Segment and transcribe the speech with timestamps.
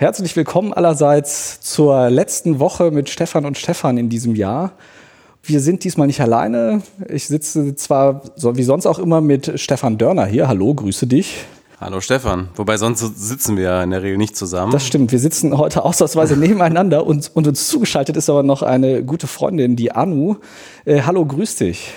[0.00, 4.70] Herzlich willkommen allerseits zur letzten Woche mit Stefan und Stefan in diesem Jahr.
[5.42, 6.82] Wir sind diesmal nicht alleine.
[7.08, 10.46] Ich sitze zwar so wie sonst auch immer mit Stefan Dörner hier.
[10.46, 11.38] Hallo, grüße dich.
[11.80, 12.48] Hallo Stefan.
[12.54, 14.70] Wobei sonst sitzen wir ja in der Regel nicht zusammen.
[14.70, 15.10] Das stimmt.
[15.10, 19.74] Wir sitzen heute ausnahmsweise nebeneinander und, und uns zugeschaltet ist aber noch eine gute Freundin,
[19.74, 20.36] die Anu.
[20.84, 21.90] Äh, hallo, grüß dich.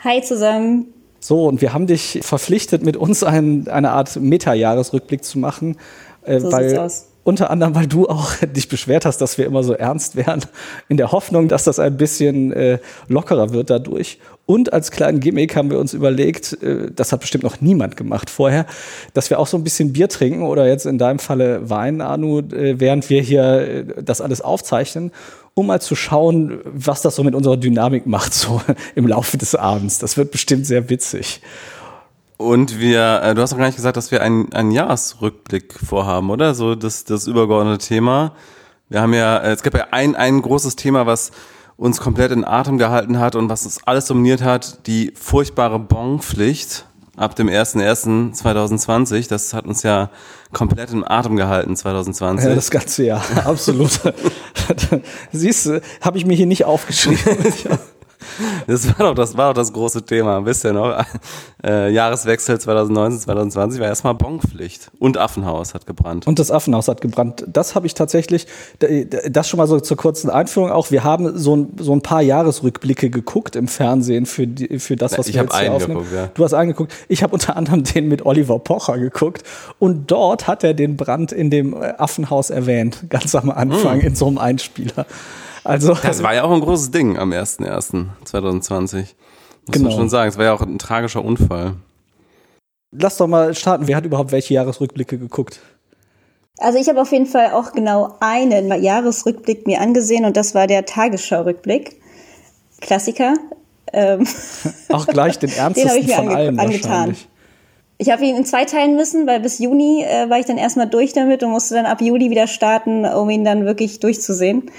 [0.00, 0.88] Hi zusammen.
[1.20, 5.78] So, und wir haben dich verpflichtet, mit uns ein, eine Art Meta-Jahresrückblick zu machen.
[6.20, 9.46] Äh, so weil, sieht's aus unter anderem, weil du auch dich beschwert hast, dass wir
[9.46, 10.42] immer so ernst wären,
[10.88, 12.78] in der Hoffnung, dass das ein bisschen äh,
[13.08, 14.18] lockerer wird dadurch.
[14.46, 18.28] Und als kleinen Gimmick haben wir uns überlegt, äh, das hat bestimmt noch niemand gemacht
[18.28, 18.66] vorher,
[19.14, 22.40] dass wir auch so ein bisschen Bier trinken oder jetzt in deinem Falle Wein, Anu,
[22.40, 25.10] äh, während wir hier äh, das alles aufzeichnen,
[25.54, 28.60] um mal zu schauen, was das so mit unserer Dynamik macht, so
[28.94, 29.98] im Laufe des Abends.
[29.98, 31.40] Das wird bestimmt sehr witzig.
[32.44, 36.28] Und wir, äh, du hast noch gar nicht gesagt, dass wir einen, einen Jahresrückblick vorhaben,
[36.30, 36.54] oder?
[36.54, 38.32] So das, das übergeordnete Thema.
[38.90, 41.32] Wir haben ja, äh, es gibt ja ein, ein großes Thema, was
[41.76, 46.86] uns komplett in Atem gehalten hat und was uns alles dominiert hat, die furchtbare Bonpflicht
[47.16, 49.28] ab dem 01.01.2020.
[49.28, 50.10] Das hat uns ja
[50.52, 52.48] komplett in Atem gehalten 2020.
[52.48, 54.00] Ja, das ganze Jahr, absolut.
[55.32, 57.18] Siehst du, habe ich mir hier nicht aufgeschrieben.
[58.66, 61.04] Das war doch das, war doch das große Thema, wisst ihr noch?
[61.64, 64.90] Äh, Jahreswechsel 2019, 2020 war erstmal Bonpflicht.
[64.98, 66.26] Und Affenhaus hat gebrannt.
[66.26, 67.44] Und das Affenhaus hat gebrannt.
[67.46, 68.46] Das habe ich tatsächlich,
[69.30, 70.90] das schon mal so zur kurzen Einführung auch.
[70.90, 75.16] Wir haben so ein, so ein paar Jahresrückblicke geguckt im Fernsehen für, die, für das,
[75.16, 76.00] was ich wir jetzt hier aufnehmen.
[76.00, 76.30] Geguckt, ja.
[76.34, 76.92] Du hast angeguckt.
[77.08, 79.42] Ich habe unter anderem den mit Oliver Pocher geguckt.
[79.78, 84.06] Und dort hat er den Brand in dem Affenhaus erwähnt, ganz am Anfang, mm.
[84.06, 85.06] in so einem Einspieler.
[85.64, 88.96] Also, das war ja auch ein großes Ding am 01.01.2020.
[88.96, 89.08] Muss
[89.70, 89.88] genau.
[89.88, 90.28] man schon sagen.
[90.28, 91.74] Es war ja auch ein tragischer Unfall.
[92.92, 93.88] Lass doch mal starten.
[93.88, 95.60] Wer hat überhaupt welche Jahresrückblicke geguckt?
[96.58, 100.66] Also ich habe auf jeden Fall auch genau einen Jahresrückblick mir angesehen und das war
[100.66, 102.00] der Tagesschau-Rückblick.
[102.80, 103.34] Klassiker.
[103.92, 104.26] Ähm,
[104.90, 107.16] auch gleich den ernstesten den ich mir von allen angetan.
[107.96, 110.88] Ich habe ihn in zwei teilen müssen, weil bis Juni äh, war ich dann erstmal
[110.88, 114.70] durch damit und musste dann ab Juli wieder starten, um ihn dann wirklich durchzusehen.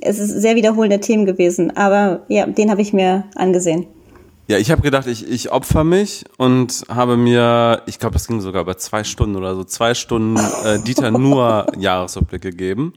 [0.00, 3.86] Es ist sehr wiederholende Themen gewesen, aber ja, den habe ich mir angesehen.
[4.46, 8.40] Ja, ich habe gedacht, ich, ich opfer mich und habe mir, ich glaube, das ging
[8.40, 12.92] sogar über zwei Stunden oder so, zwei Stunden äh, Dieter nur Jahresrückblick gegeben.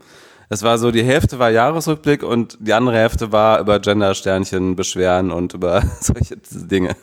[0.50, 5.32] Es war so, die Hälfte war Jahresrückblick und die andere Hälfte war über Gender-Sternchen beschweren
[5.32, 6.96] und über solche Dinge.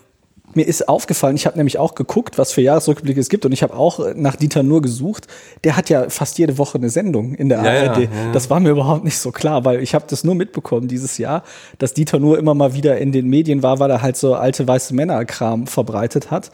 [0.54, 3.62] Mir ist aufgefallen, ich habe nämlich auch geguckt, was für Jahresrückblicke es gibt und ich
[3.62, 5.26] habe auch nach Dieter Nur gesucht.
[5.64, 7.98] Der hat ja fast jede Woche eine Sendung in der ja, ARD.
[7.98, 8.32] Ja, ja.
[8.32, 11.42] Das war mir überhaupt nicht so klar, weil ich habe das nur mitbekommen dieses Jahr,
[11.78, 14.66] dass Dieter Nur immer mal wieder in den Medien war, weil er halt so alte
[14.66, 16.50] weiße Männerkram verbreitet hat.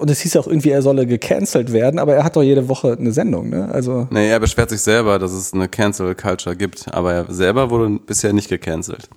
[0.00, 2.96] Und es hieß auch irgendwie, er solle gecancelt werden, aber er hat doch jede Woche
[2.98, 3.68] eine Sendung, ne?
[3.70, 4.08] Also.
[4.10, 7.98] Nee, er beschwert sich selber, dass es eine Cancel Culture gibt, aber er selber wurde
[8.06, 9.10] bisher nicht gecancelt.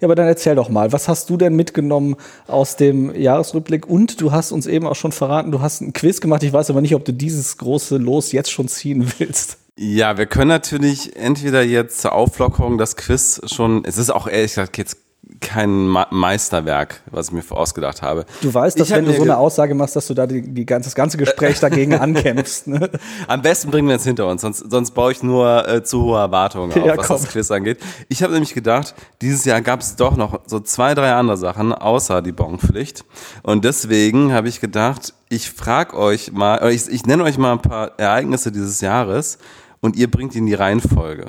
[0.00, 3.88] Ja, aber dann erzähl doch mal, was hast du denn mitgenommen aus dem Jahresrückblick?
[3.88, 6.42] Und du hast uns eben auch schon verraten, du hast ein Quiz gemacht.
[6.42, 9.56] Ich weiß aber nicht, ob du dieses große Los jetzt schon ziehen willst.
[9.78, 14.52] Ja, wir können natürlich entweder jetzt zur Auflockerung das Quiz schon, es ist auch ehrlich
[14.52, 14.98] gesagt jetzt
[15.40, 18.26] kein Meisterwerk, was ich mir ausgedacht habe.
[18.42, 20.86] Du weißt, dass wenn du so eine Aussage machst, dass du da die, die ganze,
[20.88, 22.68] das ganze Gespräch dagegen ankämpfst.
[22.68, 22.90] Ne?
[23.26, 26.18] Am besten bringen wir es hinter uns, sonst, sonst baue ich nur äh, zu hohe
[26.18, 27.78] Erwartungen auf, ja, was das Quiz angeht.
[28.08, 31.72] Ich habe nämlich gedacht, dieses Jahr gab es doch noch so zwei, drei andere Sachen,
[31.72, 33.04] außer die Bonpflicht.
[33.42, 37.62] Und deswegen habe ich gedacht, ich frage euch mal, ich, ich nenne euch mal ein
[37.62, 39.38] paar Ereignisse dieses Jahres
[39.80, 41.26] und ihr bringt die in die Reihenfolge.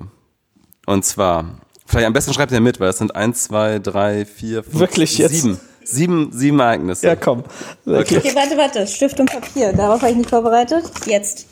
[0.85, 1.45] Und zwar
[1.87, 5.17] Vielleicht am besten schreibt ihr mit, weil es sind eins, zwei, drei, vier, fünf, Wirklich
[5.17, 5.41] jetzt?
[5.41, 5.59] sieben.
[5.83, 7.07] Sieben, sieben Ereignisse.
[7.07, 7.45] Ja, komm.
[7.85, 8.17] Okay.
[8.17, 8.85] okay, warte, warte.
[8.85, 9.71] Stift und Papier.
[9.71, 10.83] Darauf habe ich nicht vorbereitet.
[11.05, 11.47] Jetzt.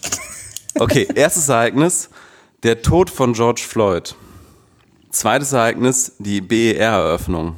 [0.78, 2.10] Okay, erstes Ereignis.
[2.64, 4.14] Der Tod von George Floyd.
[5.10, 7.56] Zweites Ereignis, die BER-Eröffnung.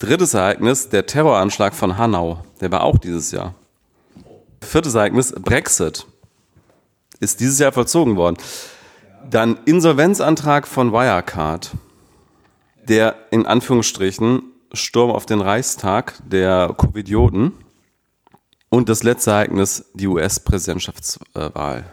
[0.00, 2.42] Drittes Ereignis, der Terroranschlag von Hanau.
[2.60, 3.54] Der war auch dieses Jahr.
[4.60, 6.06] Viertes Ereignis, Brexit.
[7.20, 8.36] Ist dieses Jahr vollzogen worden.
[9.30, 11.72] Dann Insolvenzantrag von Wirecard,
[12.88, 14.42] der in Anführungsstrichen
[14.72, 17.52] Sturm auf den Reichstag der Covidioten
[18.70, 21.92] und das letzte Ereignis, die US-Präsidentschaftswahl.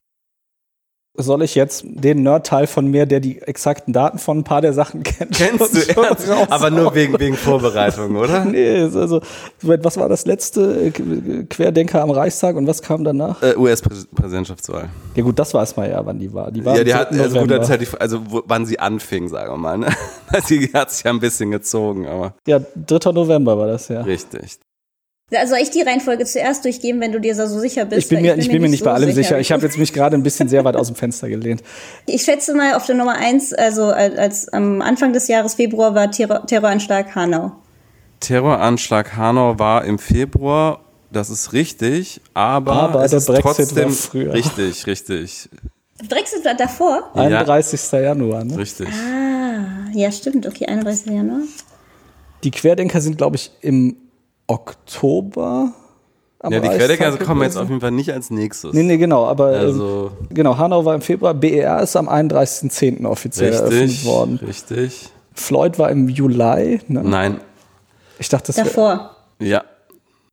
[1.17, 4.73] Soll ich jetzt den Nerd-Teil von mir, der die exakten Daten von ein paar der
[4.73, 5.31] Sachen kennt?
[5.31, 6.29] Kennst du ernst?
[6.49, 8.45] Aber nur wegen, wegen Vorbereitung, oder?
[8.45, 9.21] nee, also,
[9.61, 10.91] was war das letzte?
[11.49, 13.41] Querdenker am Reichstag und was kam danach?
[13.41, 14.89] Äh, US-Präsidentschaftswahl.
[15.15, 16.51] Ja gut, das weiß man ja, wann die war.
[16.51, 19.57] Die war ja, die hat, also gut, das halt also wann sie anfing, sagen wir
[19.57, 19.77] mal.
[19.77, 19.87] Ne?
[20.49, 22.33] die hat sich ja ein bisschen gezogen, aber.
[22.47, 23.11] Ja, 3.
[23.11, 24.01] November war das ja.
[24.01, 24.59] Richtig.
[25.29, 28.03] Soll ich die Reihenfolge zuerst durchgeben, wenn du dir so sicher bist?
[28.03, 29.23] Ich bin mir, ich bin mir nicht, so bei allem sicher.
[29.23, 29.39] sicher.
[29.39, 31.63] Ich habe jetzt mich gerade ein bisschen sehr weit aus dem Fenster gelehnt.
[32.05, 35.95] Ich schätze mal auf der Nummer eins, also als, als am Anfang des Jahres Februar
[35.95, 37.53] war Terror, Terroranschlag Hanau.
[38.19, 40.81] Terroranschlag Hanau war im Februar,
[41.11, 44.33] das ist richtig, aber, aber es der ist Brexit trotzdem war früher.
[44.33, 45.49] richtig, richtig.
[46.07, 47.09] Brexit war davor?
[47.15, 47.91] 31.
[47.93, 48.57] Januar, ne?
[48.57, 48.87] Richtig.
[48.89, 50.45] Ah, ja, stimmt.
[50.45, 51.07] Okay, 31.
[51.07, 51.39] Januar.
[52.43, 53.95] Die Querdenker sind, glaube ich, im
[54.47, 55.71] Oktober.
[56.43, 58.73] Ja, die Querdenker kommen jetzt auf jeden Fall nicht als nächstes.
[58.73, 63.05] Nee, nee, genau, aber Also- ähm, genau, Hanau war im Februar, BER ist am 31.10.
[63.07, 64.39] offiziell eröffnet Richtig, worden.
[64.45, 65.09] richtig.
[65.33, 67.01] Floyd war im Juli, ne?
[67.03, 67.39] Nein,
[68.19, 69.15] Ich dachte, das wäre Davor.
[69.39, 69.63] ja.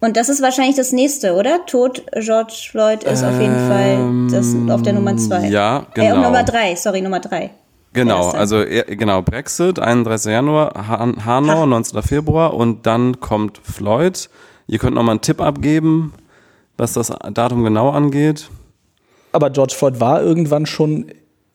[0.00, 1.64] Und das ist wahrscheinlich das nächste, oder?
[1.64, 5.44] Tod George Floyd ist auf jeden Fall das auf der Nummer zwei.
[5.46, 6.22] Ähm, ja, Äh, genau.
[6.24, 7.50] Nummer drei, sorry, Nummer drei.
[7.92, 8.38] Genau, Erste.
[8.38, 10.32] also genau, Brexit, 31.
[10.32, 12.02] Januar, Han Hanau, 19.
[12.02, 14.30] Februar und dann kommt Floyd.
[14.66, 16.14] Ihr könnt noch mal einen Tipp abgeben,
[16.78, 18.48] was das Datum genau angeht.
[19.32, 21.06] Aber George Floyd war irgendwann schon,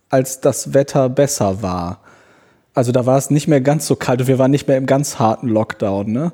[0.09, 2.01] als das Wetter besser war.
[2.73, 4.85] Also da war es nicht mehr ganz so kalt und wir waren nicht mehr im
[4.85, 6.31] ganz harten Lockdown, ne?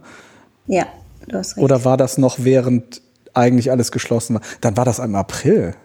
[0.67, 0.85] Ja,
[1.27, 1.63] du hast recht.
[1.63, 3.01] Oder war das noch während
[3.33, 4.41] eigentlich alles geschlossen war?
[4.59, 5.75] Dann war das im April.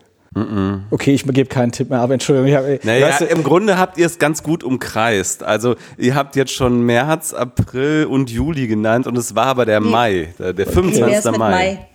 [0.91, 2.49] Okay, ich gebe keinen Tipp mehr, aber Entschuldigung.
[2.49, 5.43] Ich hab, Naja, weißt du, im Grunde habt ihr es ganz gut umkreist.
[5.43, 9.81] Also ihr habt jetzt schon März, April und Juli genannt und es war aber der
[9.81, 11.31] Mai, der, der Wie wär's 25.
[11.31, 11.51] mit Mai.
[11.51, 11.87] Mai?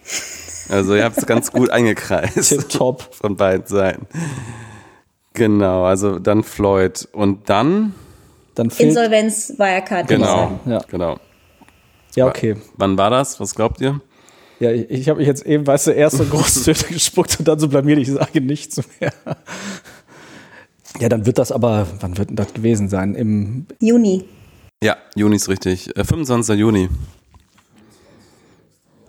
[0.69, 2.49] Also ihr habt es ganz gut eingekreist.
[2.49, 3.13] Tipptopp.
[3.13, 4.07] Von beiden Seiten.
[5.33, 7.07] Genau, also dann Floyd.
[7.11, 7.93] Und dann,
[8.55, 10.07] dann Insolvenz Wirecard.
[10.07, 10.59] genau, sagen.
[10.65, 10.79] Ja.
[10.87, 11.17] genau.
[12.15, 12.55] ja, okay.
[12.77, 13.39] Wann war das?
[13.39, 13.99] Was glaubt ihr?
[14.59, 17.59] Ja, ich, ich habe mich jetzt eben, weißt du, erst so Großtöne gespuckt und dann
[17.59, 19.13] so blamiert, ich sage nichts mehr.
[20.99, 23.15] Ja, dann wird das aber, wann wird denn das gewesen sein?
[23.15, 24.25] Im, Juni.
[24.83, 25.95] Ja, Juni ist richtig.
[25.97, 26.57] Äh, 25.
[26.59, 26.89] Juni.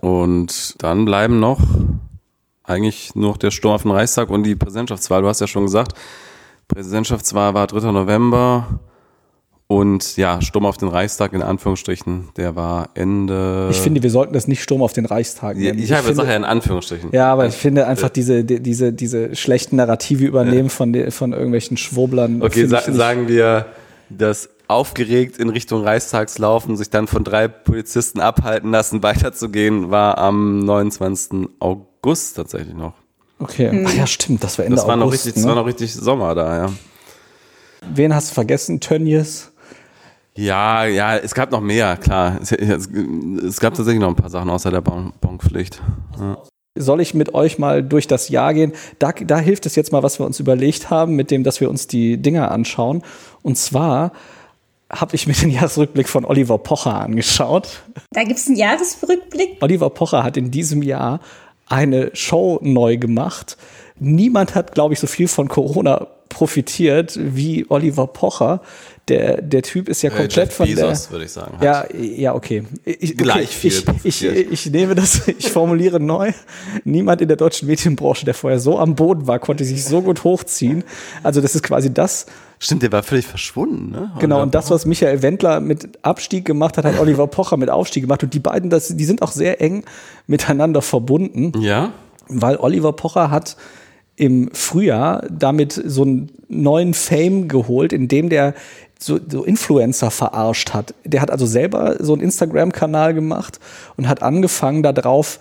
[0.01, 1.59] Und dann bleiben noch
[2.67, 5.21] eigentlich nur noch der Sturm auf den Reichstag und die Präsidentschaftswahl.
[5.21, 5.93] Du hast ja schon gesagt,
[6.67, 7.91] Präsidentschaftswahl war 3.
[7.91, 8.79] November
[9.67, 13.67] und ja, Sturm auf den Reichstag in Anführungsstrichen, der war Ende.
[13.71, 15.79] ich finde, wir sollten das nicht Sturm auf den Reichstag Ja, nennen.
[15.83, 17.09] ich habe finde- Sache ja in Anführungsstrichen.
[17.13, 21.33] Ja, aber ich finde einfach diese, die- diese, diese schlechten Narrative übernehmen von, de, von
[21.33, 22.43] irgendwelchen Schwurblern.
[22.43, 23.65] Okay, sa ich nicht- sagen wir,
[24.09, 30.17] dass aufgeregt in Richtung Reichstags laufen, sich dann von drei Polizisten abhalten lassen, weiterzugehen, war
[30.19, 31.47] am 29.
[31.59, 32.93] August tatsächlich noch.
[33.39, 33.83] Okay.
[33.87, 35.25] Ach ja, stimmt, das war Ende Das war noch August.
[35.25, 35.49] richtig, das ne?
[35.49, 36.71] war noch richtig Sommer da, ja.
[37.93, 38.79] Wen hast du vergessen?
[38.79, 39.51] Tönnies?
[40.37, 42.37] Ja, ja, es gab noch mehr, klar.
[42.41, 45.81] Es, es, es gab tatsächlich noch ein paar Sachen außer der Bon- Bonpflicht.
[46.19, 46.37] Ja.
[46.77, 48.73] Soll ich mit euch mal durch das Jahr gehen?
[48.99, 51.69] Da, da hilft es jetzt mal, was wir uns überlegt haben, mit dem, dass wir
[51.69, 53.01] uns die Dinger anschauen.
[53.43, 54.11] Und zwar
[54.89, 57.83] habe ich mir den Jahresrückblick von Oliver Pocher angeschaut.
[58.11, 59.57] Da gibt's einen Jahresrückblick.
[59.61, 61.21] Oliver Pocher hat in diesem Jahr
[61.67, 63.55] eine Show neu gemacht.
[63.97, 68.59] Niemand hat, glaube ich, so viel von Corona profitiert wie Oliver Pocher.
[69.07, 70.87] Der, der Typ ist ja komplett Äh, von der.
[70.87, 71.57] Bezos, würde ich sagen.
[71.61, 72.63] Ja, ja, okay.
[72.83, 73.13] Ich, okay.
[73.13, 74.51] Gleich viel Ich, ich, profitiert.
[74.51, 76.33] ich nehme das, ich formuliere neu.
[76.83, 80.25] Niemand in der deutschen Medienbranche, der vorher so am Boden war, konnte sich so gut
[80.25, 80.83] hochziehen.
[81.23, 82.25] Also das ist quasi das,
[82.59, 84.11] Stimmt, der war völlig verschwunden, ne?
[84.19, 88.03] genau, und das, was Michael Wendler mit Abstieg gemacht hat, hat Oliver Pocher mit Aufstieg
[88.03, 88.23] gemacht.
[88.23, 89.83] Und die beiden, das, die sind auch sehr eng
[90.27, 91.91] miteinander verbunden Ja?
[92.27, 93.55] weil Oliver Pocher hat
[94.15, 98.53] im Frühjahr damit so einen neuen Fame geholt, indem der
[98.99, 100.93] so, so Influencer verarscht hat.
[101.03, 103.59] Der hat also selber so einen Instagram-Kanal gemacht
[103.97, 105.39] und hat angefangen darauf,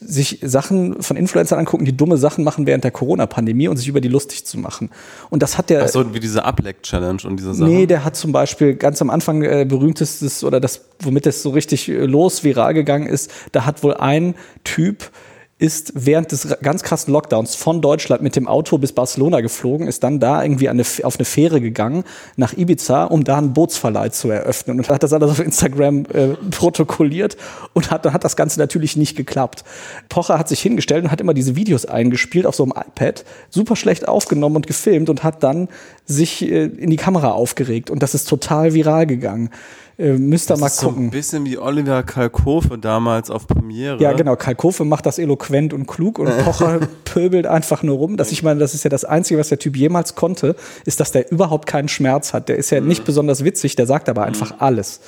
[0.00, 4.00] sich Sachen von Influencern angucken, die dumme Sachen machen während der Corona-Pandemie und sich über
[4.00, 4.90] die lustig zu machen.
[5.28, 5.82] Und das hat der.
[5.82, 7.68] Ach so, wie diese Ableck-Challenge und diese Sachen.
[7.68, 11.50] Nee, der hat zum Beispiel ganz am Anfang äh, berühmtestes oder das, womit das so
[11.50, 15.10] richtig äh, los viral gegangen ist, da hat wohl ein Typ
[15.58, 20.04] ist während des ganz krassen Lockdowns von Deutschland mit dem Auto bis Barcelona geflogen, ist
[20.04, 22.04] dann da irgendwie eine, auf eine Fähre gegangen
[22.36, 26.28] nach Ibiza, um da einen Bootsverleih zu eröffnen und hat das alles auf Instagram äh,
[26.52, 27.36] protokolliert
[27.72, 29.64] und hat, dann hat das Ganze natürlich nicht geklappt.
[30.08, 33.74] Pocher hat sich hingestellt und hat immer diese Videos eingespielt auf so einem iPad, super
[33.74, 35.68] schlecht aufgenommen und gefilmt und hat dann
[36.06, 39.50] sich äh, in die Kamera aufgeregt und das ist total viral gegangen.
[39.98, 41.06] Äh, müsst ihr das mal ist so gucken.
[41.06, 44.00] ein bisschen wie Oliver Kalkofe damals auf Premiere.
[44.00, 44.36] Ja, genau.
[44.36, 48.16] Karl Kofe macht das eloquent und klug und Pocher pöbelt einfach nur rum.
[48.16, 51.10] Dass ich meine, das ist ja das Einzige, was der Typ jemals konnte, ist, dass
[51.10, 52.48] der überhaupt keinen Schmerz hat.
[52.48, 55.00] Der ist ja nicht besonders witzig, der sagt aber einfach alles.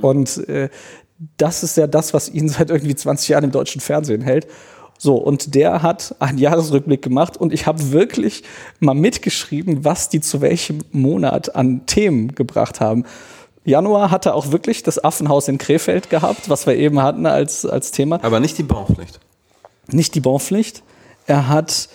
[0.00, 0.70] Und äh,
[1.36, 4.48] das ist ja das, was ihn seit irgendwie 20 Jahren im deutschen Fernsehen hält.
[4.98, 8.44] So, und der hat einen Jahresrückblick gemacht und ich habe wirklich
[8.78, 13.04] mal mitgeschrieben, was die zu welchem Monat an Themen gebracht haben.
[13.64, 17.64] Januar hat er auch wirklich das Affenhaus in Krefeld gehabt, was wir eben hatten als,
[17.64, 18.18] als Thema.
[18.22, 19.20] Aber nicht die Bonpflicht.
[19.90, 20.82] Nicht die Bonpflicht.
[21.26, 21.88] Er hat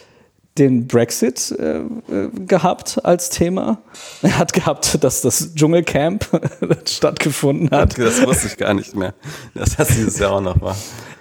[0.58, 1.82] den Brexit äh,
[2.46, 3.80] gehabt als Thema.
[4.22, 6.26] Er hat gehabt, dass das Dschungelcamp
[6.88, 7.98] stattgefunden hat.
[7.98, 9.14] Das wusste ich gar nicht mehr,
[9.54, 10.76] dass das dieses Jahr auch noch war.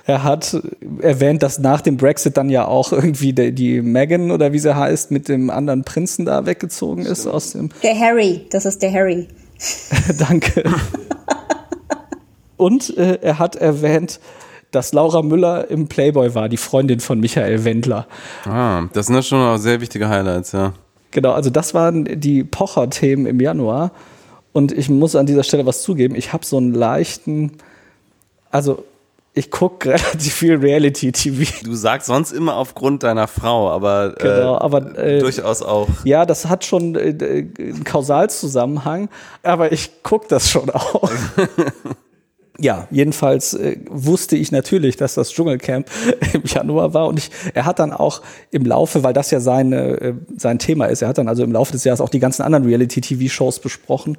[0.06, 0.56] Er hat
[1.00, 4.74] erwähnt, dass nach dem Brexit dann ja auch irgendwie die, die Meghan oder wie sie
[4.74, 7.70] heißt mit dem anderen Prinzen da weggezogen ist aus dem.
[7.82, 9.26] Der Harry, das ist der Harry.
[10.18, 10.64] Danke.
[12.56, 14.20] Und äh, er hat erwähnt,
[14.70, 18.06] dass Laura Müller im Playboy war, die Freundin von Michael Wendler.
[18.44, 20.72] Ah, das sind ja schon auch sehr wichtige Highlights, ja.
[21.12, 23.92] Genau, also das waren die Pocher-Themen im Januar.
[24.52, 27.52] Und ich muss an dieser Stelle was zugeben, ich habe so einen leichten,
[28.50, 28.84] also
[29.36, 31.62] ich gucke relativ viel Reality-TV.
[31.62, 35.88] Du sagst sonst immer aufgrund deiner Frau, aber, genau, aber äh, durchaus auch.
[36.04, 37.14] Ja, das hat schon äh,
[37.58, 39.10] einen Kausalzusammenhang,
[39.42, 41.10] aber ich gucke das schon auch.
[42.58, 45.86] ja, jedenfalls äh, wusste ich natürlich, dass das Dschungelcamp
[46.32, 50.00] im Januar war und ich, er hat dann auch im Laufe, weil das ja seine,
[50.00, 52.40] äh, sein Thema ist, er hat dann also im Laufe des Jahres auch die ganzen
[52.40, 54.16] anderen Reality-TV-Shows besprochen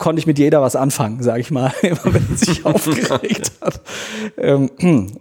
[0.00, 3.80] konnte ich mit jeder was anfangen, sage ich mal, immer wenn sie sich aufgeregt hat.
[4.36, 4.70] Ähm,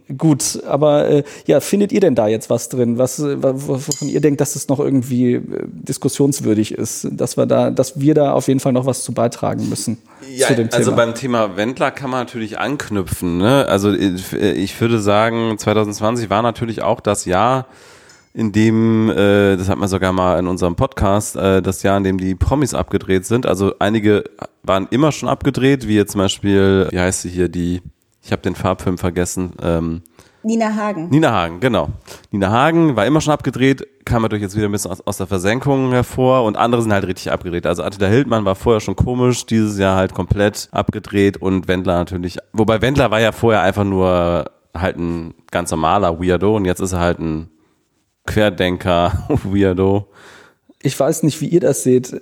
[0.17, 4.21] gut, aber äh, ja, findet ihr denn da jetzt was drin, was äh, wovon ihr
[4.21, 8.47] denkt, dass es noch irgendwie äh, diskussionswürdig ist, dass wir da, dass wir da auf
[8.47, 9.99] jeden Fall noch was zu beitragen müssen?
[10.33, 13.37] Ja, zu dem also beim Thema Wendler kann man natürlich anknüpfen.
[13.37, 13.65] Ne?
[13.67, 17.67] Also ich, ich würde sagen, 2020 war natürlich auch das Jahr,
[18.39, 22.05] in dem, äh, das hat man sogar mal in unserem Podcast, äh, das Jahr, in
[22.05, 23.45] dem die Promis abgedreht sind.
[23.45, 24.23] Also einige
[24.63, 27.81] waren immer schon abgedreht, wie jetzt zum Beispiel, wie heißt sie hier, die,
[28.23, 29.51] ich habe den Farbfilm vergessen.
[29.61, 30.03] Ähm,
[30.41, 31.09] Nina Hagen.
[31.09, 31.89] Nina Hagen, genau.
[32.31, 35.27] Nina Hagen war immer schon abgedreht, kam natürlich jetzt wieder ein bisschen aus, aus der
[35.27, 37.65] Versenkung hervor und andere sind halt richtig abgedreht.
[37.65, 42.37] Also Attila Hildmann war vorher schon komisch, dieses Jahr halt komplett abgedreht und Wendler natürlich.
[42.53, 46.93] Wobei Wendler war ja vorher einfach nur halt ein ganz normaler Weirdo und jetzt ist
[46.93, 47.49] er halt ein
[48.29, 50.07] Querdenker, Weirdo.
[50.81, 52.21] Ich weiß nicht, wie ihr das seht.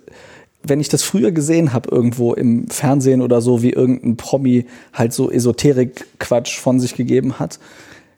[0.64, 5.14] Wenn ich das früher gesehen habe, irgendwo im Fernsehen oder so, wie irgendein Promi halt
[5.14, 7.60] so Esoterik-Quatsch von sich gegeben hat,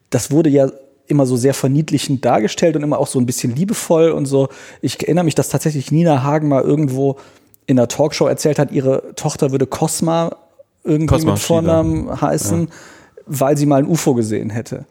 [0.10, 0.72] das wurde ja
[1.08, 4.50] immer so sehr verniedlichend dargestellt und immer auch so ein bisschen liebevoll und so.
[4.82, 7.18] Ich erinnere mich, dass tatsächlich Nina Hagen mal irgendwo
[7.66, 10.36] in einer Talkshow erzählt hat, ihre Tochter würde Cosma
[10.84, 12.68] irgendwie Cosma mit Vornamen heißen, ja.
[13.26, 14.86] weil sie mal ein UFO gesehen hätte.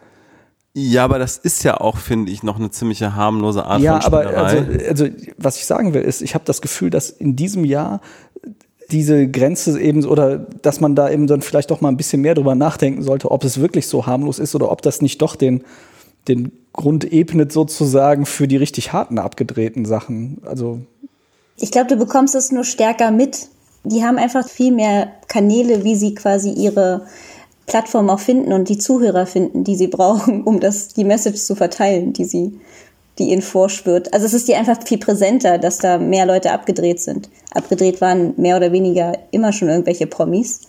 [0.78, 4.02] Ja, aber das ist ja auch, finde ich, noch eine ziemliche harmlose Art ja, von
[4.02, 4.32] Spinnerei.
[4.32, 5.06] Ja, aber also, also
[5.36, 8.00] was ich sagen will, ist, ich habe das Gefühl, dass in diesem Jahr
[8.90, 12.34] diese Grenze eben oder dass man da eben dann vielleicht doch mal ein bisschen mehr
[12.34, 15.64] drüber nachdenken sollte, ob es wirklich so harmlos ist oder ob das nicht doch den
[16.28, 20.38] den Grund ebnet sozusagen für die richtig harten abgedrehten Sachen.
[20.44, 20.80] Also
[21.56, 23.48] ich glaube, du bekommst es nur stärker mit.
[23.84, 27.06] Die haben einfach viel mehr Kanäle, wie sie quasi ihre
[27.68, 31.54] Plattform auch finden und die Zuhörer finden, die sie brauchen, um das, die Message zu
[31.54, 32.58] verteilen, die sie,
[33.18, 34.12] die ihnen vorschwirrt.
[34.12, 37.28] Also es ist dir einfach viel präsenter, dass da mehr Leute abgedreht sind.
[37.52, 40.62] Abgedreht waren mehr oder weniger immer schon irgendwelche Promis.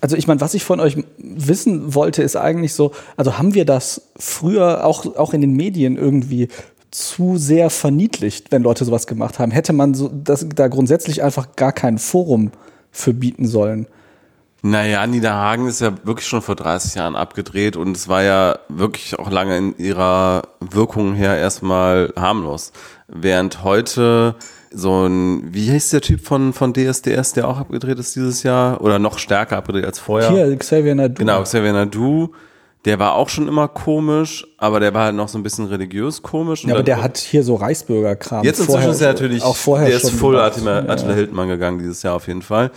[0.00, 3.64] Also ich meine, was ich von euch wissen wollte, ist eigentlich so, also haben wir
[3.64, 6.48] das früher auch, auch in den Medien irgendwie
[6.90, 9.50] zu sehr verniedlicht, wenn Leute sowas gemacht haben?
[9.50, 12.52] Hätte man so, das, da grundsätzlich einfach gar kein Forum
[12.92, 13.86] für bieten sollen?
[14.66, 19.18] Naja, Niederhagen ist ja wirklich schon vor 30 Jahren abgedreht und es war ja wirklich
[19.18, 22.72] auch lange in ihrer Wirkung her erstmal harmlos.
[23.06, 24.36] Während heute
[24.70, 28.80] so ein, wie heißt der Typ von, von DSDS, der auch abgedreht ist dieses Jahr?
[28.80, 30.30] Oder noch stärker abgedreht als vorher?
[30.30, 31.16] Hier, Xavier Nadu.
[31.16, 32.32] Genau, Xavier Nadu
[32.84, 36.20] der war auch schon immer komisch, aber der war halt noch so ein bisschen religiös
[36.20, 36.64] komisch.
[36.64, 38.44] Ja, aber der hat hier so Reichsbürgerkram.
[38.44, 41.16] Jetzt inzwischen ist er natürlich, auch vorher der ist voll Attila, Attila ja.
[41.16, 42.70] Hildmann gegangen dieses Jahr auf jeden Fall.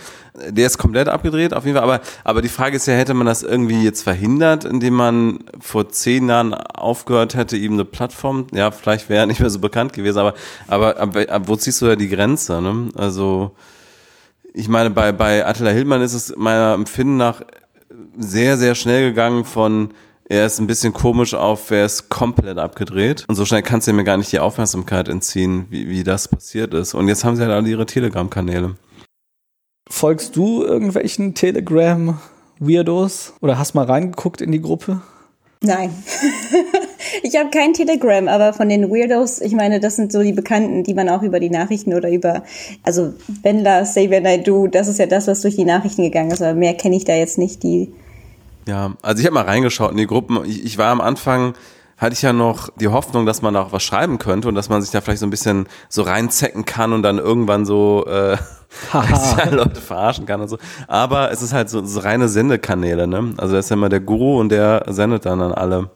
[0.48, 3.26] Der ist komplett abgedreht auf jeden Fall, aber, aber die Frage ist ja, hätte man
[3.26, 8.70] das irgendwie jetzt verhindert, indem man vor zehn Jahren aufgehört hätte, ihm eine Plattform, ja,
[8.70, 10.34] vielleicht wäre er nicht mehr so bekannt gewesen, aber,
[10.68, 12.88] aber, aber, aber wo ziehst du da die Grenze, ne?
[12.94, 13.50] Also,
[14.54, 17.42] ich meine, bei, bei Attila Hildmann ist es meiner Empfinden nach
[18.16, 19.90] sehr, sehr schnell gegangen von
[20.30, 23.24] er ist ein bisschen komisch auf, er ist komplett abgedreht.
[23.28, 26.74] Und so schnell kannst du mir gar nicht die Aufmerksamkeit entziehen, wie, wie das passiert
[26.74, 26.92] ist.
[26.92, 28.76] Und jetzt haben sie halt alle ihre Telegram-Kanäle.
[29.88, 33.32] Folgst du irgendwelchen Telegram-Weirdos?
[33.40, 35.00] Oder hast mal reingeguckt in die Gruppe?
[35.62, 35.94] Nein.
[37.22, 40.84] ich habe kein Telegram, aber von den Weirdos, ich meine, das sind so die Bekannten,
[40.84, 42.42] die man auch über die Nachrichten oder über,
[42.82, 46.30] also Wendler, Say When I Do, das ist ja das, was durch die Nachrichten gegangen
[46.30, 47.92] ist, aber mehr kenne ich da jetzt nicht, die.
[48.66, 50.44] Ja, also ich habe mal reingeschaut in die Gruppen.
[50.44, 51.54] Ich, ich war am Anfang,
[51.96, 54.68] hatte ich ja noch die Hoffnung, dass man da auch was schreiben könnte und dass
[54.68, 58.36] man sich da vielleicht so ein bisschen so reinzecken kann und dann irgendwann so äh,
[59.50, 60.58] Leute verarschen kann und so.
[60.86, 63.34] Aber es ist halt so, so reine Sendekanäle, ne?
[63.36, 65.90] Also da ist ja immer der Guru und der sendet dann an alle.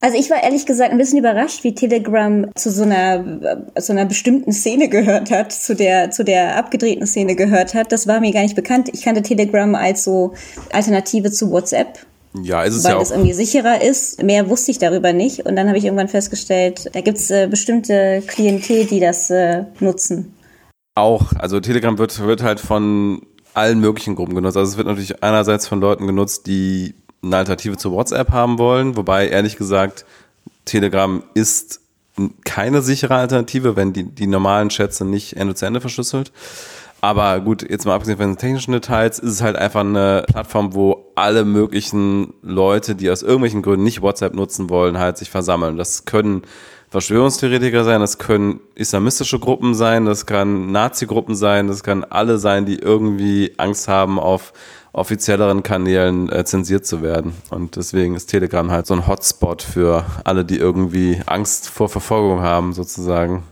[0.00, 4.04] Also ich war ehrlich gesagt ein bisschen überrascht, wie Telegram zu so einer, zu einer
[4.04, 7.92] bestimmten Szene gehört hat, zu der, zu der abgedrehten Szene gehört hat.
[7.92, 8.90] Das war mir gar nicht bekannt.
[8.92, 10.34] Ich kannte Telegram als so
[10.70, 11.98] Alternative zu WhatsApp.
[12.42, 13.02] Ja, ist es weil ja auch.
[13.02, 14.22] es irgendwie sicherer ist.
[14.22, 15.46] Mehr wusste ich darüber nicht.
[15.46, 20.34] Und dann habe ich irgendwann festgestellt, da gibt's äh, bestimmte Klientel, die das äh, nutzen.
[20.94, 23.22] Auch, also Telegram wird, wird halt von
[23.54, 24.56] allen möglichen Gruppen genutzt.
[24.56, 28.96] Also es wird natürlich einerseits von Leuten genutzt, die eine Alternative zu WhatsApp haben wollen,
[28.96, 30.04] wobei ehrlich gesagt
[30.64, 31.80] Telegram ist
[32.44, 36.32] keine sichere Alternative, wenn die, die normalen Chats nicht Ende zu Ende verschlüsselt.
[37.02, 40.74] Aber gut, jetzt mal abgesehen von den technischen Details, ist es halt einfach eine Plattform,
[40.74, 45.76] wo alle möglichen Leute, die aus irgendwelchen Gründen nicht WhatsApp nutzen wollen, halt sich versammeln.
[45.76, 46.42] Das können
[46.88, 52.64] Verschwörungstheoretiker sein, das können islamistische Gruppen sein, das kann Nazi-Gruppen sein, das kann alle sein,
[52.64, 54.52] die irgendwie Angst haben, auf
[54.96, 57.34] offizielleren Kanälen äh, zensiert zu werden.
[57.50, 62.40] Und deswegen ist Telegram halt so ein Hotspot für alle, die irgendwie Angst vor Verfolgung
[62.40, 63.42] haben, sozusagen.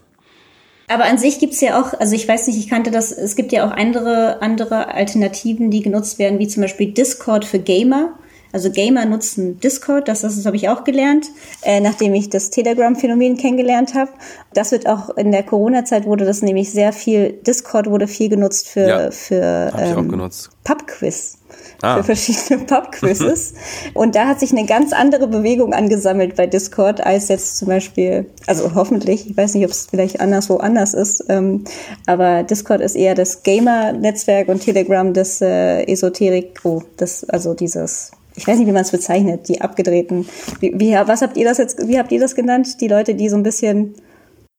[0.89, 3.53] Aber an sich gibt's ja auch, also ich weiß nicht, ich kannte das, es gibt
[3.53, 8.15] ja auch andere, andere Alternativen, die genutzt werden, wie zum Beispiel Discord für Gamer.
[8.55, 11.27] Also Gamer nutzen Discord, das, das habe ich auch gelernt,
[11.63, 14.13] äh, nachdem ich das Telegram-Phänomen kennengelernt habe.
[14.53, 18.69] Das wird auch in der Corona-Zeit wurde das nämlich sehr viel, Discord wurde viel genutzt
[18.69, 20.31] für, Ja, für ähm.
[20.63, 21.39] Pub-Quiz.
[21.83, 21.97] Ah.
[21.97, 23.55] Für verschiedene Pub-Quizzes.
[23.93, 28.31] Und da hat sich eine ganz andere Bewegung angesammelt bei Discord als jetzt zum Beispiel,
[28.47, 31.65] also hoffentlich, ich weiß nicht, ob es vielleicht anderswo anders ist, ähm,
[32.07, 38.13] aber Discord ist eher das Gamer-Netzwerk und Telegram das äh, Esoterik, oh, das, also dieses,
[38.37, 40.27] ich weiß nicht, wie man es bezeichnet, die abgedrehten.
[40.61, 42.81] Wie, wie, was habt ihr das jetzt, wie habt ihr das genannt?
[42.81, 43.95] Die Leute, die so ein bisschen,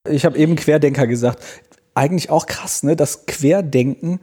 [0.09, 1.39] Ich habe eben Querdenker gesagt.
[1.93, 2.95] Eigentlich auch krass, ne?
[2.95, 4.19] Das Querdenken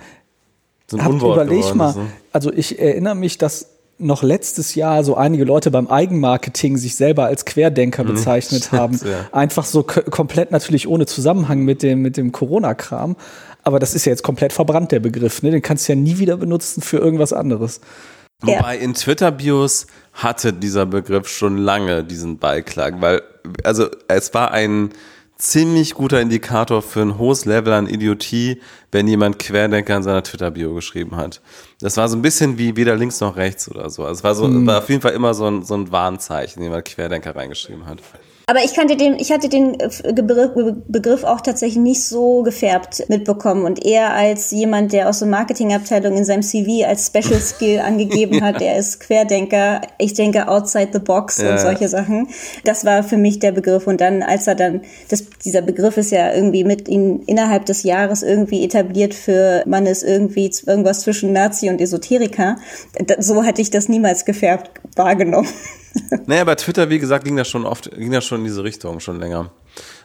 [0.91, 2.07] So ein Unwort überleg geworden mal, ist, ne?
[2.33, 3.69] also ich erinnere mich, dass
[3.99, 8.99] noch letztes Jahr so einige Leute beim Eigenmarketing sich selber als Querdenker bezeichnet haben.
[9.03, 9.11] Mhm.
[9.11, 9.29] ja.
[9.33, 13.17] Einfach so komplett natürlich ohne Zusammenhang mit dem, mit dem Corona-Kram.
[13.63, 15.43] Aber das ist ja jetzt komplett verbrannt, der Begriff.
[15.43, 15.51] Ne?
[15.51, 17.81] Den kannst du ja nie wieder benutzen für irgendwas anderes.
[18.44, 18.59] Ja.
[18.59, 23.22] Wobei in Twitter-Bios hatte dieser Begriff schon lange diesen Beiklang, weil,
[23.64, 24.90] also es war ein
[25.37, 28.61] ziemlich guter Indikator für ein hohes Level an Idiotie,
[28.92, 31.40] wenn jemand Querdenker in seiner Twitter-Bio geschrieben hat.
[31.81, 34.05] Das war so ein bisschen wie weder links noch rechts oder so.
[34.05, 36.64] Also es war so, war auf jeden Fall immer so ein, so ein Warnzeichen, wenn
[36.64, 37.98] jemand Querdenker reingeschrieben hat.
[38.53, 43.65] Aber ich kannte den, ich hatte den äh, Begriff, auch tatsächlich nicht so gefärbt mitbekommen
[43.65, 48.43] und eher als jemand, der aus der Marketingabteilung in seinem CV als Special Skill angegeben
[48.43, 51.53] hat, der ist Querdenker, ich denke outside the box Ja.
[51.53, 52.29] und solche Sachen.
[52.65, 56.11] Das war für mich der Begriff und dann, als er dann, das, dieser Begriff ist
[56.12, 61.33] ja irgendwie mit ihm innerhalb des Jahres irgendwie etabliert für, man ist irgendwie irgendwas zwischen
[61.33, 62.57] Nazi und Esoteriker.
[63.19, 65.49] So hätte ich das niemals gefärbt wahrgenommen.
[66.26, 69.00] Naja, bei Twitter, wie gesagt, ging das schon oft, ging das schon in diese Richtung,
[69.00, 69.50] schon länger.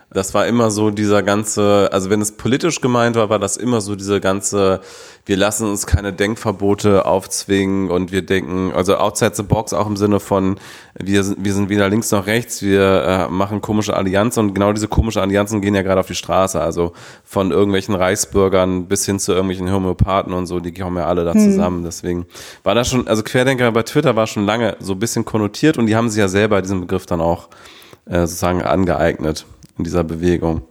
[0.09, 3.81] Das war immer so dieser ganze, also wenn es politisch gemeint war, war das immer
[3.81, 4.79] so diese ganze,
[5.25, 9.97] wir lassen uns keine Denkverbote aufzwingen und wir denken, also outside the box auch im
[9.97, 10.59] Sinne von,
[10.97, 14.71] wir sind, wir sind weder links noch rechts, wir äh, machen komische Allianzen und genau
[14.71, 16.93] diese komischen Allianzen gehen ja gerade auf die Straße, also
[17.25, 21.33] von irgendwelchen Reichsbürgern bis hin zu irgendwelchen Homöopathen und so, die kommen ja alle da
[21.33, 22.25] zusammen, deswegen
[22.63, 25.87] war das schon, also Querdenker bei Twitter war schon lange so ein bisschen konnotiert und
[25.87, 27.49] die haben sich ja selber diesen Begriff dann auch
[28.05, 29.45] äh, sozusagen angeeignet
[29.77, 30.61] in dieser Bewegung.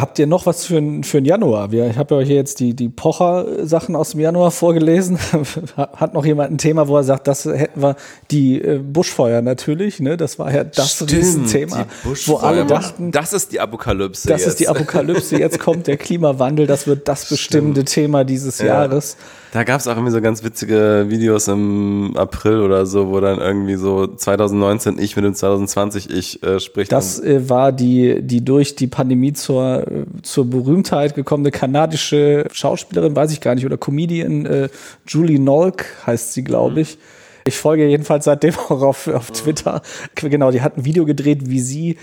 [0.00, 1.72] Habt ihr noch was für, ein- für den Januar?
[1.72, 5.18] Wir, ich habe ja hier jetzt die, die Pocher-Sachen aus dem Januar vorgelesen.
[5.76, 7.96] Hat noch jemand ein Thema, wo er sagt, das hätten wir,
[8.30, 10.16] die äh, Buschfeuer natürlich, ne?
[10.16, 11.84] Das war ja das Riesenthema,
[12.24, 14.26] wo alle dachten, das ist die Apokalypse.
[14.26, 14.48] das jetzt.
[14.52, 19.18] ist die Apokalypse, jetzt kommt der Klimawandel, das wird das bestimmende Thema dieses Jahres.
[19.52, 23.38] Da gab es auch irgendwie so ganz witzige Videos im April oder so, wo dann
[23.38, 26.92] irgendwie so 2019 ich mit dem 2020 ich äh, spricht.
[26.92, 33.16] Das äh, war die, die durch die Pandemie zur, äh, zur Berühmtheit gekommene kanadische Schauspielerin,
[33.16, 34.68] weiß ich gar nicht, oder Comedian, äh,
[35.06, 36.98] Julie Nolk heißt sie, glaube ich.
[37.44, 39.82] Ich folge jedenfalls seitdem auch auf, auf Twitter.
[40.14, 41.96] Genau, die hat ein Video gedreht, wie sie,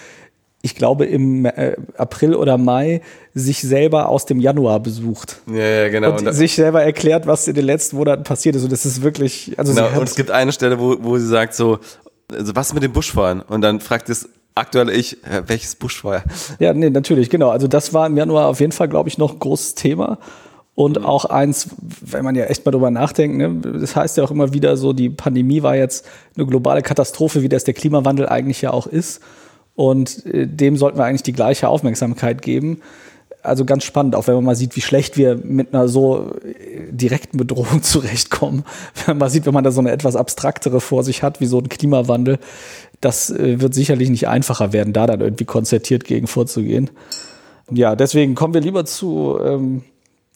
[0.62, 3.02] ich glaube, im äh, April oder Mai
[3.34, 5.42] sich selber aus dem Januar besucht.
[5.48, 6.12] ja, ja, genau.
[6.12, 8.64] Und Und, sich selber erklärt, was in den letzten Monaten passiert ist.
[8.64, 11.54] Und das ist wirklich, also genau, und es gibt eine Stelle, wo, wo sie sagt
[11.54, 11.80] so,
[12.32, 13.42] also was mit dem Buschfeuern?
[13.42, 16.24] Und dann fragt das aktuelle Ich, welches Buschfeuer?
[16.60, 17.50] Ja, nee, natürlich, genau.
[17.50, 20.18] Also das war im Januar auf jeden Fall, glaube ich, noch ein großes Thema.
[20.74, 21.70] Und auch eins,
[22.02, 24.94] wenn man ja echt mal drüber nachdenkt, ne, das heißt ja auch immer wieder so,
[24.94, 29.22] die Pandemie war jetzt eine globale Katastrophe, wie das der Klimawandel eigentlich ja auch ist.
[29.78, 32.82] Und äh, dem sollten wir eigentlich die gleiche Aufmerksamkeit geben.
[33.44, 36.92] also ganz spannend, auch wenn man mal sieht, wie schlecht wir mit einer so äh,
[36.92, 38.66] direkten Bedrohung zurechtkommen.
[38.96, 41.46] Wenn man mal sieht, wenn man da so eine etwas abstraktere vor sich hat, wie
[41.46, 42.40] so ein Klimawandel,
[43.02, 46.90] das äh, wird sicherlich nicht einfacher werden, da dann irgendwie konzertiert gegen vorzugehen.
[47.70, 49.84] Ja, deswegen kommen wir lieber zu ähm,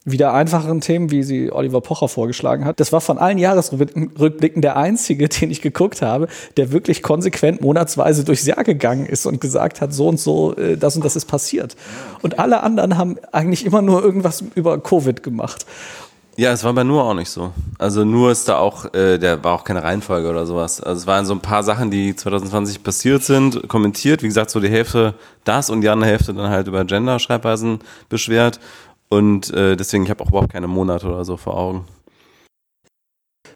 [0.03, 2.79] wieder einfacheren Themen, wie sie Oliver Pocher vorgeschlagen hat.
[2.79, 8.23] Das war von allen Jahresrückblicken der einzige, den ich geguckt habe, der wirklich konsequent monatsweise
[8.23, 11.25] durchs Jahr gegangen ist und gesagt hat, so und so, äh, das und das ist
[11.25, 11.75] passiert.
[12.23, 15.65] Und alle anderen haben eigentlich immer nur irgendwas über Covid gemacht.
[16.37, 17.51] Ja, es war bei Nur auch nicht so.
[17.77, 20.81] Also Nur ist da auch, äh, der war auch keine Reihenfolge oder sowas.
[20.81, 24.23] Also es waren so ein paar Sachen, die 2020 passiert sind, kommentiert.
[24.23, 28.59] Wie gesagt, so die Hälfte das und die andere Hälfte dann halt über Gender-Schreibweisen beschwert.
[29.12, 31.86] Und äh, deswegen, ich habe auch überhaupt keine Monate oder so vor Augen.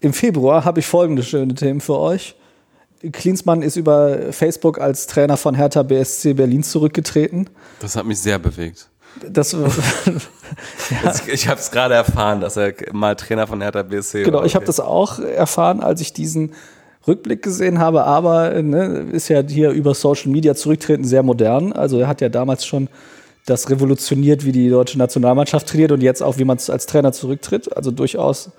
[0.02, 2.36] Im Februar habe ich folgende schöne Themen für euch.
[3.14, 7.50] Klinsmann ist über Facebook als Trainer von Hertha BSC Berlin zurückgetreten.
[7.80, 8.90] Das hat mich sehr bewegt.
[9.32, 11.14] Das, ja.
[11.28, 14.66] Ich habe es gerade erfahren, dass er mal Trainer von Hertha BSC Genau, ich habe
[14.66, 16.54] das auch erfahren, als ich diesen
[17.08, 21.72] Rückblick gesehen habe, aber ne, ist ja hier über Social Media zurücktreten sehr modern.
[21.72, 22.90] Also er hat ja damals schon
[23.46, 27.76] das revolutioniert, wie die deutsche Nationalmannschaft trainiert und jetzt auch, wie man als Trainer zurücktritt.
[27.76, 28.52] Also durchaus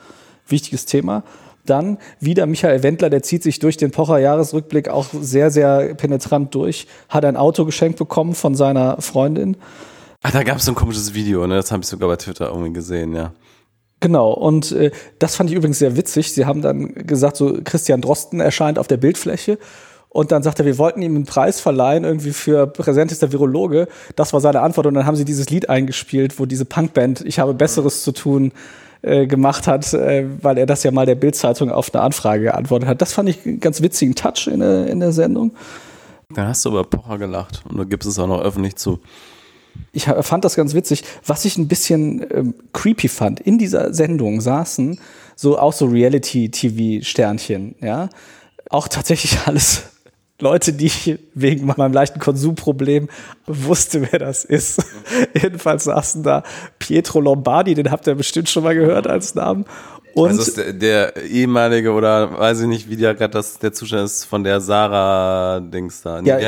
[0.49, 1.25] wichtiges Thema.
[1.65, 6.87] Dann wieder Michael Wendler, der zieht sich durch den Pocher-Jahresrückblick auch sehr, sehr penetrant durch.
[7.09, 9.57] Hat ein Auto geschenkt bekommen von seiner Freundin.
[10.23, 11.57] Ach, da gab es so ein komisches Video, ne?
[11.57, 13.33] Das habe ich sogar bei Twitter irgendwie gesehen, ja.
[14.01, 16.33] Genau, und äh, das fand ich übrigens sehr witzig.
[16.33, 19.59] Sie haben dann gesagt, so Christian Drosten erscheint auf der Bildfläche
[20.09, 23.87] und dann sagt er, wir wollten ihm einen Preis verleihen, irgendwie für präsentester Virologe.
[24.17, 24.87] Das war seine Antwort.
[24.87, 28.53] Und dann haben sie dieses Lied eingespielt, wo diese Punkband Ich habe Besseres zu tun
[29.03, 32.89] äh, gemacht hat, äh, weil er das ja mal der Bildzeitung auf eine Anfrage geantwortet
[32.89, 33.03] hat.
[33.03, 35.53] Das fand ich einen ganz witzigen Touch in der, in der Sendung.
[36.35, 39.01] Dann hast du über Pocher gelacht und du gibst es auch noch öffentlich zu.
[39.93, 41.05] Ich fand das ganz witzig.
[41.27, 44.99] Was ich ein bisschen ähm, creepy fand, in dieser Sendung saßen
[45.37, 48.09] so auch so Reality-TV-Sternchen, ja.
[48.71, 49.85] Auch tatsächlich alles
[50.39, 53.09] Leute, die ich wegen meinem leichten Konsumproblem
[53.47, 54.85] wusste, wer das ist.
[55.35, 56.43] Jedenfalls saßen da
[56.79, 59.65] Pietro Lombardi, den habt ihr bestimmt schon mal gehört als Namen.
[60.15, 64.07] Und also der, der, ehemalige oder weiß ich nicht, wie der gerade das der Zustand
[64.07, 66.21] ist von der Sarah Dings da.
[66.23, 66.39] Ja,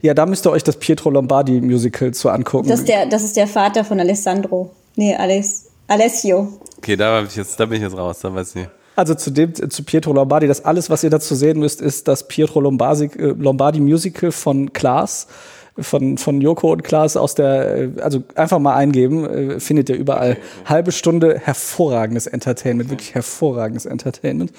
[0.00, 2.70] ja, da müsst ihr euch das Pietro Lombardi Musical zu angucken.
[2.70, 4.70] Das ist der, das ist der Vater von Alessandro.
[4.96, 6.58] Nee, Aless, Alessio.
[6.78, 8.70] Okay, da bin ich jetzt, da bin ich jetzt raus, da weiß ich nicht.
[8.94, 12.28] Also zu dem, zu Pietro Lombardi, das alles, was ihr dazu sehen müsst, ist das
[12.28, 15.28] Pietro Lombardi, äh, Lombardi Musical von Klaas,
[15.78, 19.96] von, von Joko und Klaas aus der, äh, also einfach mal eingeben, äh, findet ihr
[19.96, 20.36] überall.
[20.66, 24.52] Halbe Stunde hervorragendes Entertainment, wirklich hervorragendes Entertainment.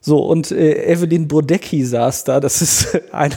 [0.00, 3.36] So, und äh, Evelyn Bodecki saß da, das ist eine,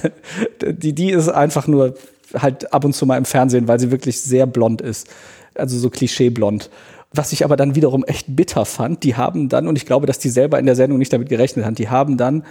[0.62, 1.96] die, die ist einfach nur
[2.34, 5.08] halt ab und zu mal im Fernsehen, weil sie wirklich sehr blond ist.
[5.56, 6.70] Also so klischeeblond.
[7.12, 10.20] Was ich aber dann wiederum echt bitter fand, die haben dann, und ich glaube, dass
[10.20, 12.44] die selber in der Sendung nicht damit gerechnet haben, die haben dann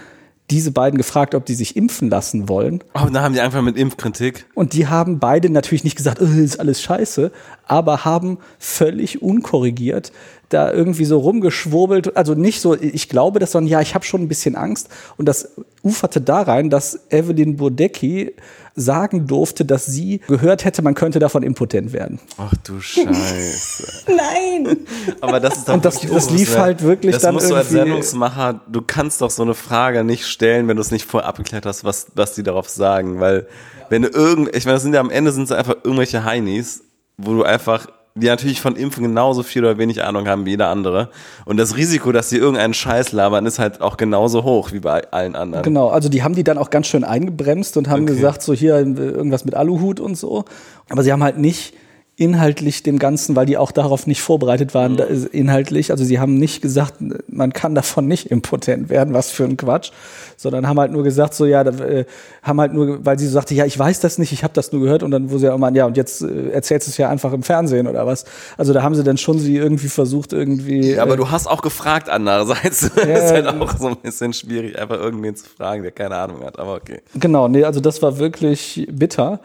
[0.49, 2.83] diese beiden gefragt, ob die sich impfen lassen wollen.
[2.95, 4.47] Oh, und da haben die einfach mit Impfkritik.
[4.55, 7.31] Und die haben beide natürlich nicht gesagt, oh, ist alles scheiße,
[7.67, 10.11] aber haben völlig unkorrigiert
[10.49, 12.17] da irgendwie so rumgeschwurbelt.
[12.17, 14.89] Also nicht so, ich glaube das, sondern ja, ich habe schon ein bisschen Angst.
[15.17, 15.51] Und das
[15.83, 18.33] uferte da rein, dass Evelyn Bodecki
[18.75, 22.19] sagen durfte, dass sie gehört hätte, man könnte davon impotent werden.
[22.37, 24.05] Ach du Scheiße.
[24.07, 24.77] Nein.
[25.21, 27.73] Aber das ist doch Und das, das lief halt wirklich das dann musst irgendwie.
[27.73, 31.05] du als Sendungsmacher, du kannst doch so eine Frage nicht stellen, wenn du es nicht
[31.05, 33.47] vorher abgeklärt hast, was, was die darauf sagen, weil
[33.89, 36.83] wenn du irgend, ich meine, das sind ja am Ende sind es einfach irgendwelche Heinis,
[37.17, 37.87] wo du einfach
[38.19, 41.09] die natürlich von Impfen genauso viel oder wenig Ahnung haben wie jeder andere.
[41.45, 45.09] Und das Risiko, dass sie irgendeinen Scheiß labern, ist halt auch genauso hoch wie bei
[45.11, 45.63] allen anderen.
[45.63, 48.13] Genau, also die haben die dann auch ganz schön eingebremst und haben Okay.
[48.15, 50.45] gesagt, so hier irgendwas mit Aluhut und so.
[50.89, 51.73] Aber sie haben halt nicht
[52.19, 55.91] inhaltlich dem Ganzen, weil die auch darauf nicht vorbereitet waren, ist inhaltlich.
[55.91, 56.95] Also sie haben nicht gesagt,
[57.27, 59.91] man kann davon nicht impotent werden, was für ein Quatsch,
[60.35, 62.05] sondern haben halt nur gesagt, so ja, da, äh,
[62.43, 64.73] haben halt nur, weil sie so sagte, ja, ich weiß das nicht, ich habe das
[64.73, 66.97] nur gehört und dann wo sie ja immer, ja, und jetzt äh, erzählst du es
[66.97, 68.25] ja einfach im Fernsehen oder was.
[68.57, 70.91] Also da haben sie dann schon sie irgendwie versucht, irgendwie.
[70.91, 72.91] Ja, aber äh, du hast auch gefragt andererseits.
[72.99, 76.43] Das ist halt auch so ein bisschen schwierig, einfach irgendwen zu fragen, der keine Ahnung
[76.43, 76.99] hat, aber okay.
[77.15, 79.39] Genau, nee, also das war wirklich bitter,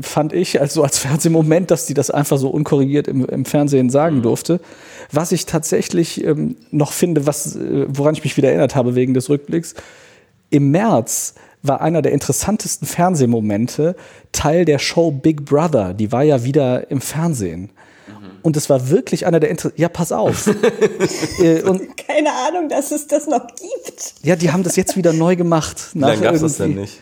[0.00, 4.22] fand ich, also als Fernsehmoment, dass die das einfach so unkorrigiert im, im Fernsehen sagen
[4.22, 4.60] durfte.
[5.12, 9.14] Was ich tatsächlich ähm, noch finde, was, äh, woran ich mich wieder erinnert habe wegen
[9.14, 9.74] des Rückblicks,
[10.50, 13.96] im März war einer der interessantesten Fernsehmomente
[14.32, 15.94] Teil der Show Big Brother.
[15.94, 17.70] Die war ja wieder im Fernsehen.
[18.42, 20.48] Und es war wirklich einer der Inter Ja, pass auf.
[21.40, 24.14] Äh, und Keine Ahnung, dass es das noch gibt.
[24.22, 25.90] ja, die haben das jetzt wieder neu gemacht.
[25.92, 27.00] Wie lange gab's das denn nicht?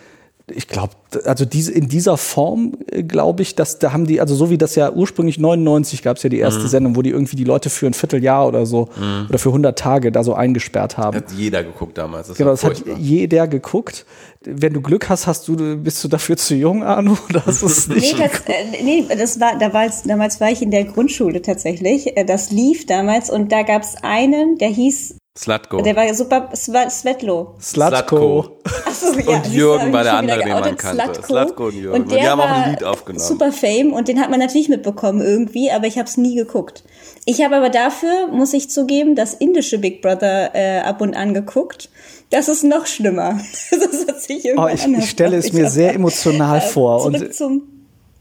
[0.54, 0.92] Ich glaube,
[1.24, 4.59] also diese, in dieser Form äh, glaube ich, dass da haben die, also so wie
[4.59, 6.68] das ja ursprünglich 99 gab es ja die erste Mhm.
[6.68, 8.88] Sendung, wo die irgendwie die Leute für ein Vierteljahr oder so
[9.28, 11.16] oder für 100 Tage da so eingesperrt haben.
[11.16, 12.28] Hat jeder geguckt damals.
[12.28, 12.96] Das Genau, das hat furchtbar.
[12.98, 14.06] jeder geguckt.
[14.44, 17.18] Wenn du Glück hast, hast du, bist du dafür zu jung, Arno?
[17.44, 18.18] Hast du es Nee, nicht?
[18.20, 22.16] das, äh, nee, das war, da war damals war ich in der Grundschule tatsächlich.
[22.16, 25.83] Äh, Das lief damals und da gab es einen, der hieß, Slatko.
[25.83, 27.55] der war super, Sva- Svetlo.
[27.61, 28.57] Slutko.
[28.64, 31.22] Ach so, Und siehst du, Jürgen war der andere, den man kannte.
[31.22, 31.94] Slatko und Jürgen.
[31.94, 33.25] Und Und der die haben auch ein war Lied aufgenommen.
[33.25, 36.85] Super Fame und den hat man natürlich mitbekommen irgendwie, aber ich habe es nie geguckt.
[37.27, 41.35] Ich habe aber dafür, muss ich zugeben, das indische Big Brother äh, ab und an
[41.35, 41.90] geguckt.
[42.31, 43.38] Das ist noch schlimmer.
[43.70, 47.01] Das hat sich Oh, ich, ich stelle es mir sehr emotional vor.
[47.01, 47.62] Zurück Und zum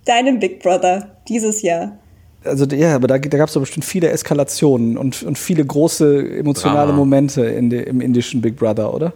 [0.04, 1.98] deinem Big Brother dieses Jahr.
[2.46, 6.38] Also ja, aber da, da gab es doch bestimmt viele Eskalationen und, und viele große
[6.40, 6.98] emotionale Drama.
[6.98, 9.14] Momente in de, im indischen Big Brother, oder?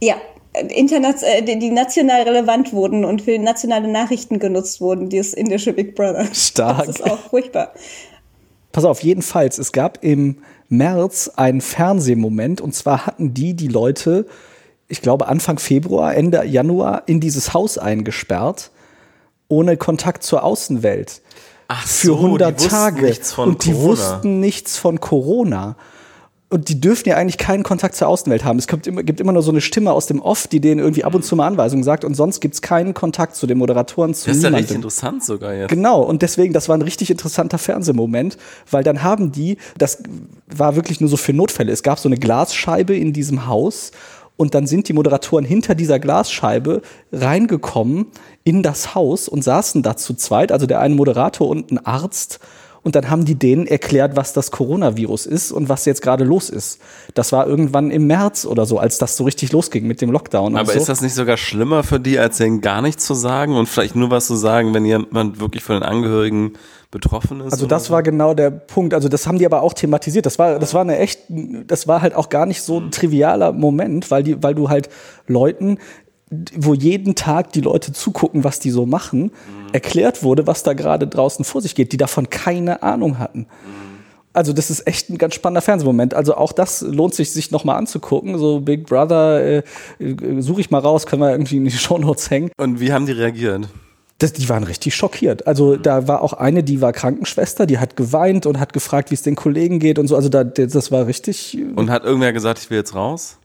[0.00, 0.16] Ja,
[0.54, 5.94] äh, die, die national relevant wurden und für nationale Nachrichten genutzt wurden, dieses indische Big
[5.94, 6.26] Brother.
[6.32, 6.86] Stark.
[6.86, 7.72] Das ist auch furchtbar.
[8.72, 14.26] Pass auf, jedenfalls, es gab im März einen Fernsehmoment und zwar hatten die die Leute,
[14.88, 18.70] ich glaube Anfang Februar, Ende Januar in dieses Haus eingesperrt,
[19.48, 21.20] ohne Kontakt zur Außenwelt.
[21.74, 23.16] Ach Für so, 100 die wussten Tage.
[23.38, 23.88] Und die Corona.
[23.88, 25.76] wussten nichts von Corona.
[26.50, 28.58] Und die dürfen ja eigentlich keinen Kontakt zur Außenwelt haben.
[28.58, 31.02] Es gibt immer, gibt immer nur so eine Stimme aus dem Off, die denen irgendwie
[31.02, 34.26] ab und zu mal Anweisungen sagt und sonst gibt's keinen Kontakt zu den Moderatoren, zu
[34.26, 34.76] Das ist ja richtig niemandem.
[34.76, 35.70] interessant sogar jetzt.
[35.70, 38.36] Genau, und deswegen, das war ein richtig interessanter Fernsehmoment,
[38.70, 40.02] weil dann haben die, das
[40.54, 43.92] war wirklich nur so für Notfälle, es gab so eine Glasscheibe in diesem Haus
[44.42, 48.06] und dann sind die Moderatoren hinter dieser Glasscheibe reingekommen
[48.42, 52.40] in das Haus und saßen da zu zweit, also der eine Moderator und ein Arzt.
[52.82, 56.50] Und dann haben die denen erklärt, was das Coronavirus ist und was jetzt gerade los
[56.50, 56.80] ist.
[57.14, 60.56] Das war irgendwann im März oder so, als das so richtig losging mit dem Lockdown.
[60.56, 60.80] Aber und so.
[60.80, 63.94] ist das nicht sogar schlimmer für die, als denen gar nichts zu sagen und vielleicht
[63.94, 66.54] nur was zu sagen, wenn jemand wirklich von den Angehörigen
[66.92, 67.52] betroffen ist?
[67.52, 68.94] Also das war genau der Punkt.
[68.94, 70.26] Also das haben die aber auch thematisiert.
[70.26, 73.50] Das war, das war eine echt, das war halt auch gar nicht so ein trivialer
[73.50, 74.88] Moment, weil die, weil du halt
[75.26, 75.78] Leuten,
[76.56, 79.32] wo jeden Tag die Leute zugucken, was die so machen,
[79.72, 83.46] erklärt wurde, was da gerade draußen vor sich geht, die davon keine Ahnung hatten.
[84.34, 86.14] Also das ist echt ein ganz spannender Fernsehmoment.
[86.14, 88.38] Also auch das lohnt sich, sich nochmal anzugucken.
[88.38, 89.62] So Big Brother, äh,
[89.98, 92.50] äh, suche ich mal raus, können wir irgendwie in die Shownotes hängen.
[92.56, 93.68] Und wie haben die reagiert?
[94.22, 95.46] Das, die waren richtig schockiert.
[95.46, 99.14] Also da war auch eine, die war Krankenschwester, die hat geweint und hat gefragt, wie
[99.14, 100.14] es den Kollegen geht und so.
[100.14, 103.38] Also da, das war richtig Und hat irgendwer gesagt, ich will jetzt raus?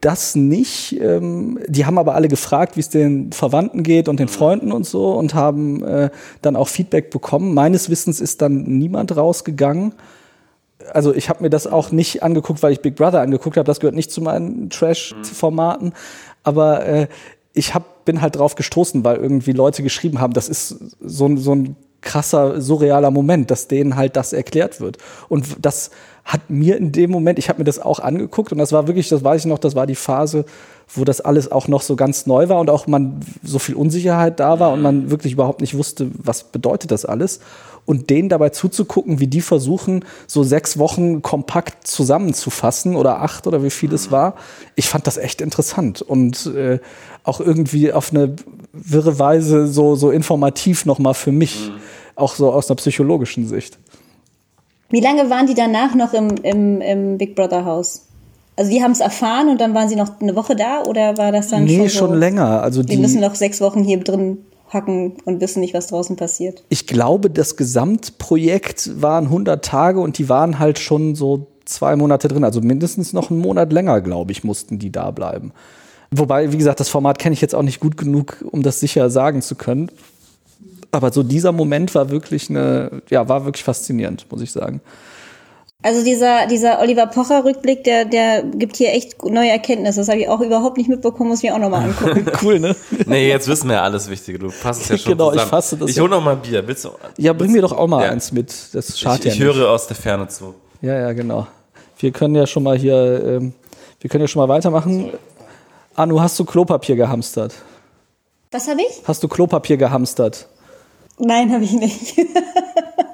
[0.00, 0.98] das nicht.
[1.00, 4.86] Ähm, die haben aber alle gefragt, wie es den Verwandten geht und den Freunden und
[4.86, 6.10] so und haben äh,
[6.42, 7.54] dann auch Feedback bekommen.
[7.54, 9.92] Meines Wissens ist dann niemand rausgegangen.
[10.92, 13.66] Also ich habe mir das auch nicht angeguckt, weil ich Big Brother angeguckt habe.
[13.66, 15.92] Das gehört nicht zu meinen Trash-Formaten.
[16.42, 17.06] Aber äh,
[17.52, 21.36] ich hab, bin halt drauf gestoßen, weil irgendwie Leute geschrieben haben, das ist so, ein-
[21.38, 24.96] so ein krasser, surrealer Moment, dass denen halt das erklärt wird.
[25.28, 25.90] Und das
[26.24, 29.08] hat mir in dem Moment, ich habe mir das auch angeguckt und das war wirklich,
[29.08, 30.44] das weiß ich noch, das war die Phase,
[30.94, 34.40] wo das alles auch noch so ganz neu war und auch man so viel Unsicherheit
[34.40, 37.40] da war und man wirklich überhaupt nicht wusste, was bedeutet das alles.
[37.90, 43.64] Und denen dabei zuzugucken, wie die versuchen, so sechs Wochen kompakt zusammenzufassen oder acht oder
[43.64, 44.36] wie viel es war,
[44.76, 46.78] ich fand das echt interessant und äh,
[47.24, 48.36] auch irgendwie auf eine
[48.72, 51.72] wirre Weise so, so informativ nochmal für mich,
[52.14, 53.76] auch so aus einer psychologischen Sicht.
[54.90, 58.06] Wie lange waren die danach noch im, im, im Big Brother Haus?
[58.54, 61.32] Also die haben es erfahren und dann waren sie noch eine Woche da oder war
[61.32, 62.62] das dann nee, schon, schon so, länger.
[62.62, 64.38] Also Die die, müssen noch sechs Wochen hier drin
[64.70, 66.64] hacken und wissen nicht, was draußen passiert.
[66.68, 72.28] ich glaube, das Gesamtprojekt waren 100 Tage und die waren halt schon so zwei Monate
[72.28, 72.44] drin.
[72.44, 75.52] Also mindestens noch einen Monat länger, glaube ich, mussten die da bleiben.
[76.10, 79.10] Wobei, wie gesagt, das Format kenne ich jetzt auch nicht gut genug, um das sicher
[79.10, 79.90] sagen zu können.
[80.92, 84.80] Aber so dieser Moment war wirklich eine, ja, war wirklich faszinierend, muss ich sagen.
[85.82, 90.00] Also dieser, dieser Oliver Pocher-Rückblick, der, der gibt hier echt neue Erkenntnisse.
[90.00, 92.26] Das habe ich auch überhaupt nicht mitbekommen, muss ich mir auch nochmal angucken.
[92.42, 92.76] cool, ne?
[93.06, 94.38] Nee, jetzt wissen wir ja alles Wichtige.
[94.38, 95.50] Du fasst es ja schon Genau, ich zusammen.
[95.50, 96.02] fasse das Ich ja.
[96.02, 96.66] hol noch mal Bier.
[96.66, 96.90] Willst du?
[97.16, 98.10] Ja, bring mir doch auch mal Ja.
[98.10, 98.52] eins mit.
[98.74, 99.56] Das Ich, schadet ich ja nicht.
[99.56, 100.54] höre aus der Ferne zu.
[100.82, 101.46] Ja, ja, genau.
[101.98, 103.54] Wir können ja schon mal hier, ähm,
[104.00, 105.12] wir können ja schon mal weitermachen.
[105.94, 107.54] Anu, hast du Klopapier gehamstert?
[108.50, 109.02] Was habe ich?
[109.04, 110.46] Hast du Klopapier gehamstert?
[111.18, 112.16] Nein, habe ich nicht.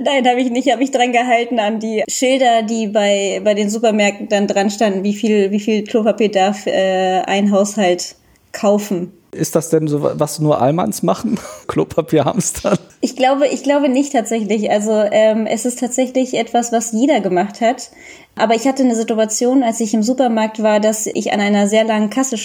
[0.00, 0.70] Nein, habe ich nicht.
[0.70, 5.04] Habe ich dran gehalten an die Schilder, die bei, bei den Supermärkten dann dran standen,
[5.04, 8.16] wie viel, wie viel Klopapier darf äh, ein Haushalt
[8.52, 9.12] kaufen.
[9.30, 11.38] Ist das denn so, was nur Almans machen?
[11.66, 12.78] Klopapier hamstern?
[13.00, 14.70] Ich glaube, ich glaube nicht tatsächlich.
[14.70, 17.90] Also ähm, es ist tatsächlich etwas, was jeder gemacht hat.
[18.36, 21.84] Aber ich hatte eine Situation, als ich im Supermarkt war, dass ich an einer sehr
[21.84, 22.38] langen Kasse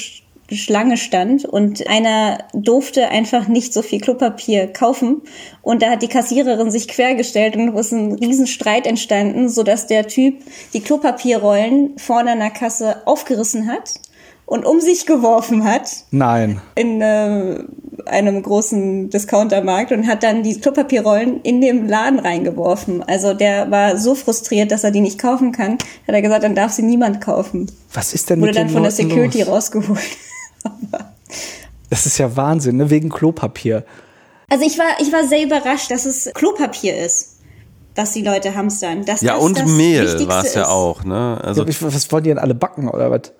[0.52, 5.22] Schlange stand und einer durfte einfach nicht so viel Klopapier kaufen
[5.62, 10.08] und da hat die Kassiererin sich quergestellt und es ist ein Riesenstreit entstanden, sodass der
[10.08, 10.42] Typ
[10.74, 13.94] die Klopapierrollen vorne an der Kasse aufgerissen hat
[14.46, 15.90] und um sich geworfen hat.
[16.12, 16.62] Nein.
[16.76, 17.64] In äh,
[18.06, 23.04] einem großen Discountermarkt und hat dann die Klopapierrollen in den Laden reingeworfen.
[23.04, 26.56] Also der war so frustriert, dass er die nicht kaufen kann, hat er gesagt, dann
[26.56, 27.72] darf sie niemand kaufen.
[27.94, 29.48] Was ist denn Wurde mit dann den von der Leuten Security los?
[29.50, 30.18] rausgeholt.
[31.90, 32.90] Das ist ja Wahnsinn, ne?
[32.90, 33.86] wegen Klopapier.
[34.50, 37.38] Also ich war, ich war sehr überrascht, dass es Klopapier ist,
[37.96, 39.06] was die Leute hamstern.
[39.06, 41.40] Dass Ja, das und das Mehl war es ja auch, ne?
[41.44, 43.32] Also Ja, ich- was wollen die denn alle backen oder was?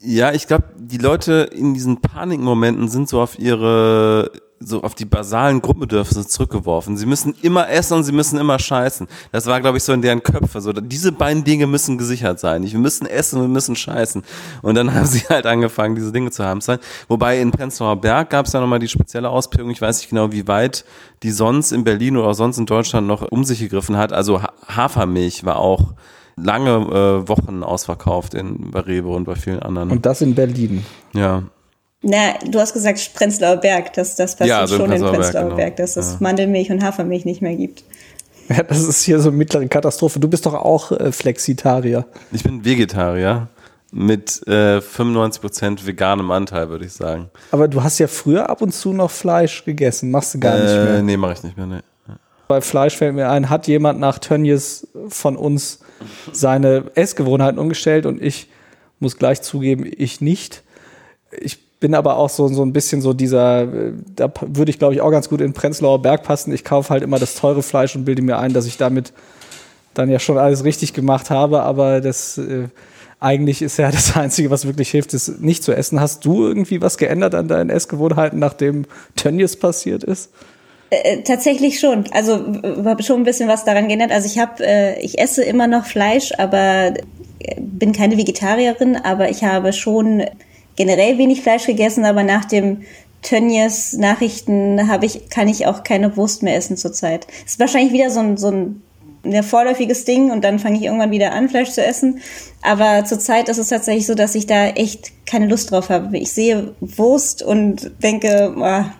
[0.00, 4.32] Ja, ich glaube, die Leute in diesen Panikmomenten sind so auf ihre,
[4.64, 6.96] so auf die basalen Grundbedürfnisse zurückgeworfen.
[6.96, 9.06] Sie müssen immer essen und sie müssen immer scheißen.
[9.32, 10.60] Das war, glaube ich, so in deren Köpfe.
[10.60, 12.62] So, diese beiden Dinge müssen gesichert sein.
[12.64, 14.22] Wir müssen essen und wir müssen scheißen.
[14.62, 16.78] Und dann haben sie halt angefangen, diese Dinge zu hamstern.
[17.08, 19.70] Wobei in Prenzlauer Berg gab es ja nochmal die spezielle Ausprägung.
[19.70, 20.84] Ich weiß nicht genau, wie weit
[21.22, 24.12] die sonst in Berlin oder sonst in Deutschland noch um sich gegriffen hat.
[24.12, 25.94] Also Ha- Hafermilch war auch
[26.36, 29.90] lange äh, Wochen ausverkauft in bei Rewe und bei vielen anderen.
[29.90, 30.84] Und das in Berlin.
[31.12, 31.42] Ja.
[32.02, 35.20] Na, du hast gesagt Prenzlauer Berg, dass das passiert Ja, also schon in Prenzlauer Berg,
[35.22, 35.56] Prenzlauer genau.
[35.56, 36.16] Berg, dass es Ja.
[36.20, 37.84] Mandelmilch und Hafermilch nicht mehr gibt.
[38.48, 40.18] Ja, das ist hier so eine mittlere Katastrophe.
[40.18, 42.04] Du bist doch auch äh, Flexitarier.
[42.32, 43.48] Ich bin Vegetarier
[43.92, 47.30] mit äh, 95% veganem Anteil, würde ich sagen.
[47.52, 50.10] Aber du hast ja früher ab und zu noch Fleisch gegessen.
[50.10, 51.02] Machst du gar nicht Äh, mehr.
[51.02, 51.66] nee, mache ich nicht mehr.
[51.66, 51.80] Nee.
[52.48, 55.78] Bei Fleisch fällt mir ein, hat jemand nach Tönnies von uns
[56.32, 58.48] seine Essgewohnheiten umgestellt und ich
[58.98, 60.62] muss gleich zugeben, ich nicht.
[61.40, 64.94] Ich bin aber auch so, so ein bisschen so dieser, äh, da würde ich glaube
[64.94, 66.54] ich auch ganz gut in Prenzlauer Berg passen.
[66.54, 69.12] Ich kaufe halt immer das teure Fleisch und bilde mir ein, dass ich damit
[69.92, 72.68] dann ja schon alles richtig gemacht habe, aber das äh,
[73.20, 76.00] eigentlich ist ja das Einzige, was wirklich hilft, ist nicht zu essen.
[76.00, 80.30] Hast du irgendwie was geändert an deinen Essgewohnheiten, nachdem Tönnies passiert ist?
[80.90, 82.04] Äh, tatsächlich schon.
[82.12, 82.44] Also
[83.00, 84.12] schon ein bisschen was daran geändert.
[84.12, 86.94] Also ich habe, äh, ich esse immer noch Fleisch, aber
[87.38, 90.22] äh, bin keine Vegetarierin, aber ich habe schon
[90.76, 92.82] generell wenig Fleisch gegessen, aber nach dem
[93.22, 97.26] Tönnies Nachrichten habe ich, kann ich auch keine Wurst mehr essen zurzeit.
[97.46, 98.82] Ist wahrscheinlich wieder so ein, so ein
[99.24, 102.20] ein vorläufiges Ding und dann fange ich irgendwann wieder an, Fleisch zu essen.
[102.60, 106.16] Aber zurzeit ist es tatsächlich so, dass ich da echt keine Lust drauf habe.
[106.18, 108.92] Ich sehe Wurst und denke, ah,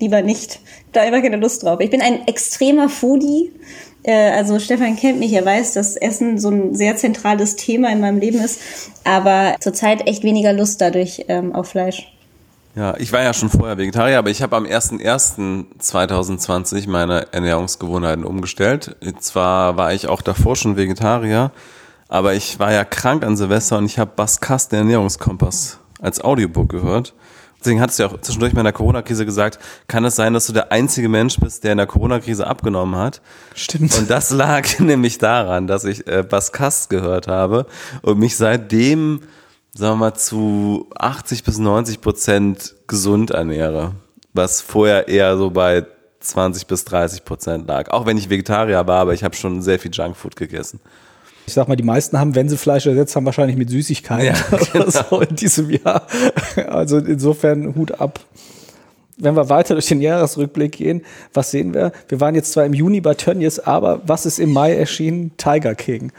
[0.00, 0.60] lieber nicht.
[0.92, 1.80] Da einfach keine Lust drauf.
[1.80, 3.52] Ich bin ein extremer Foodie.
[4.02, 8.00] Äh, Also Stefan kennt mich, er weiß, dass Essen so ein sehr zentrales Thema in
[8.00, 8.60] meinem Leben ist.
[9.04, 12.12] Aber zurzeit echt weniger Lust dadurch ähm, auf Fleisch.
[12.76, 18.96] Ja, ich war ja schon vorher Vegetarier, aber ich habe am 01.01.2020 meine Ernährungsgewohnheiten umgestellt.
[19.18, 21.52] Zwar war ich auch davor schon Vegetarier,
[22.08, 26.68] aber ich war ja krank an Silvester und ich habe Baskast, den Ernährungskompass, als Audiobook
[26.68, 27.14] gehört.
[27.66, 30.52] Deswegen hattest du ja auch zwischendurch in der Corona-Krise gesagt, kann es sein, dass du
[30.52, 33.20] der einzige Mensch bist, der in der Corona-Krise abgenommen hat?
[33.56, 33.98] Stimmt.
[33.98, 37.66] Und das lag nämlich daran, dass ich äh, Baskast gehört habe
[38.02, 39.22] und mich seitdem,
[39.74, 43.96] sagen wir mal, zu 80 bis 90 Prozent gesund ernähre.
[44.32, 45.86] Was vorher eher so bei
[46.20, 47.90] 20 bis 30 Prozent lag.
[47.90, 50.78] Auch wenn ich Vegetarier war, aber ich habe schon sehr viel Junkfood gegessen.
[51.46, 54.34] Ich sag mal, die meisten haben, wenn sie Fleisch ersetzt haben, wahrscheinlich mit Süßigkeiten Ja,
[54.74, 56.06] oder so in diesem Jahr.
[56.68, 58.20] Also insofern Hut ab.
[59.16, 61.92] Wenn wir weiter durch den Jahresrückblick gehen, was sehen wir?
[62.08, 65.30] Wir waren jetzt zwar im Juni bei Tönnies, aber was ist im Mai erschienen?
[65.38, 66.12] Tiger King.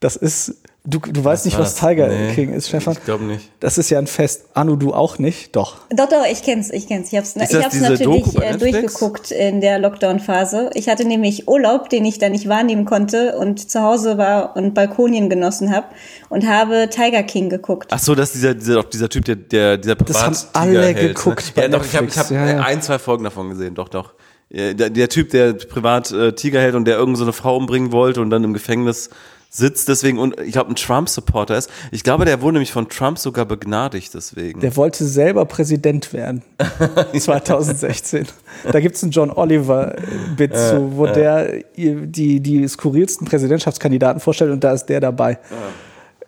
[0.00, 0.56] Das ist,
[0.88, 1.74] du, du weißt nicht, was?
[1.76, 2.94] Tiger Nee, King ist, Stefan.
[2.94, 3.50] Ich glaube nicht.
[3.60, 4.46] Das ist ja ein Fest.
[4.54, 5.54] Anu, du auch nicht?
[5.54, 5.76] Doch.
[5.90, 7.12] Doch, doch, ich kenn's, ich kenn's.
[7.12, 8.58] Ich hab's, Ist ich das hab's natürlich äh, Netflix?
[8.58, 10.70] durchgeguckt in der Lockdown-Phase.
[10.74, 14.74] Ich hatte nämlich Urlaub, den ich da nicht wahrnehmen konnte und zu Hause war und
[14.74, 15.86] Balkonien genossen habe
[16.28, 17.88] und habe Tiger King geguckt.
[17.92, 21.14] Ach so, dass dieser, dieser, doch dieser Typ, der, der dieser Das haben alle hält,
[21.14, 21.52] geguckt Ne?
[21.54, 22.30] bei Ja, doch, ich habe Netflix.
[22.30, 22.60] ich hab Ja, ja.
[22.62, 24.14] ein, zwei Folgen davon gesehen, doch, doch.
[24.50, 27.92] Der, der Typ, der privat äh, Tiger hält und der irgendeine so eine Frau umbringen
[27.92, 29.10] wollte und dann im Gefängnis
[29.50, 31.70] sitzt deswegen und ich glaube ein Trump-Supporter ist.
[31.90, 34.60] Ich glaube, der wurde nämlich von Trump sogar begnadigt deswegen.
[34.60, 36.42] Der wollte selber Präsident werden.
[37.18, 38.26] 2016.
[38.70, 44.72] Da gibt's einen John Oliver-Bit zu, wo der die, die skurrilsten Präsidentschaftskandidaten vorstellt und da
[44.72, 45.38] ist der dabei.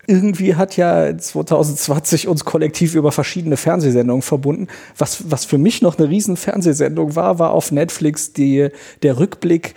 [0.07, 4.67] Irgendwie hat ja 2020 uns kollektiv über verschiedene Fernsehsendungen verbunden.
[4.99, 8.71] Was, was für mich noch eine riesen Fernsehsendung war, war auf Netflix die,
[9.03, 9.75] der Rückblick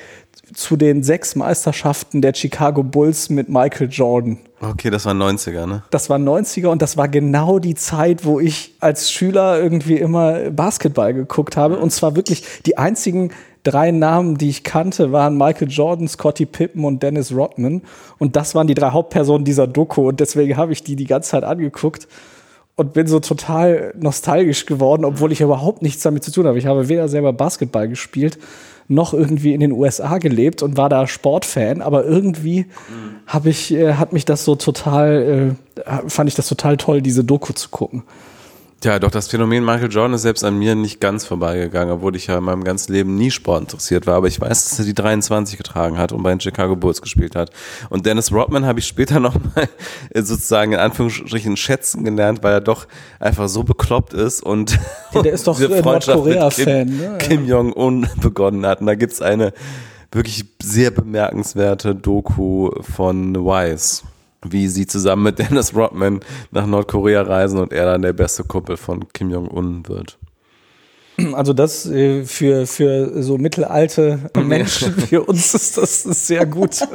[0.54, 4.38] zu den sechs Meisterschaften der Chicago Bulls mit Michael Jordan.
[4.62, 5.84] Okay, das war 90er, ne?
[5.89, 10.51] Das war 90er und das war genau die Zeit, wo ich als Schüler irgendwie immer
[10.51, 11.78] Basketball geguckt habe.
[11.78, 13.32] Und zwar wirklich die einzigen
[13.64, 17.82] drei Namen, die ich kannte, waren Michael Jordan, Scottie Pippen und Dennis Rodman.
[18.20, 20.10] Und das waren die drei Hauptpersonen dieser Doku.
[20.10, 22.08] Und deswegen habe ich die die ganze Zeit angeguckt.
[22.76, 26.58] und bin so total nostalgisch geworden, obwohl ich überhaupt nichts damit zu tun habe.
[26.58, 28.39] Ich habe weder selber Basketball gespielt,
[28.88, 33.16] noch irgendwie in den USA gelebt und war da Sportfan, aber irgendwie mhm.
[33.28, 35.56] habe ich, äh, hat mich das so total,
[35.86, 38.04] äh, fand ich das total toll, diese Doku zu gucken.
[38.84, 42.28] Ja, doch das Phänomen Michael Jordan ist selbst an mir nicht ganz vorbeigegangen, obwohl ich
[42.28, 44.16] ja in meinem ganzen Leben nie Sport interessiert war.
[44.16, 47.36] Aber ich weiß, dass er die 23 getragen hat und bei den Chicago Bulls gespielt
[47.36, 47.52] hat.
[47.90, 49.70] Und Dennis Rodman habe ich später nochmal
[50.14, 52.88] sozusagen in Anführungsstrichen schätzen gelernt, weil er doch
[53.22, 54.78] einfach so bekloppt ist und
[55.14, 56.88] ja, der ist doch diese Nordkorea-Fan.
[56.88, 57.18] Kim, ne?
[57.20, 58.82] Kim Jong-un begonnen hat.
[58.82, 59.54] Und da gibt's eine
[60.12, 64.04] wirklich sehr bemerkenswerte Doku von Wise
[64.50, 66.20] wie sie zusammen mit Dennis Rodman
[66.52, 70.18] nach Nordkorea reisen und er dann der beste Kumpel von Kim Jong-un wird.
[71.34, 76.88] Also das äh, für, für so mittelalte Menschen, für uns ist das eine sehr gute,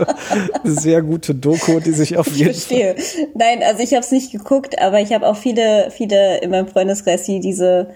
[0.64, 2.96] sehr gute Doku, die sich auf jeden ich verstehe.
[2.96, 6.50] Fall Nein, also ich habe es nicht geguckt, aber ich habe auch viele, viele in
[6.50, 7.90] meinem Freundeskreis, die diese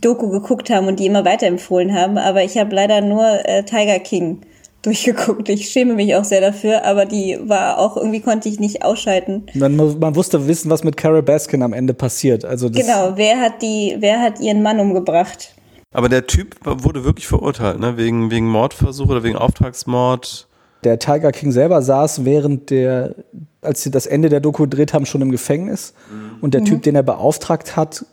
[0.00, 2.16] Doku geguckt haben und die immer weiterempfohlen haben.
[2.16, 4.40] Aber ich habe leider nur äh, Tiger King
[4.86, 5.48] durchgeguckt.
[5.48, 9.46] Ich schäme mich auch sehr dafür, aber die war auch irgendwie konnte ich nicht ausschalten.
[9.54, 12.44] Man, man wusste wissen, was mit Carol Baskin am Ende passiert.
[12.44, 15.54] Also genau, wer hat die, wer hat ihren Mann umgebracht?
[15.92, 17.96] Aber der Typ wurde wirklich verurteilt, ne?
[17.96, 20.48] Wegen, wegen Mordversuch oder wegen Auftragsmord.
[20.82, 23.14] Der Tiger King selber saß während der,
[23.62, 25.94] als sie das Ende der Doku gedreht haben, schon im Gefängnis.
[26.10, 26.42] Mhm.
[26.42, 26.66] Und der mhm.
[26.66, 28.04] Typ, den er beauftragt hat,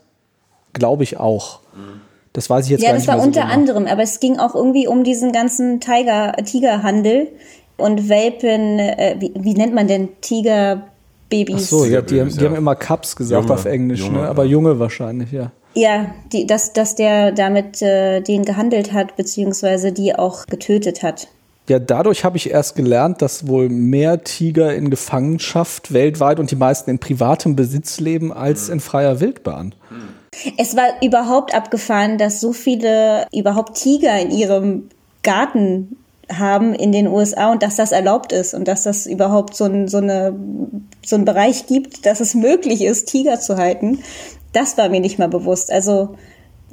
[0.72, 1.60] glaube ich auch.
[1.74, 2.00] Mhm.
[2.32, 3.14] Das weiß ich jetzt ja, gar nicht mehr.
[3.14, 3.52] Ja, das war unter genau.
[3.52, 7.28] anderem, aber es ging auch irgendwie um diesen ganzen Tiger, Tigerhandel
[7.76, 11.54] und Welpen, äh, wie, wie nennt man denn Tigerbabys?
[11.54, 14.06] Ach so, ja, die, die haben immer Cups gesagt junge, auf Englisch, ne?
[14.06, 14.28] junge, ne?
[14.28, 15.50] aber junge wahrscheinlich, ja.
[15.74, 21.28] Ja, die, dass, dass der damit äh, den gehandelt hat, beziehungsweise die auch getötet hat.
[21.68, 26.56] Ja, dadurch habe ich erst gelernt, dass wohl mehr Tiger in Gefangenschaft weltweit und die
[26.56, 29.74] meisten in privatem Besitz leben als in freier Wildbahn.
[29.88, 30.08] Hm.
[30.56, 34.88] Es war überhaupt abgefahren, dass so viele überhaupt Tiger in ihrem
[35.22, 35.96] Garten
[36.30, 39.88] haben in den USA und dass das erlaubt ist und dass das überhaupt so ein,
[39.88, 40.34] so eine,
[41.04, 43.98] so ein Bereich gibt, dass es möglich ist, Tiger zu halten.
[44.52, 45.70] Das war mir nicht mal bewusst.
[45.70, 46.16] Also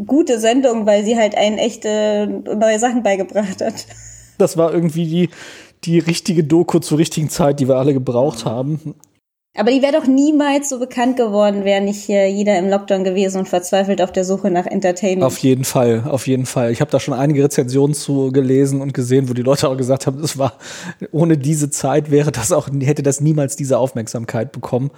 [0.05, 3.85] gute Sendung, weil sie halt einen echte neue Sachen beigebracht hat.
[4.37, 5.29] Das war irgendwie die,
[5.83, 8.95] die richtige Doku zur richtigen Zeit, die wir alle gebraucht haben.
[9.55, 13.39] Aber die wäre doch niemals so bekannt geworden, wäre nicht hier jeder im Lockdown gewesen
[13.39, 15.23] und verzweifelt auf der Suche nach Entertainment.
[15.23, 16.71] Auf jeden Fall, auf jeden Fall.
[16.71, 20.05] Ich habe da schon einige Rezensionen zu gelesen und gesehen, wo die Leute auch gesagt
[20.05, 20.53] haben, das war
[21.11, 24.91] ohne diese Zeit wäre das auch hätte das niemals diese Aufmerksamkeit bekommen.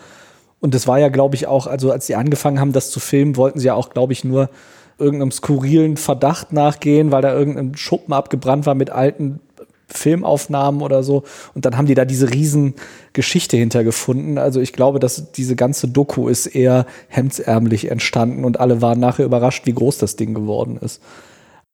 [0.60, 3.38] Und das war ja, glaube ich, auch, also als sie angefangen haben, das zu filmen,
[3.38, 4.50] wollten sie ja auch, glaube ich, nur
[5.00, 9.40] irgendeinem skurrilen Verdacht nachgehen, weil da irgendein Schuppen abgebrannt war mit alten
[9.94, 11.24] Filmaufnahmen oder so.
[11.54, 12.76] Und dann haben die da diese riesen
[13.14, 14.38] Geschichte hintergefunden.
[14.38, 19.26] Also ich glaube, dass diese ganze Doku ist eher hemdsärmlich entstanden und alle waren nachher
[19.26, 21.02] überrascht, wie groß das Ding geworden ist.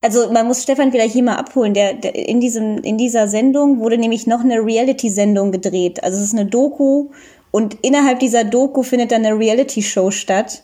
[0.01, 1.73] Also man muss Stefan vielleicht hier mal abholen.
[1.73, 6.03] Der, der, in, diesem, in dieser Sendung wurde nämlich noch eine Reality-Sendung gedreht.
[6.03, 7.09] Also es ist eine Doku
[7.51, 10.63] und innerhalb dieser Doku findet dann eine Reality-Show statt.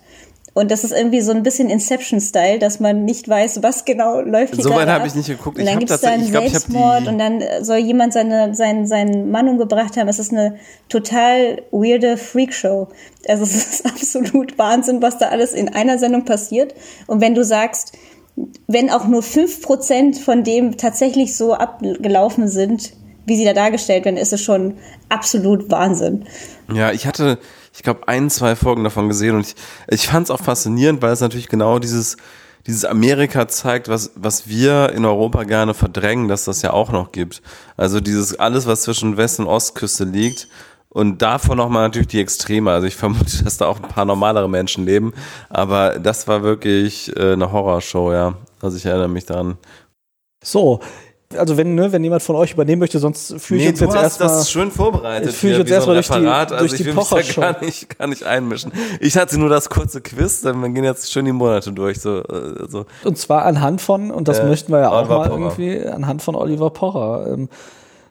[0.54, 4.54] Und das ist irgendwie so ein bisschen Inception-Style, dass man nicht weiß, was genau läuft
[4.54, 5.58] hier So weit habe ich nicht geguckt.
[5.58, 9.50] Und dann gibt es da einen Selbstmord und dann soll jemand seine, seinen, seinen Mann
[9.50, 10.08] umgebracht haben.
[10.08, 10.58] Es ist eine
[10.90, 12.90] total weirde Freakshow.
[13.28, 16.76] Also es ist absolut Wahnsinn, was da alles in einer Sendung passiert.
[17.08, 17.94] Und wenn du sagst,
[18.68, 22.94] wenn auch nur fünf Prozent von dem tatsächlich so abgelaufen sind,
[23.26, 24.78] wie sie da dargestellt werden, ist es schon
[25.10, 26.26] absolut Wahnsinn.
[26.72, 27.40] Ja, ich hatte
[27.74, 29.56] ich glaube, ein, zwei Folgen davon gesehen und ich,
[29.88, 32.18] ich fand es auch faszinierend, weil es natürlich genau dieses,
[32.68, 37.12] dieses Amerika zeigt, was, was wir in Europa gerne verdrängen, dass das ja auch noch
[37.12, 37.42] gibt.
[37.76, 40.48] Also dieses alles, was zwischen West- und Ostküste liegt.
[40.90, 42.72] Und davon nochmal natürlich die Extreme.
[42.72, 45.14] Also ich vermute, dass da auch ein paar normalere Menschen leben.
[45.50, 48.36] Aber das war wirklich äh, eine Horrorshow, ja.
[48.62, 49.58] Also ich erinnere mich daran.
[50.44, 50.82] So,
[51.38, 53.96] also wenn, ne, wenn jemand von euch übernehmen möchte, sonst fühle ich nee, uns jetzt
[53.96, 54.30] erstmal.
[54.30, 55.30] das schön vorbereitet.
[55.30, 58.08] Ich uns erstmal durch die, also durch die ich will mich da gar nicht, gar
[58.08, 58.72] nicht einmischen.
[59.00, 62.00] Ich hatte nur das kurze Quiz, dann wir gehen jetzt schön die Monate durch.
[62.00, 62.86] So, äh, so.
[63.04, 65.60] Und zwar anhand von, und das äh, möchten wir ja auch Oliver mal Pocher.
[65.60, 67.28] irgendwie, anhand von Oliver Pocher.
[67.34, 67.50] Ähm,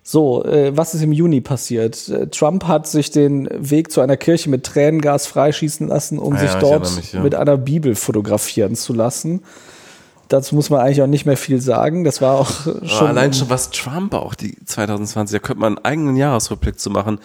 [0.04, 2.08] so, äh, was ist im Juni passiert?
[2.08, 6.38] Äh, Trump hat sich den Weg zu einer Kirche mit Tränengas freischießen lassen, um ah,
[6.38, 7.20] sich ja, dort mich, ja.
[7.20, 9.42] mit einer Bibel fotografieren zu lassen
[10.28, 12.04] dazu muss man eigentlich auch nicht mehr viel sagen.
[12.04, 12.50] Das war auch
[12.84, 13.08] schon.
[13.08, 17.18] allein schon, was Trump auch die 2020, da könnte man einen eigenen Jahresrückblick zu machen.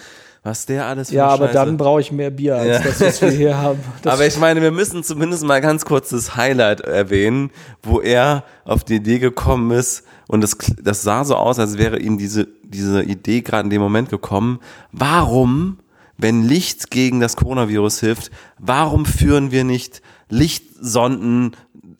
[0.43, 1.53] Was der alles für Ja, aber Scheiße.
[1.53, 2.79] dann brauche ich mehr Bier als ja.
[2.79, 3.79] das, was wir hier haben.
[4.01, 7.51] Das aber ich meine, wir müssen zumindest mal ganz kurz das Highlight erwähnen,
[7.83, 11.99] wo er auf die Idee gekommen ist und das, das sah so aus, als wäre
[11.99, 14.59] ihm diese, diese Idee gerade in dem Moment gekommen.
[14.93, 15.79] Warum
[16.17, 21.55] wenn Licht gegen das Coronavirus hilft, warum führen wir nicht Lichtsonden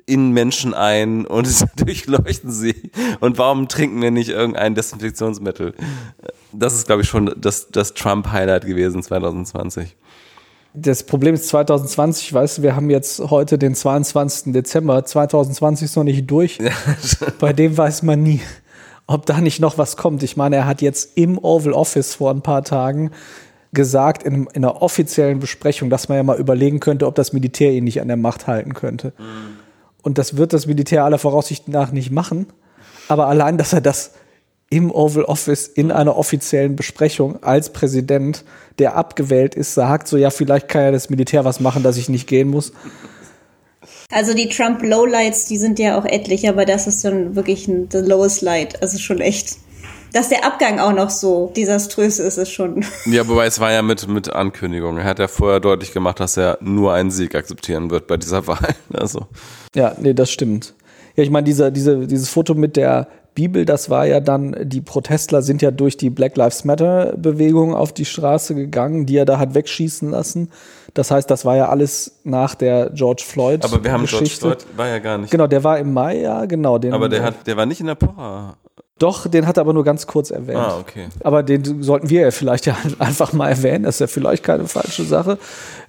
[0.07, 2.75] in Menschen ein und durchleuchten sie?
[3.19, 5.75] Und warum trinken wir nicht irgendein Desinfektionsmittel?
[6.51, 9.95] Das ist, glaube ich, schon das, das Trump-Highlight gewesen 2020.
[10.73, 14.53] Das Problem ist 2020, weißt du, wir haben jetzt heute den 22.
[14.53, 16.59] Dezember, 2020 ist noch nicht durch.
[17.39, 18.41] Bei dem weiß man nie,
[19.07, 20.23] ob da nicht noch was kommt.
[20.23, 23.11] Ich meine, er hat jetzt im Oval Office vor ein paar Tagen
[23.73, 27.71] gesagt, in, in einer offiziellen Besprechung, dass man ja mal überlegen könnte, ob das Militär
[27.71, 29.13] ihn nicht an der Macht halten könnte.
[29.17, 29.66] Mhm.
[30.07, 32.47] Und das wird das Militär aller Voraussicht nach nicht machen.
[33.09, 34.11] Aber allein, dass er das
[34.69, 38.45] im Oval Office in einer offiziellen Besprechung als Präsident,
[38.79, 42.07] der abgewählt ist, sagt, so ja, vielleicht kann ja das Militär was machen, dass ich
[42.07, 42.71] nicht gehen muss.
[44.09, 47.89] Also die Trump Lowlights, die sind ja auch etlich, aber das ist dann wirklich ein
[47.91, 48.81] the lowest light.
[48.81, 49.57] Also schon echt.
[50.13, 52.85] Dass der Abgang auch noch so desaströs ist, ist schon.
[53.05, 54.97] Ja, wobei es war ja mit, mit Ankündigung.
[54.97, 58.47] Er hat ja vorher deutlich gemacht, dass er nur einen Sieg akzeptieren wird bei dieser
[58.47, 58.75] Wahl.
[58.93, 59.27] Also.
[59.75, 60.73] Ja, nee, das stimmt.
[61.15, 64.81] Ja, ich meine, dieser, diese, dieses Foto mit der Bibel, das war ja dann, die
[64.81, 69.25] Protestler sind ja durch die Black Lives Matter Bewegung auf die Straße gegangen, die er
[69.25, 70.49] da hat wegschießen lassen.
[70.95, 73.63] Das heißt, das war ja alles nach der George Floyd.
[73.63, 74.39] Aber wir haben Geschichte.
[74.39, 75.29] George Floyd war ja gar nicht.
[75.29, 76.79] Genau, der war im Mai, ja, genau.
[76.79, 78.57] Den, aber der hat, der war nicht in der Pocher.
[78.99, 80.57] Doch, den hat er aber nur ganz kurz erwähnt.
[80.57, 81.07] Ah, okay.
[81.23, 83.83] Aber den sollten wir ja vielleicht ja einfach mal erwähnen.
[83.83, 85.37] Das ist ja vielleicht keine falsche Sache.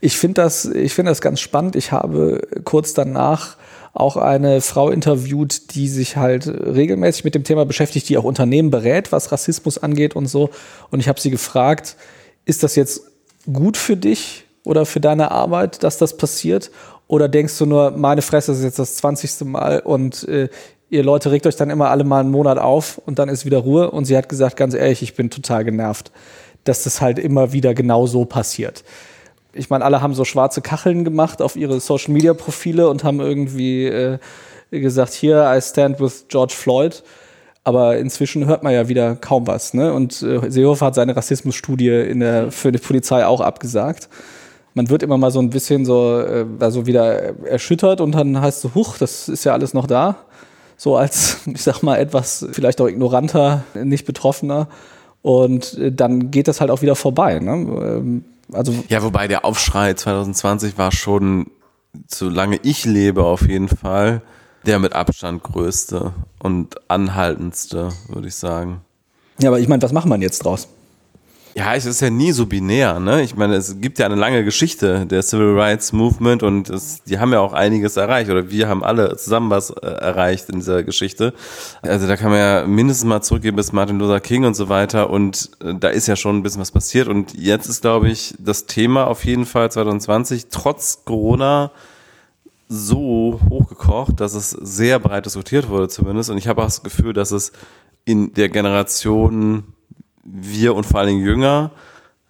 [0.01, 1.75] Ich finde das, ich finde das ganz spannend.
[1.75, 3.57] Ich habe kurz danach
[3.95, 8.71] auch eine Frau interviewt, die sich halt regelmäßig mit dem Thema beschäftigt, die auch Unternehmen
[8.71, 10.51] berät, was Rassismus angeht und so.
[10.91, 11.97] Und ich habe sie gefragt,
[12.45, 13.03] ist das jetzt
[13.51, 16.71] gut für dich oder für deine Arbeit, dass das passiert?
[17.07, 19.47] Oder denkst du nur, meine Fresse ist jetzt das 20.
[19.47, 20.49] Mal und äh,
[20.91, 23.59] ihr Leute regt euch dann immer alle mal einen Monat auf und dann ist wieder
[23.59, 23.91] Ruhe?
[23.91, 26.13] Und sie hat gesagt, ganz ehrlich, ich bin total genervt,
[26.65, 28.85] dass das halt immer wieder genau so passiert
[29.59, 33.21] ich meine, alle haben so schwarze Kacheln gemacht auf ihre Social Media Profile und haben
[33.21, 34.19] irgendwie äh,
[34.71, 37.03] gesagt, hier, I stand with George Floyd.
[37.65, 39.75] Aber inzwischen hört man ja wieder kaum was.
[39.75, 39.93] Ne?
[39.93, 44.09] Und äh, Seehofer hat seine Rassismusstudie in der, für die Polizei auch abgesagt.
[44.75, 48.61] Man wird immer mal so ein bisschen so äh, also wieder erschüttert und dann heißt
[48.61, 50.17] so, huch, das ist ja alles noch da.
[50.79, 54.69] So als, ich sag mal, etwas vielleicht auch ignoranter, nicht betroffener.
[55.21, 57.39] Und äh, dann geht das halt auch wieder vorbei.
[57.41, 57.53] Ne?
[57.53, 61.51] Ähm, also ja, wobei der Aufschrei 2020 war schon,
[62.07, 64.23] solange ich lebe auf jeden Fall,
[64.65, 68.81] der mit Abstand größte und anhaltendste, würde ich sagen.
[69.41, 70.69] Ja, aber ich meine, was macht man jetzt draus?
[71.59, 73.21] Ja, es ist ja nie so binär, ne?
[73.23, 77.19] Ich meine, es gibt ja eine lange Geschichte der Civil Rights Movement und es, die
[77.19, 80.85] haben ja auch einiges erreicht oder wir haben alle zusammen was äh, erreicht in dieser
[80.85, 81.35] Geschichte.
[81.83, 85.11] Also da kann man ja mindestens mal zurückgehen bis Martin Luther King und so weiter
[85.11, 88.37] und äh, da ist ja schon ein bisschen was passiert und jetzt ist, glaube ich,
[88.39, 91.73] das Thema auf jeden Fall 2020 trotz Corona
[92.69, 97.15] so hochgekocht, dass es sehr breit diskutiert wurde zumindest und ich habe auch das Gefühl,
[97.15, 97.51] dass es
[98.05, 99.75] in der Generation
[100.25, 101.73] wir und vor allen Dingen jünger,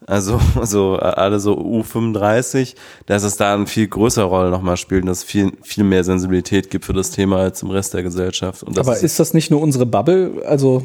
[0.07, 2.75] also, also alle so U35,
[3.07, 6.05] dass es da eine viel größere Rolle nochmal spielt und dass es viel, viel mehr
[6.05, 8.65] Sensibilität gibt für das Thema als im Rest der Gesellschaft.
[8.67, 10.43] Aber ist, ist das nicht nur unsere Bubble?
[10.47, 10.85] Also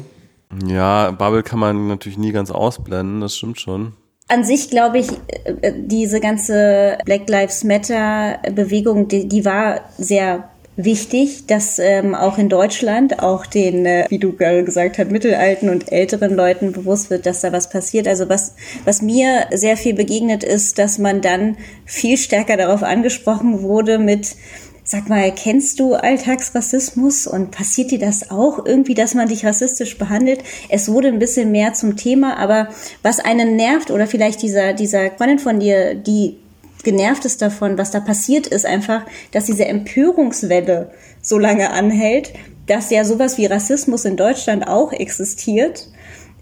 [0.66, 3.94] ja, Bubble kann man natürlich nie ganz ausblenden, das stimmt schon.
[4.28, 5.08] An sich glaube ich,
[5.60, 12.38] äh, diese ganze Black Lives Matter Bewegung, die, die war sehr wichtig, dass ähm, auch
[12.38, 17.10] in Deutschland auch den, äh, wie du gerade gesagt hast, mittelalten und älteren Leuten bewusst
[17.10, 18.08] wird, dass da was passiert.
[18.08, 18.54] Also was,
[18.84, 24.36] was mir sehr viel begegnet ist, dass man dann viel stärker darauf angesprochen wurde mit,
[24.86, 29.96] Sag mal, kennst du Alltagsrassismus und passiert dir das auch irgendwie, dass man dich rassistisch
[29.96, 30.44] behandelt?
[30.68, 32.68] Es wurde ein bisschen mehr zum Thema, aber
[33.02, 36.36] was einen nervt oder vielleicht dieser, dieser Freundin von dir, die
[36.84, 42.32] genervt ist davon, was da passiert ist, einfach, dass diese Empörungswelle so lange anhält,
[42.66, 45.88] dass ja sowas wie Rassismus in Deutschland auch existiert,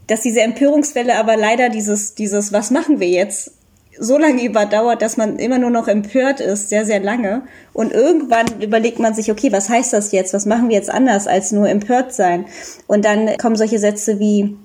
[0.06, 3.52] dass diese Empörungswelle aber leider dieses, dieses, was machen wir jetzt,
[3.98, 7.42] so lange überdauert, dass man immer nur noch empört ist, sehr, sehr lange.
[7.72, 10.32] Und irgendwann überlegt man sich, okay, was heißt das jetzt?
[10.32, 12.46] Was machen wir jetzt anders als nur empört sein?
[12.86, 14.56] Und dann kommen solche Sätze wie,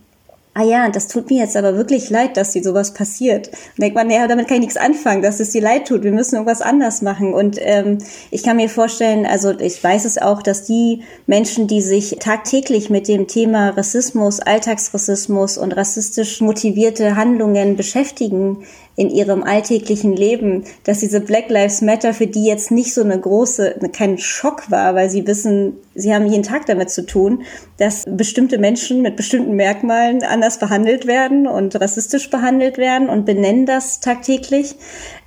[0.58, 3.50] ah ja, das tut mir jetzt aber wirklich leid, dass dir sowas passiert.
[3.50, 6.04] Und denkt man, ja, damit kann ich nichts anfangen, dass es dir leid tut.
[6.04, 7.34] Wir müssen irgendwas anders machen.
[7.36, 8.00] Und ähm,
[8.32, 12.90] ich kann mir vorstellen, also ich weiß es auch, dass die Menschen, die sich tagtäglich
[12.90, 18.66] mit dem Thema Rassismus, Alltagsrassismus und rassistisch motivierte Handlungen beschäftigen,
[18.98, 23.18] in ihrem alltäglichen Leben, dass diese Black Lives Matter für die jetzt nicht so eine
[23.18, 27.44] große, kein Schock war, weil sie wissen, sie haben jeden Tag damit zu tun,
[27.78, 33.68] dass bestimmte Menschen mit bestimmten Merkmalen anders behandelt werden und rassistisch behandelt werden und benennen
[33.68, 34.76] das tagtäglich.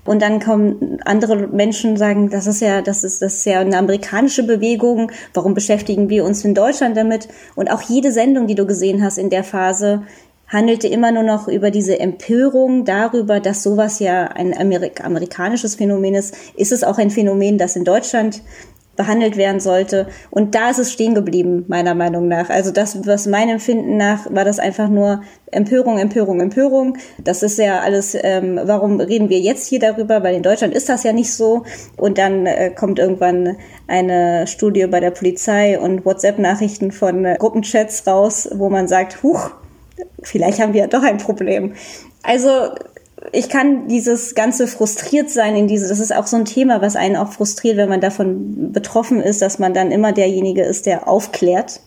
[0.04, 3.78] Und dann kommen andere Menschen sagen, das ist ja, das ist, das ist ja eine
[3.78, 5.12] amerikanische Bewegung.
[5.32, 7.28] Warum beschäftigen wir uns in Deutschland damit?
[7.54, 10.02] Und auch jede Sendung, die du gesehen hast in der Phase,
[10.50, 16.14] handelte immer nur noch über diese Empörung darüber, dass sowas ja ein Amerik amerikanisches Phänomen
[16.14, 16.34] ist.
[16.56, 18.42] Ist es auch ein Phänomen, das in Deutschland
[18.96, 20.08] behandelt werden sollte.
[20.30, 22.50] Und da ist es stehen geblieben, meiner Meinung nach.
[22.50, 26.98] Also das, was mein Empfinden nach, war das einfach nur Empörung, Empörung, Empörung.
[27.16, 30.22] Das ist ja alles, ähm, warum reden wir jetzt hier darüber?
[30.22, 31.64] Weil in Deutschland ist das ja nicht so.
[31.96, 38.06] Und dann äh, kommt irgendwann eine Studie bei der Polizei und WhatsApp-Nachrichten von äh, Gruppenchats
[38.06, 39.52] raus, wo man sagt, huch,
[40.22, 41.74] vielleicht haben wir doch ein Problem.
[42.22, 42.70] Also
[43.32, 46.96] ich kann dieses ganze frustriert sein in diese, das ist auch so ein Thema, was
[46.96, 51.08] einen auch frustriert, wenn man davon betroffen ist, dass man dann immer derjenige ist, der
[51.08, 51.80] aufklärt.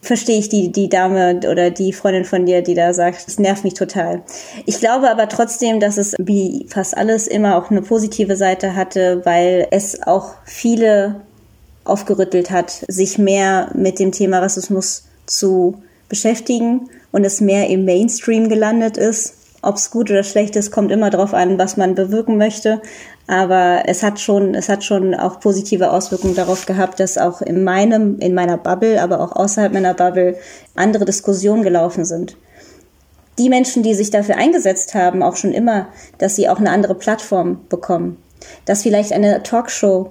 [0.00, 3.62] Verstehe ich die, die Dame oder die Freundin von dir, die da sagt, das nervt
[3.62, 4.22] mich total.
[4.66, 9.20] Ich glaube aber trotzdem, dass es wie fast alles immer auch eine positive Seite hatte,
[9.24, 11.20] weil es auch viele
[11.84, 18.48] aufgerüttelt hat, sich mehr mit dem Thema Rassismus zu beschäftigen und es mehr im Mainstream
[18.48, 22.36] gelandet ist ob es gut oder schlecht ist, kommt immer darauf an, was man bewirken
[22.36, 22.82] möchte.
[23.28, 27.62] Aber es hat schon, es hat schon auch positive Auswirkungen darauf gehabt, dass auch in
[27.62, 30.36] meinem, in meiner Bubble, aber auch außerhalb meiner Bubble
[30.74, 32.36] andere Diskussionen gelaufen sind.
[33.38, 35.86] Die Menschen, die sich dafür eingesetzt haben, auch schon immer,
[36.18, 38.20] dass sie auch eine andere Plattform bekommen.
[38.64, 40.10] Dass vielleicht eine Talkshow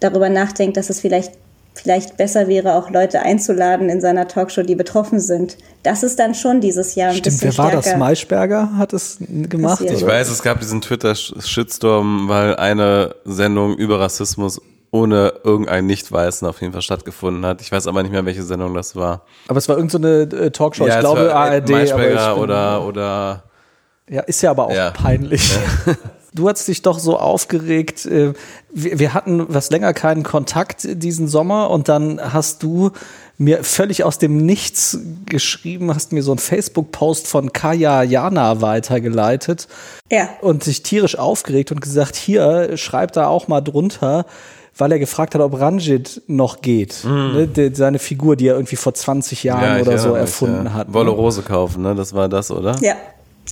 [0.00, 1.32] darüber nachdenkt, dass es vielleicht
[1.74, 5.56] vielleicht besser wäre, auch Leute einzuladen in seiner Talkshow, die betroffen sind.
[5.82, 7.96] Das ist dann schon dieses Jahr ein Stimmt, bisschen wer war das?
[7.96, 9.80] Maischberger hat es gemacht?
[9.80, 14.60] Ich weiß, es gab diesen Twitter-Shitstorm, weil eine Sendung über Rassismus
[14.92, 17.60] ohne irgendeinen Nicht-Weißen auf jeden Fall stattgefunden hat.
[17.62, 19.22] Ich weiß aber nicht mehr, welche Sendung das war.
[19.46, 21.68] Aber es war irgendeine so äh, Talkshow, ja, ich glaube ARD.
[21.68, 23.44] Maischberger oder, oder
[24.08, 24.90] ja, ist ja aber auch ja.
[24.90, 25.56] peinlich.
[25.86, 25.94] Ja.
[26.34, 28.06] Du hast dich doch so aufgeregt.
[28.06, 28.34] Äh,
[28.72, 32.92] wir hatten was länger keinen Kontakt diesen Sommer und dann hast du
[33.36, 39.66] mir völlig aus dem Nichts geschrieben, hast mir so einen Facebook-Post von Kaya Jana weitergeleitet.
[40.10, 40.28] Ja.
[40.42, 44.26] Und sich tierisch aufgeregt und gesagt, hier, schreibt da auch mal drunter,
[44.76, 47.02] weil er gefragt hat, ob Ranjit noch geht.
[47.04, 47.08] Mm.
[47.08, 50.72] Ne, die, seine Figur, die er irgendwie vor 20 Jahren ja, oder so erfunden mich,
[50.72, 50.74] ja.
[50.74, 50.88] hat.
[50.88, 50.94] Ne?
[50.94, 51.94] Wolle Rose kaufen, ne?
[51.94, 52.76] Das war das, oder?
[52.80, 52.94] Ja,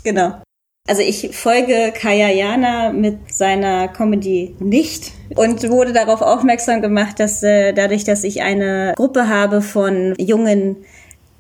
[0.04, 0.42] genau.
[0.88, 7.42] Also ich folge Kaya Jana mit seiner Comedy nicht und wurde darauf aufmerksam gemacht, dass
[7.42, 10.76] äh, dadurch, dass ich eine Gruppe habe von jungen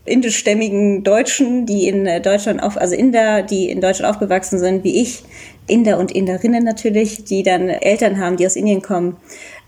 [0.04, 5.22] indischstämmigen Deutschen, die in Deutschland auf, also Inder, die in Deutschland aufgewachsen sind, wie ich,
[5.66, 9.16] Inder und Inderinnen natürlich, die dann Eltern haben, die aus Indien kommen,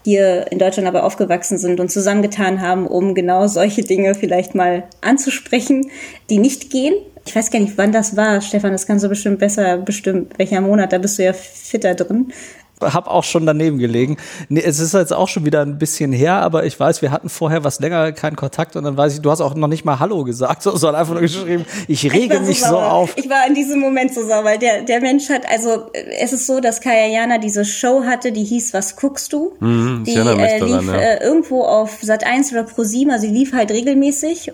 [0.05, 4.85] hier in Deutschland aber aufgewachsen sind und zusammengetan haben, um genau solche Dinge vielleicht mal
[5.01, 5.91] anzusprechen,
[6.31, 6.95] die nicht gehen,
[7.27, 10.61] ich weiß gar nicht, wann das war, Stefan, das kannst du bestimmt besser bestimmen, welcher
[10.61, 12.33] Monat, da bist du ja fitter drin.
[12.81, 14.17] Hab auch schon daneben gelegen.
[14.49, 17.29] Nee, es ist jetzt auch schon wieder ein bisschen her, aber ich weiß, wir hatten
[17.29, 19.99] vorher was länger keinen Kontakt und dann weiß ich, du hast auch noch nicht mal
[19.99, 22.71] Hallo gesagt, sondern einfach nur geschrieben, ich rege so mich sauer.
[22.71, 23.13] so auf.
[23.17, 26.47] Ich war in diesem Moment so sauer, weil der, der Mensch hat, also es ist
[26.47, 29.53] so, dass Kaya Jana diese Show hatte, die hieß Was guckst du?
[29.61, 30.95] Mhm, die äh, lief daran, ja.
[30.95, 34.53] äh, irgendwo auf Sat 1 oder Pro 7, also sie lief halt regelmäßig.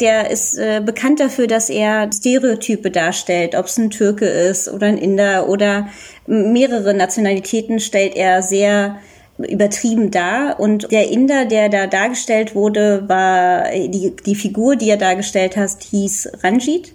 [0.00, 4.88] Der ist äh, bekannt dafür, dass er Stereotype darstellt, ob es ein Türke ist oder
[4.88, 5.88] ein Inder oder
[6.26, 8.98] mehrere Nationalitäten stellt er sehr
[9.38, 10.60] übertrieben dar.
[10.60, 15.82] Und der Inder, der da dargestellt wurde, war die, die Figur, die er dargestellt hat,
[15.90, 16.92] hieß Ranjit.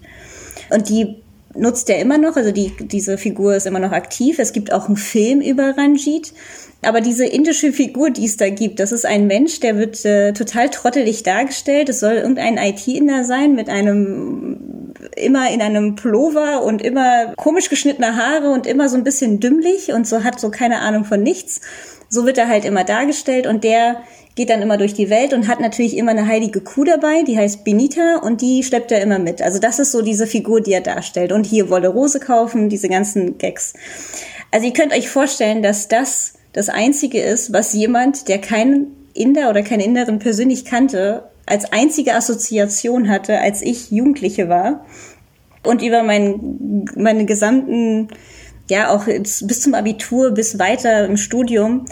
[0.69, 1.21] Und die
[1.55, 4.39] nutzt er immer noch, also die, diese Figur ist immer noch aktiv.
[4.39, 6.33] Es gibt auch einen Film über Ranjit.
[6.83, 10.33] Aber diese indische Figur, die es da gibt, das ist ein Mensch, der wird äh,
[10.33, 11.89] total trottelig dargestellt.
[11.89, 18.15] Es soll irgendein IT-Inder sein mit einem immer in einem Pullover und immer komisch geschnittene
[18.15, 21.61] Haare und immer so ein bisschen dümmlich und so hat so keine Ahnung von nichts.
[22.09, 24.03] So wird er halt immer dargestellt und der
[24.35, 27.37] geht dann immer durch die Welt und hat natürlich immer eine heilige Kuh dabei, die
[27.37, 29.41] heißt Benita und die schleppt er immer mit.
[29.41, 31.31] Also das ist so diese Figur, die er darstellt.
[31.31, 33.73] Und hier Wolle Rose kaufen, diese ganzen Gags.
[34.51, 39.49] Also ihr könnt euch vorstellen, dass das das Einzige ist, was jemand, der keinen Inder
[39.49, 44.85] oder keine Inderin persönlich kannte, als einzige Assoziation hatte, als ich Jugendliche war.
[45.63, 48.09] Und über meinen, meine gesamten,
[48.69, 51.85] ja, auch bis zum Abitur, bis weiter im Studium,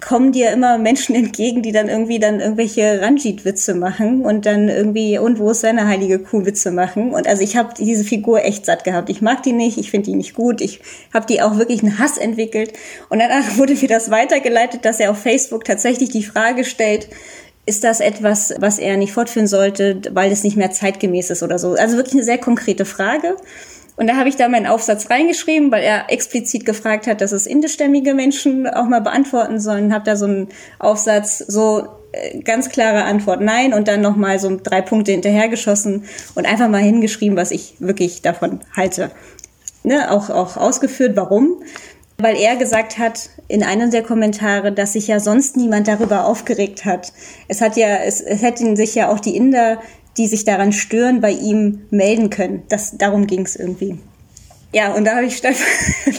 [0.00, 5.18] kommen dir immer Menschen entgegen, die dann irgendwie dann irgendwelche Ranjit-Witze machen und dann irgendwie,
[5.18, 7.12] und wo ist seine heilige Kuh-Witze machen.
[7.12, 9.10] Und also ich habe diese Figur echt satt gehabt.
[9.10, 10.80] Ich mag die nicht, ich finde die nicht gut, ich
[11.12, 12.72] habe die auch wirklich einen Hass entwickelt.
[13.08, 17.08] Und danach wurde mir das weitergeleitet, dass er auf Facebook tatsächlich die Frage stellt,
[17.64, 21.58] ist das etwas, was er nicht fortführen sollte, weil es nicht mehr zeitgemäß ist oder
[21.58, 21.74] so?
[21.74, 23.36] Also wirklich eine sehr konkrete Frage.
[24.02, 27.46] Und da habe ich da meinen Aufsatz reingeschrieben, weil er explizit gefragt hat, dass es
[27.46, 29.94] indischstämmige Menschen auch mal beantworten sollen.
[29.94, 30.48] Habe da so einen
[30.80, 36.46] Aufsatz, so äh, ganz klare Antwort nein und dann nochmal so drei Punkte hinterhergeschossen und
[36.46, 39.12] einfach mal hingeschrieben, was ich wirklich davon halte.
[39.84, 41.62] Ne, auch, auch ausgeführt, warum
[42.18, 46.84] weil er gesagt hat in einem der Kommentare, dass sich ja sonst niemand darüber aufgeregt
[46.84, 47.12] hat.
[47.48, 49.78] Es hat ja, es, es hätten sich ja auch die Inder,
[50.16, 52.62] die sich daran stören, bei ihm melden können.
[52.68, 53.98] Das, darum ging es irgendwie.
[54.74, 55.50] Ja, und da habe ich da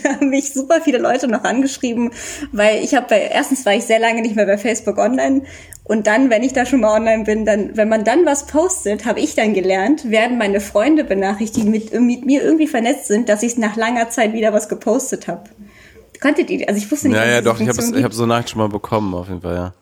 [0.10, 2.12] haben mich super viele Leute noch angeschrieben,
[2.52, 5.42] weil ich habe bei erstens war ich sehr lange nicht mehr bei Facebook online
[5.86, 9.06] und dann, wenn ich da schon mal online bin, dann, wenn man dann was postet,
[9.06, 13.28] habe ich dann gelernt, werden meine Freunde benachrichtigt, die mit, mit mir irgendwie vernetzt sind,
[13.28, 15.50] dass ich nach langer Zeit wieder was gepostet habe.
[16.22, 16.70] Kanntet ihr?
[16.70, 19.14] Also ich wusste nicht, Ja, ja, doch, ich habe ich so Nachricht schon mal bekommen,
[19.14, 19.74] auf jeden Fall, ja.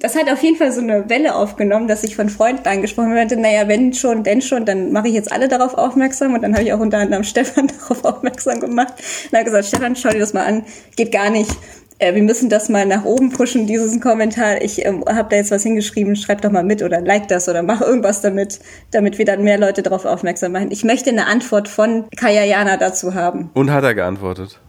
[0.00, 3.36] Das hat auf jeden Fall so eine Welle aufgenommen, dass ich von Freunden angesprochen werde,
[3.36, 6.34] naja, wenn schon, denn schon, dann mache ich jetzt alle darauf aufmerksam.
[6.34, 8.94] Und dann habe ich auch unter anderem Stefan darauf aufmerksam gemacht.
[9.30, 10.64] Und habe gesagt, Stefan, schau dir das mal an,
[10.96, 11.50] geht gar nicht.
[11.98, 14.62] Äh, wir müssen das mal nach oben pushen, dieses Kommentar.
[14.62, 17.62] Ich ähm, habe da jetzt was hingeschrieben, schreib doch mal mit oder like das oder
[17.62, 18.60] mach irgendwas damit,
[18.92, 20.70] damit wir dann mehr Leute darauf aufmerksam machen.
[20.70, 23.50] Ich möchte eine Antwort von Kaya Jana dazu haben.
[23.54, 24.60] Und hat er geantwortet?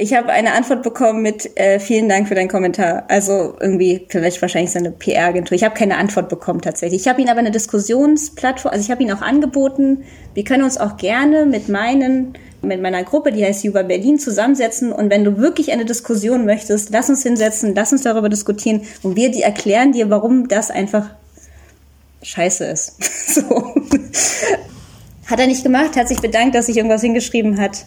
[0.00, 3.02] Ich habe eine Antwort bekommen mit äh, vielen Dank für deinen Kommentar.
[3.08, 5.56] Also irgendwie vielleicht wahrscheinlich seine PR-Agentur.
[5.56, 7.00] Ich habe keine Antwort bekommen tatsächlich.
[7.00, 10.04] Ich habe ihn aber eine Diskussionsplattform, also ich habe ihn auch angeboten.
[10.34, 14.92] Wir können uns auch gerne mit meinen mit meiner Gruppe, die heißt Juba Berlin, zusammensetzen
[14.92, 19.14] und wenn du wirklich eine Diskussion möchtest, lass uns hinsetzen, lass uns darüber diskutieren und
[19.14, 21.10] wir die erklären dir, warum das einfach
[22.22, 22.96] scheiße ist.
[23.34, 23.74] so.
[25.26, 27.84] Hat er nicht gemacht, hat sich bedankt, dass sich irgendwas hingeschrieben hat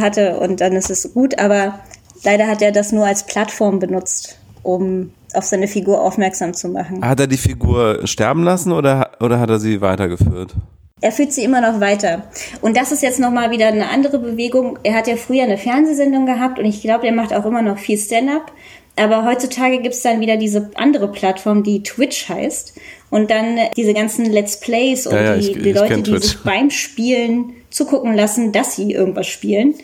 [0.00, 1.80] hatte und dann ist es gut, aber
[2.24, 7.04] leider hat er das nur als Plattform benutzt, um auf seine Figur aufmerksam zu machen.
[7.04, 10.54] Hat er die Figur sterben lassen oder, oder hat er sie weitergeführt?
[11.00, 12.22] Er führt sie immer noch weiter.
[12.62, 14.78] Und das ist jetzt nochmal wieder eine andere Bewegung.
[14.84, 17.78] Er hat ja früher eine Fernsehsendung gehabt und ich glaube, er macht auch immer noch
[17.78, 18.52] viel Stand-up.
[18.96, 22.74] Aber heutzutage gibt es dann wieder diese andere Plattform, die Twitch heißt.
[23.10, 26.10] Und dann diese ganzen Let's Plays und ja, ja, die, ich, die ich Leute, die
[26.10, 26.24] Twitch.
[26.24, 29.74] sich beim Spielen zugucken lassen, dass sie irgendwas spielen.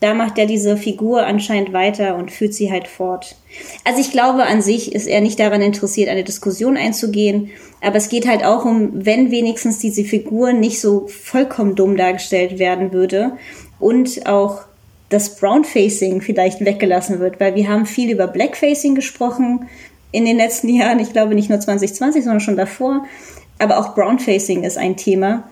[0.00, 3.36] Da macht er diese Figur anscheinend weiter und führt sie halt fort.
[3.84, 7.50] Also ich glaube, an sich ist er nicht daran interessiert, eine Diskussion einzugehen.
[7.80, 12.58] Aber es geht halt auch um, wenn wenigstens diese Figur nicht so vollkommen dumm dargestellt
[12.58, 13.32] werden würde
[13.78, 14.65] und auch
[15.08, 19.68] das Brownfacing vielleicht weggelassen wird, weil wir haben viel über Blackfacing gesprochen
[20.12, 20.98] in den letzten Jahren.
[20.98, 23.04] Ich glaube nicht nur 2020, sondern schon davor.
[23.58, 25.44] Aber auch Brownfacing ist ein Thema,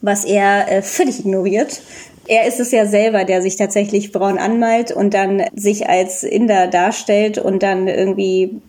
[0.00, 1.82] was er äh, völlig ignoriert.
[2.26, 6.68] Er ist es ja selber, der sich tatsächlich braun anmalt und dann sich als Inder
[6.68, 8.60] darstellt und dann irgendwie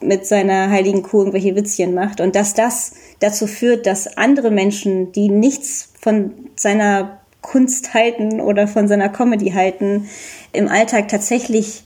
[0.00, 2.20] mit seiner heiligen Kuh irgendwelche Witzchen macht.
[2.20, 7.17] Und dass das dazu führt, dass andere Menschen, die nichts von seiner
[7.48, 10.08] Kunst halten oder von seiner Comedy halten,
[10.52, 11.84] im Alltag tatsächlich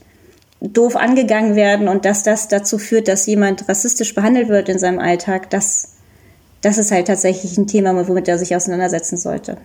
[0.59, 4.99] doof angegangen werden und dass das dazu führt, dass jemand rassistisch behandelt wird in seinem
[4.99, 5.95] Alltag, das,
[6.61, 9.57] das ist halt tatsächlich ein Thema, womit er sich auseinandersetzen sollte.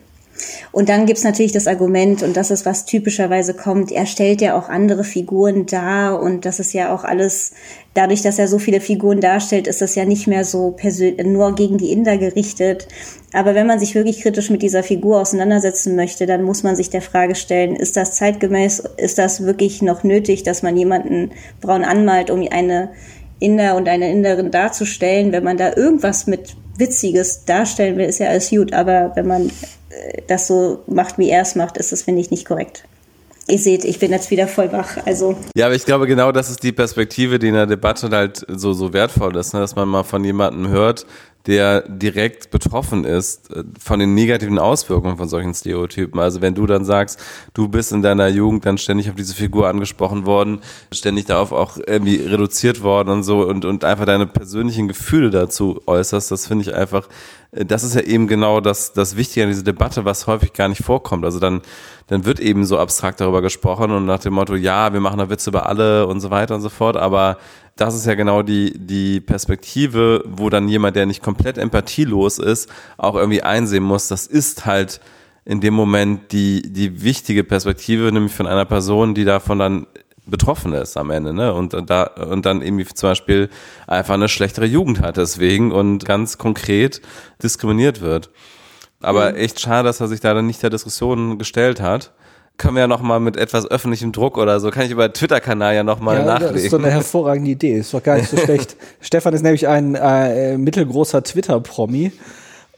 [0.73, 4.57] Und dann gibt's natürlich das Argument, und das ist, was typischerweise kommt, er stellt ja
[4.59, 7.53] auch andere Figuren dar und das ist ja auch alles,
[7.95, 10.77] dadurch, dass er so viele Figuren darstellt, ist das ja nicht mehr so
[11.25, 12.89] nur gegen die Inder gerichtet.
[13.33, 16.91] Aber wenn man sich wirklich kritisch mit dieser Figur auseinandersetzen möchte, dann muss man sich
[16.91, 21.85] der Frage stellen, ist das zeitgemäß, ist das wirklich noch nötig, dass man jemanden braun
[21.85, 22.91] anmalt, um eine
[23.41, 25.33] Inder und eine Inderin darzustellen?
[25.33, 29.51] Wenn man da irgendwas mit Witziges darstellen will, ist ja alles gut, aber wenn man
[30.27, 32.85] das so macht, wie er es macht, ist das, finde ich, nicht korrekt.
[33.51, 34.99] Ihr seht, ich bin jetzt wieder voll wach.
[35.07, 35.35] Also.
[35.57, 38.75] Ja, aber ich glaube, genau das ist die Perspektive, die in der Debatte halt so,
[38.75, 39.61] so wertvoll ist, ne?
[39.61, 41.07] dass man mal von jemandem hört,
[41.47, 46.21] der direkt betroffen ist äh, von den negativen Auswirkungen von solchen Stereotypen.
[46.21, 47.21] Also wenn du dann sagst,
[47.55, 50.61] du bist in deiner Jugend dann ständig auf diese Figur angesprochen worden,
[50.93, 55.81] ständig darauf auch irgendwie reduziert worden und so und, und einfach deine persönlichen Gefühle dazu
[55.87, 57.09] äußerst, das finde ich einfach,
[57.53, 60.69] äh, das ist ja eben genau das, das Wichtige an dieser Debatte, was häufig gar
[60.69, 61.25] nicht vorkommt.
[61.25, 61.63] Also dann,
[62.09, 65.31] dann wird eben so abstrakt darüber gesprochen und nach dem Motto, ja, wir machen da
[65.31, 67.39] Witze über alle und so weiter und so fort, aber
[67.79, 72.69] das ist ja genau die, die Perspektive, wo dann jemand, der nicht komplett empathielos ist,
[72.97, 75.01] auch irgendwie einsehen muss, das ist halt
[75.45, 79.87] in dem Moment die, die wichtige Perspektive, nämlich von einer Person, die davon dann
[80.27, 81.55] betroffen ist am Ende, ne?
[81.55, 83.49] Und da und dann irgendwie zum Beispiel
[83.87, 87.01] einfach eine schlechtere Jugend hat deswegen und ganz konkret
[87.43, 88.29] diskriminiert wird.
[89.01, 92.13] Aber echt schade, dass er sich da dann nicht der Diskussion gestellt hat
[92.59, 95.75] können wir ja noch mal mit etwas öffentlichem Druck oder so, kann ich über Twitter-Kanal
[95.75, 96.55] ja noch mal ja, nachlegen.
[96.55, 98.77] Das ist so eine hervorragende Idee, ist doch gar nicht so schlecht.
[99.01, 102.13] Stefan ist nämlich ein äh, mittelgroßer Twitter-Promi,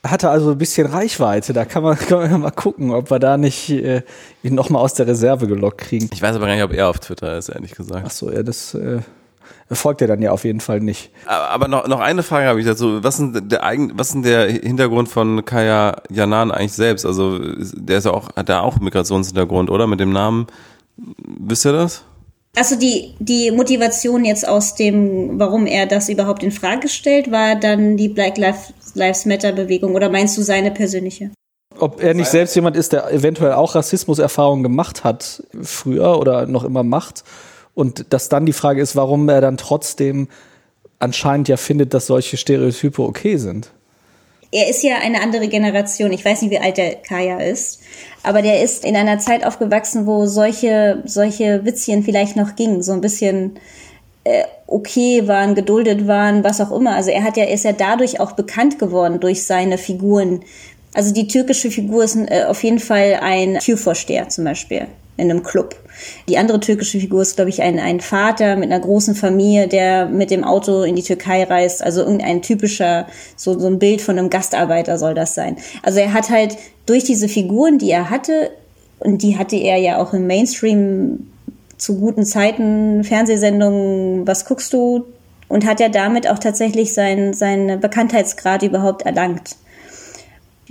[0.07, 3.37] hatte also ein bisschen Reichweite, da kann man, kann man mal gucken, ob wir da
[3.39, 4.03] nicht äh,
[4.43, 6.11] ihn noch mal aus der Reserve gelockt kriegen.
[6.13, 8.05] Ich weiß aber gar nicht, ob er auf Twitter ist, ehrlich gesagt.
[8.07, 8.75] Ach so, ja, das...
[8.75, 9.01] Äh
[9.71, 11.11] folgt er dann ja auf jeden Fall nicht.
[11.27, 13.03] Aber noch, noch eine Frage habe ich dazu.
[13.03, 17.07] Was ist der eigen, was ist der Hintergrund von Kaya Janan eigentlich selbst?
[17.07, 19.87] Also der ist ja auch, hat er auch Migrationshintergrund, oder?
[19.87, 20.47] Mit dem Namen.
[20.97, 22.05] Wisst ihr das?
[22.57, 27.55] Also die, die Motivation jetzt aus dem, warum er das überhaupt in Frage stellt, war
[27.55, 31.31] dann die Black Lives Matter Bewegung oder meinst du seine persönliche?
[31.79, 36.65] Ob er nicht selbst jemand ist, der eventuell auch Rassismuserfahrungen gemacht hat früher oder noch
[36.65, 37.23] immer macht
[37.75, 40.29] und dass dann die Frage ist, warum er dann trotzdem
[40.99, 43.71] anscheinend ja findet, dass solche Stereotype okay sind.
[44.53, 46.13] Er ist ja eine andere Generation.
[46.13, 47.81] Ich weiß nicht, wie alt der Kaya ist,
[48.23, 52.93] aber der ist in einer Zeit aufgewachsen, wo solche, solche Witzchen vielleicht noch gingen, so
[52.93, 53.59] ein bisschen
[54.25, 56.97] äh, okay waren, geduldet waren, was auch immer.
[56.97, 60.41] Also er hat ja, ist ja dadurch auch bekannt geworden durch seine Figuren.
[60.95, 65.43] Also die türkische Figur ist äh, auf jeden Fall ein Türvorsteher zum Beispiel in einem
[65.45, 65.77] Club.
[66.29, 70.07] Die andere türkische Figur ist, glaube ich, ein, ein Vater mit einer großen Familie, der
[70.07, 71.83] mit dem Auto in die Türkei reist.
[71.83, 75.57] Also irgendein typischer, so, so ein Bild von einem Gastarbeiter soll das sein.
[75.83, 78.51] Also er hat halt durch diese Figuren, die er hatte,
[78.99, 81.31] und die hatte er ja auch im Mainstream
[81.79, 85.07] zu guten Zeiten, Fernsehsendungen, was guckst du?
[85.49, 89.57] Und hat er damit auch tatsächlich seinen, seinen Bekanntheitsgrad überhaupt erlangt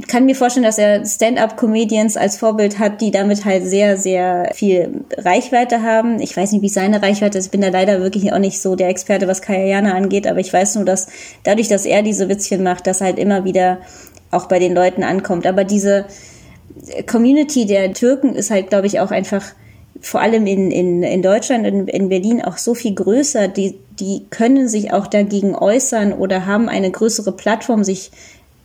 [0.07, 5.03] kann mir vorstellen, dass er Stand-up-Comedians als Vorbild hat, die damit halt sehr, sehr viel
[5.17, 6.19] Reichweite haben.
[6.21, 7.45] Ich weiß nicht, wie seine Reichweite ist.
[7.45, 10.53] Ich bin da leider wirklich auch nicht so der Experte, was Kayayana angeht, aber ich
[10.53, 11.07] weiß nur, dass
[11.43, 13.79] dadurch, dass er diese Witzchen macht, das halt immer wieder
[14.31, 15.47] auch bei den Leuten ankommt.
[15.47, 16.05] Aber diese
[17.07, 19.43] Community der Türken ist halt, glaube ich, auch einfach
[20.01, 24.25] vor allem in, in, in Deutschland, in, in Berlin auch so viel größer, die, die
[24.29, 28.11] können sich auch dagegen äußern oder haben eine größere Plattform, sich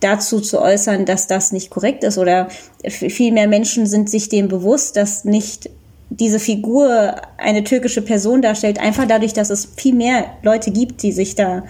[0.05, 2.47] dazu zu äußern, dass das nicht korrekt ist oder
[2.87, 5.69] viel mehr Menschen sind sich dem bewusst, dass nicht
[6.09, 11.11] diese Figur eine türkische Person darstellt, einfach dadurch, dass es viel mehr Leute gibt, die
[11.11, 11.63] sich da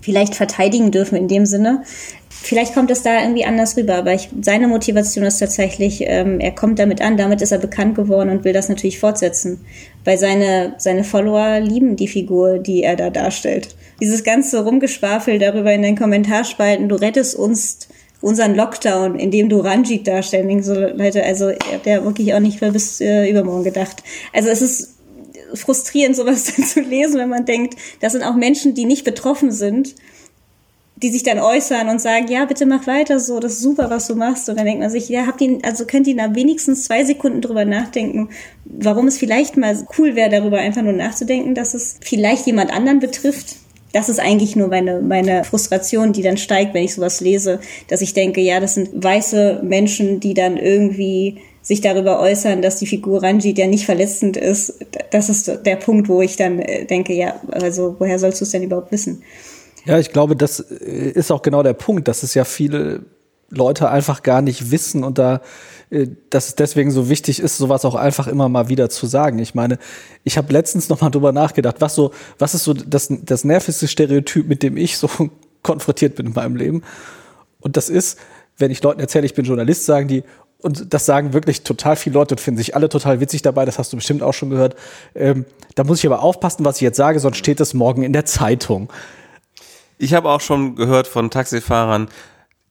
[0.00, 1.82] vielleicht verteidigen dürfen in dem Sinne.
[2.28, 6.52] Vielleicht kommt es da irgendwie anders rüber, aber ich, seine Motivation ist tatsächlich, ähm, er
[6.52, 9.60] kommt damit an, damit ist er bekannt geworden und will das natürlich fortsetzen,
[10.04, 15.72] weil seine, seine Follower lieben die Figur, die er da darstellt dieses ganze Rumgeschwafel darüber
[15.72, 17.88] in den Kommentarspalten, du rettest uns
[18.20, 20.66] unseren Lockdown, indem du Ranjit darstellst.
[20.66, 24.02] So, Leute, also ihr habt ja wirklich auch nicht für bis äh, übermorgen gedacht.
[24.32, 24.94] Also es ist
[25.54, 29.94] frustrierend, sowas zu lesen, wenn man denkt, das sind auch Menschen, die nicht betroffen sind,
[31.02, 34.06] die sich dann äußern und sagen, ja, bitte mach weiter so, das ist super, was
[34.06, 34.48] du machst.
[34.48, 37.40] Und dann denkt man sich, ja, habt ihr, also könnt ihr da wenigstens zwei Sekunden
[37.40, 38.28] drüber nachdenken,
[38.64, 43.00] warum es vielleicht mal cool wäre, darüber einfach nur nachzudenken, dass es vielleicht jemand anderen
[43.00, 43.56] betrifft,
[43.92, 48.02] das ist eigentlich nur meine, meine Frustration, die dann steigt, wenn ich sowas lese, dass
[48.02, 52.86] ich denke, ja, das sind weiße Menschen, die dann irgendwie sich darüber äußern, dass die
[52.86, 54.74] Figur Ranjit ja nicht verletzend ist.
[55.10, 58.50] Das ist der Punkt, wo ich dann äh, denke, ja, also woher sollst du es
[58.50, 59.22] denn überhaupt wissen?
[59.90, 63.00] Ja, ich glaube, das äh, ist auch genau der Punkt, dass es ja viele
[63.48, 65.40] Leute einfach gar nicht wissen und da
[65.90, 69.40] äh, dass es deswegen so wichtig ist, sowas auch einfach immer mal wieder zu sagen.
[69.40, 69.78] Ich meine,
[70.22, 73.88] ich habe letztens noch mal drüber nachgedacht, was so, was ist so das, das nervigste
[73.88, 75.10] Stereotyp, mit dem ich so
[75.64, 76.82] konfrontiert bin in meinem Leben.
[77.58, 78.16] Und das ist,
[78.58, 80.22] wenn ich Leuten erzähle, ich bin Journalist, sagen die,
[80.62, 83.76] und das sagen wirklich total viele Leute und finden sich alle total witzig dabei, das
[83.80, 84.76] hast du bestimmt auch schon gehört.
[85.16, 88.12] Ähm, da muss ich aber aufpassen, was ich jetzt sage, sonst steht es morgen in
[88.12, 88.88] der Zeitung.
[90.02, 92.08] Ich habe auch schon gehört von Taxifahrern,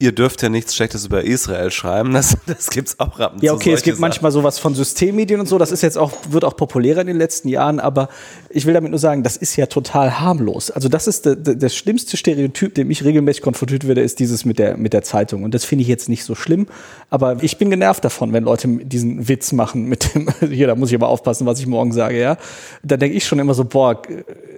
[0.02, 2.14] ihr dürft ja nichts Schlechtes über Israel schreiben.
[2.14, 4.02] Das, das gibt's auch ab Ja, okay, es gibt Sachen.
[4.02, 5.58] manchmal sowas von Systemmedien und so.
[5.58, 7.80] Das ist jetzt auch, wird auch populärer in den letzten Jahren.
[7.80, 8.08] Aber
[8.50, 10.72] ich will damit nur sagen, das ist ja total harmlos.
[10.72, 14.78] Also das ist das schlimmste Stereotyp, dem ich regelmäßig konfrontiert werde, ist dieses mit der,
[14.78, 15.44] mit der Zeitung.
[15.44, 16.68] Und das finde ich jetzt nicht so schlimm.
[17.10, 20.90] Aber ich bin genervt davon, wenn Leute diesen Witz machen mit dem, hier, da muss
[20.90, 22.38] ich aber aufpassen, was ich morgen sage, ja.
[22.84, 24.02] Da denke ich schon immer so, boah,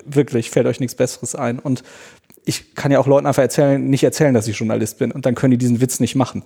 [0.05, 1.57] wirklich, fällt euch nichts Besseres ein.
[1.57, 1.84] Und
[2.46, 5.36] ich kann ja auch Leuten einfach erzählen, nicht erzählen, dass ich Journalist bin und dann
[5.36, 6.44] können die diesen Witz nicht machen.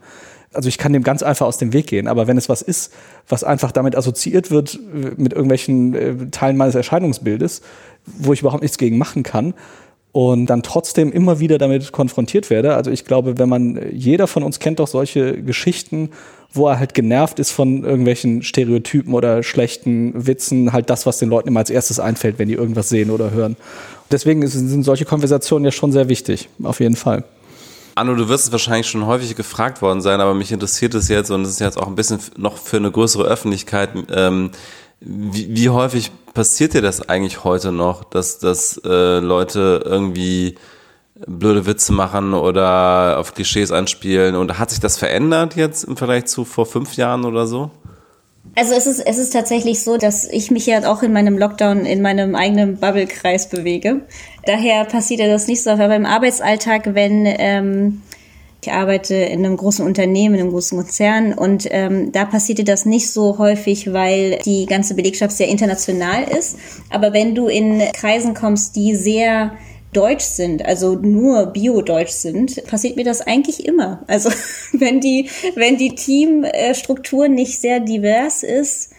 [0.54, 2.94] Also ich kann dem ganz einfach aus dem Weg gehen, aber wenn es was ist,
[3.28, 7.62] was einfach damit assoziiert wird äh, mit irgendwelchen äh, Teilen meines Erscheinungsbildes,
[8.06, 9.54] wo ich überhaupt nichts gegen machen kann
[10.12, 12.76] und dann trotzdem immer wieder damit konfrontiert werde.
[12.76, 16.10] Also ich glaube, wenn man jeder von uns kennt doch solche Geschichten,
[16.56, 21.30] wo er halt genervt ist von irgendwelchen Stereotypen oder schlechten Witzen, halt das, was den
[21.30, 23.56] Leuten immer als erstes einfällt, wenn die irgendwas sehen oder hören.
[24.12, 27.24] Deswegen sind solche Konversationen ja schon sehr wichtig, auf jeden Fall.
[27.96, 31.32] Anno, du wirst es wahrscheinlich schon häufig gefragt worden sein, aber mich interessiert es jetzt
[31.32, 33.90] und es ist jetzt auch ein bisschen noch für eine größere Öffentlichkeit.
[34.12, 34.52] Ähm,
[35.00, 40.56] wie, wie häufig passiert dir das eigentlich heute noch, dass, dass äh, Leute irgendwie
[41.28, 44.36] blöde Witze machen oder auf Klischees anspielen?
[44.36, 47.72] Und hat sich das verändert jetzt im Vergleich zu vor fünf Jahren oder so?
[48.56, 51.86] Also es ist, es ist tatsächlich so, dass ich mich ja auch in meinem Lockdown
[51.86, 54.02] in meinem eigenen Bubble-Kreis bewege.
[54.46, 58.02] Daher passiert ja das nicht so, aber im Arbeitsalltag, wenn ähm,
[58.62, 62.86] ich arbeite in einem großen Unternehmen, in einem großen Konzern und ähm, da passierte das
[62.86, 66.58] nicht so häufig, weil die ganze Belegschaft sehr international ist.
[66.90, 69.52] Aber wenn du in Kreisen kommst, die sehr
[69.96, 74.04] deutsch sind, also nur bio-deutsch sind, passiert mir das eigentlich immer.
[74.08, 74.30] Also
[74.74, 78.92] wenn die, wenn die Teamstruktur nicht sehr divers ist,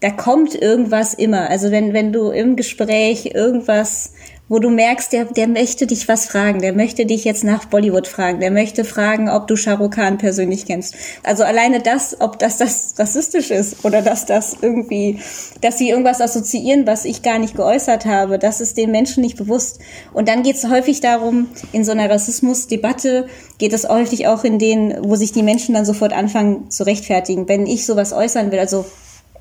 [0.00, 1.48] da kommt irgendwas immer.
[1.48, 4.12] Also wenn, wenn du im Gespräch irgendwas
[4.54, 8.06] wo du merkst, der, der möchte dich was fragen, der möchte dich jetzt nach Bollywood
[8.06, 10.94] fragen, der möchte fragen, ob du Shah Rukh Khan persönlich kennst.
[11.24, 15.18] Also alleine das, ob das das rassistisch ist oder dass das irgendwie,
[15.60, 19.36] dass sie irgendwas assoziieren, was ich gar nicht geäußert habe, das ist den Menschen nicht
[19.36, 19.80] bewusst.
[20.12, 23.26] Und dann geht es häufig darum, in so einer Rassismusdebatte
[23.58, 27.48] geht es häufig auch in denen, wo sich die Menschen dann sofort anfangen zu rechtfertigen.
[27.48, 28.84] Wenn ich sowas äußern will, also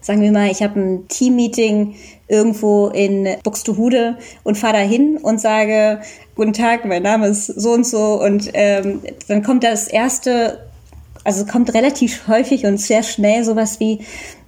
[0.03, 1.95] sagen wir mal, ich habe ein Teammeeting
[2.27, 6.01] irgendwo in Buxtehude und fahre da hin und sage,
[6.35, 10.59] guten Tag, mein Name ist so und so und ähm, dann kommt das erste,
[11.23, 13.99] also kommt relativ häufig und sehr schnell sowas wie,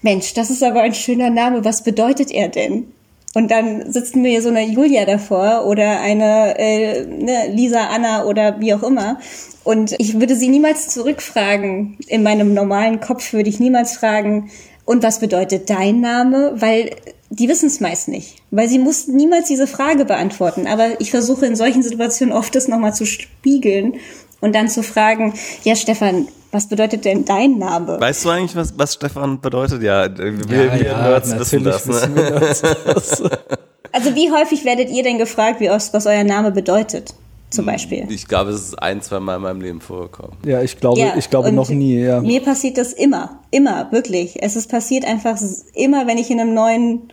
[0.01, 2.87] Mensch, das ist aber ein schöner Name, was bedeutet er denn?
[3.33, 8.61] Und dann sitzt mir so eine Julia davor oder eine äh, ne, Lisa, Anna oder
[8.61, 9.19] wie auch immer.
[9.65, 11.97] Und ich würde sie niemals zurückfragen.
[12.07, 14.49] In meinem normalen Kopf würde ich niemals fragen,
[14.85, 16.53] und was bedeutet dein Name?
[16.55, 16.91] Weil
[17.29, 20.67] die wissen es meist nicht, weil sie mussten niemals diese Frage beantworten.
[20.67, 23.95] Aber ich versuche in solchen Situationen oft das nochmal zu spiegeln
[24.41, 25.33] und dann zu fragen,
[25.63, 27.99] ja Stefan, was bedeutet denn dein Name?
[27.99, 29.81] Weißt du eigentlich, was, was Stefan bedeutet?
[29.81, 31.85] Ja, wir, ja, wir ja, Nerds wissen das.
[31.85, 32.01] Ne?
[33.91, 37.13] also wie häufig werdet ihr denn gefragt, wie was euer Name bedeutet?
[37.49, 38.05] Zum Beispiel.
[38.09, 40.37] Ich glaube, es ist ein, zwei Mal in meinem Leben vorgekommen.
[40.45, 42.21] Ja, ich glaube, ja, ich glaube noch nie, ja.
[42.21, 44.41] Mir passiert das immer, immer, wirklich.
[44.41, 45.39] Es ist passiert einfach
[45.73, 47.09] immer, wenn ich in einem neuen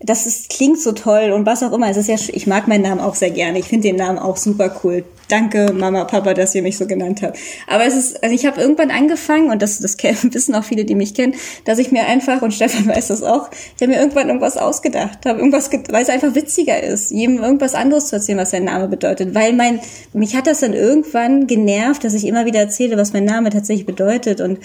[0.00, 1.88] das ist, klingt so toll und was auch immer.
[1.88, 3.58] Es ist ja, ich mag meinen Namen auch sehr gerne.
[3.58, 5.04] Ich finde den Namen auch super cool.
[5.28, 7.38] Danke, Mama, Papa, dass ihr mich so genannt habt.
[7.66, 10.94] Aber es ist, also ich habe irgendwann angefangen, und das, das wissen auch viele, die
[10.94, 11.34] mich kennen,
[11.64, 15.24] dass ich mir einfach, und Stefan weiß das auch, ich habe mir irgendwann irgendwas ausgedacht,
[15.24, 18.88] habe irgendwas, weil es einfach witziger ist, jedem irgendwas anderes zu erzählen, was sein Name
[18.88, 19.34] bedeutet.
[19.34, 19.80] Weil mein,
[20.12, 23.86] mich hat das dann irgendwann genervt, dass ich immer wieder erzähle, was mein Name tatsächlich
[23.86, 24.40] bedeutet.
[24.40, 24.58] Und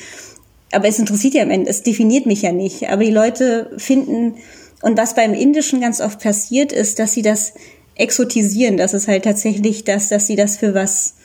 [0.71, 2.89] aber es interessiert ja am Ende, es definiert mich ja nicht.
[2.89, 4.35] Aber die Leute finden,
[4.81, 7.53] und was beim Indischen ganz oft passiert, ist, dass sie das
[7.95, 8.77] exotisieren.
[8.77, 11.15] Das ist halt tatsächlich das, dass sie das für was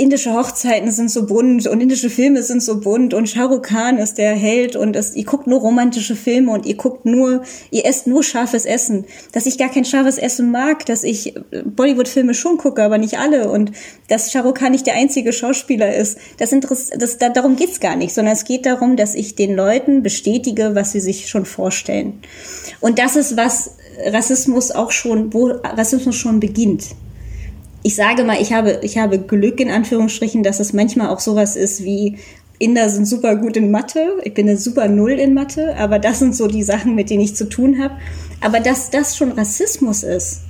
[0.00, 3.98] indische Hochzeiten sind so bunt und indische Filme sind so bunt und Shah Rukh Khan
[3.98, 7.84] ist der Held und es, ihr guckt nur romantische Filme und ihr guckt nur, ihr
[7.84, 9.04] esst nur scharfes Essen.
[9.32, 11.34] Dass ich gar kein scharfes Essen mag, dass ich
[11.64, 13.72] Bollywood-Filme schon gucke, aber nicht alle und
[14.08, 16.16] dass Shah Rukh Khan nicht der einzige Schauspieler ist.
[16.38, 19.54] Das interessiert, das, da, darum geht's gar nicht, sondern es geht darum, dass ich den
[19.54, 22.20] Leuten bestätige, was sie sich schon vorstellen.
[22.80, 23.72] Und das ist was
[24.06, 26.84] Rassismus auch schon, wo Rassismus schon beginnt
[27.82, 31.56] ich sage mal, ich habe, ich habe Glück in Anführungsstrichen, dass es manchmal auch sowas
[31.56, 32.18] ist wie,
[32.60, 36.18] Inder sind super gut in Mathe, ich bin eine super Null in Mathe, aber das
[36.18, 37.96] sind so die Sachen, mit denen ich zu tun habe.
[38.42, 40.40] Aber dass das schon Rassismus ist,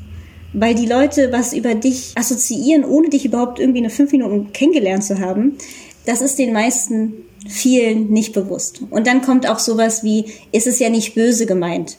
[0.53, 5.05] weil die Leute was über dich assoziieren, ohne dich überhaupt irgendwie eine fünf Minuten kennengelernt
[5.05, 5.57] zu haben,
[6.05, 7.13] das ist den meisten
[7.49, 8.81] vielen nicht bewusst.
[8.91, 11.97] Und dann kommt auch sowas wie, ist es ja nicht böse gemeint.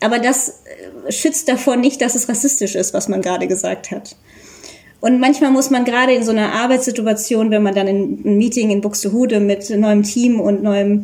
[0.00, 0.60] Aber das
[1.06, 4.16] äh, schützt davor nicht, dass es rassistisch ist, was man gerade gesagt hat.
[5.04, 8.70] Und manchmal muss man gerade in so einer Arbeitssituation, wenn man dann in ein Meeting
[8.70, 11.02] in Buxtehude mit neuem Team und neuem,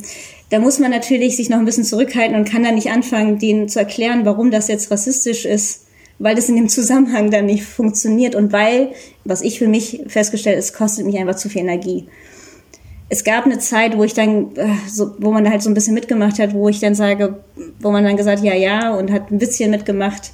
[0.49, 3.69] da muss man natürlich sich noch ein bisschen zurückhalten und kann dann nicht anfangen, denen
[3.69, 5.85] zu erklären, warum das jetzt rassistisch ist,
[6.19, 8.93] weil das in dem Zusammenhang dann nicht funktioniert und weil,
[9.27, 12.07] was ich für mich festgestellt, es kostet mich einfach zu viel Energie.
[13.11, 14.69] Es gab eine Zeit, wo ich dann, äh,
[15.19, 17.45] wo man halt so ein bisschen mitgemacht hat, wo ich dann sage,
[17.81, 20.33] wo man dann gesagt, ja, ja, und hat ein bisschen mitgemacht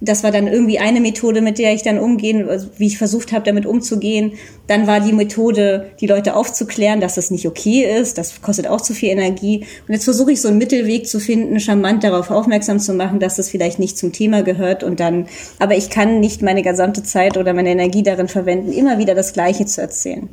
[0.00, 3.32] das war dann irgendwie eine Methode, mit der ich dann umgehen, also wie ich versucht
[3.32, 4.32] habe, damit umzugehen.
[4.68, 8.16] Dann war die Methode, die Leute aufzuklären, dass das nicht okay ist.
[8.16, 9.66] Das kostet auch zu viel Energie.
[9.88, 13.36] Und jetzt versuche ich so einen Mittelweg zu finden, charmant darauf aufmerksam zu machen, dass
[13.36, 14.84] das vielleicht nicht zum Thema gehört.
[14.84, 15.26] Und dann,
[15.58, 19.32] aber ich kann nicht meine gesamte Zeit oder meine Energie darin verwenden, immer wieder das
[19.32, 20.28] Gleiche zu erzählen.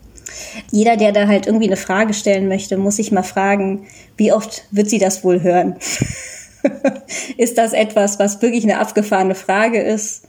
[0.71, 3.87] Jeder, der da halt irgendwie eine Frage stellen möchte, muss sich mal fragen,
[4.17, 5.75] wie oft wird sie das wohl hören?
[7.37, 10.23] ist das etwas, was wirklich eine abgefahrene Frage ist?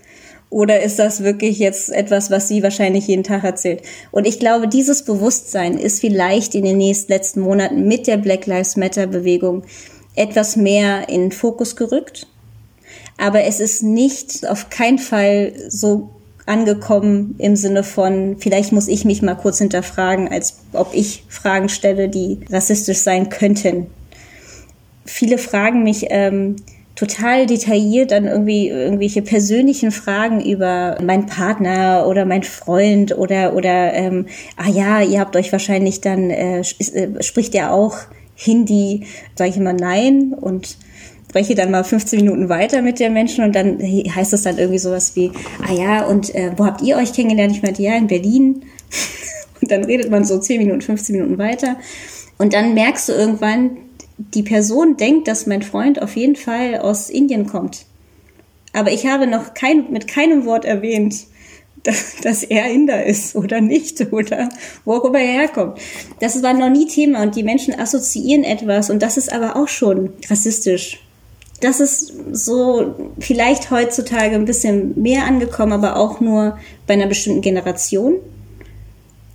[0.48, 3.82] Oder ist das wirklich jetzt etwas, was sie wahrscheinlich jeden Tag erzählt?
[4.12, 8.46] Und ich glaube, dieses Bewusstsein ist vielleicht in den nächsten letzten Monaten mit der Black
[8.46, 9.64] Lives Matter Bewegung
[10.14, 12.26] etwas mehr in den Fokus gerückt.
[13.18, 16.10] Aber es ist nicht auf keinen Fall so
[16.46, 21.68] angekommen im Sinne von, vielleicht muss ich mich mal kurz hinterfragen, als ob ich Fragen
[21.68, 23.88] stelle, die rassistisch sein könnten.
[25.06, 26.56] Viele fragen mich ähm,
[26.94, 33.92] total detailliert dann irgendwie irgendwelche persönlichen Fragen über meinen Partner oder meinen Freund oder oder
[33.92, 34.26] ähm,
[34.56, 37.98] ah ja, ihr habt euch wahrscheinlich dann äh, äh spricht er auch
[38.34, 40.76] Hindi, sage ich immer nein und
[41.36, 44.78] spreche dann mal 15 Minuten weiter mit den Menschen und dann heißt es dann irgendwie
[44.78, 45.32] sowas wie,
[45.68, 47.54] ah ja, und äh, wo habt ihr euch kennengelernt?
[47.54, 48.62] Ich meinte, ja, in Berlin.
[49.60, 51.76] und dann redet man so 10 Minuten, 15 Minuten weiter.
[52.38, 53.76] Und dann merkst du irgendwann,
[54.18, 57.86] die Person denkt, dass mein Freund auf jeden Fall aus Indien kommt.
[58.72, 61.26] Aber ich habe noch kein, mit keinem Wort erwähnt,
[61.82, 64.48] dass, dass er Inder ist oder nicht oder
[64.84, 65.78] wo auch immer er herkommt.
[66.20, 69.68] Das war noch nie Thema und die Menschen assoziieren etwas und das ist aber auch
[69.68, 71.00] schon rassistisch
[71.60, 77.40] das ist so vielleicht heutzutage ein bisschen mehr angekommen, aber auch nur bei einer bestimmten
[77.40, 78.16] Generation.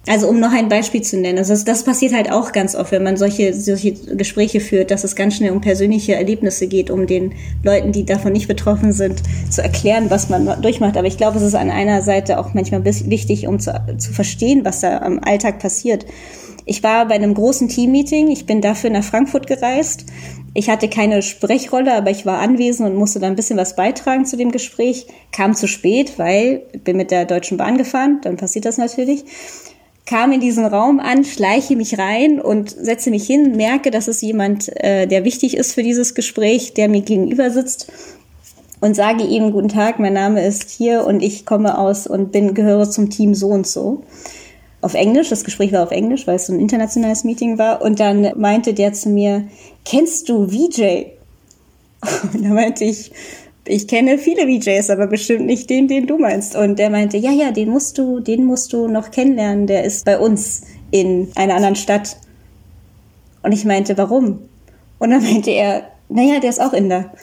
[0.08, 3.04] Also um noch ein Beispiel zu nennen, also das passiert halt auch ganz oft, wenn
[3.04, 7.34] man solche, solche Gespräche führt, dass es ganz schnell um persönliche Erlebnisse geht, um den
[7.64, 9.22] Leuten, die davon nicht betroffen sind,
[9.52, 10.97] zu erklären, was man durchmacht.
[10.97, 14.66] Aber ich glaube, es ist an einer Seite auch manchmal wichtig, um zu, zu verstehen,
[14.66, 16.08] was da am Alltag passiert.
[16.66, 20.06] Ich war bei einem großen Teammeeting, ich bin dafür nach Frankfurt gereist
[20.54, 24.26] ich hatte keine Sprechrolle, aber ich war anwesend und musste da ein bisschen was beitragen
[24.26, 25.08] zu dem Gespräch.
[25.32, 29.24] Kam zu spät, weil bin mit der Deutschen Bahn gefahren, dann passiert das natürlich.
[30.12, 34.20] Kam in diesen Raum an, schleiche mich rein und setze mich hin, merke, dass es
[34.20, 37.89] jemand, äh, der wichtig ist für dieses Gespräch, der mir gegenüber sitzt
[38.82, 42.53] und sage ihm, guten Tag, mein Name ist hier und ich komme aus und bin,
[42.53, 44.03] gehöre zum Team so und so
[44.82, 45.30] auf Englisch.
[45.30, 47.82] Das Gespräch war auf Englisch, weil es so ein internationales Meeting war.
[47.82, 49.45] Und dann meinte der zu mir,
[49.86, 51.05] kennst du VJ?
[52.34, 53.14] Und da meinte ich,
[53.72, 56.58] ich kenne viele VJs, aber bestimmt nicht den, den du meinst.
[56.58, 59.66] Und der meinte, ja, ja, den musst du, den musst du noch kennenlernen.
[59.66, 62.18] Der ist bei uns in einer anderen Stadt.
[63.44, 64.40] Und ich meinte, warum?
[65.00, 67.14] Und dann meinte er, naja, der ist auch Inder.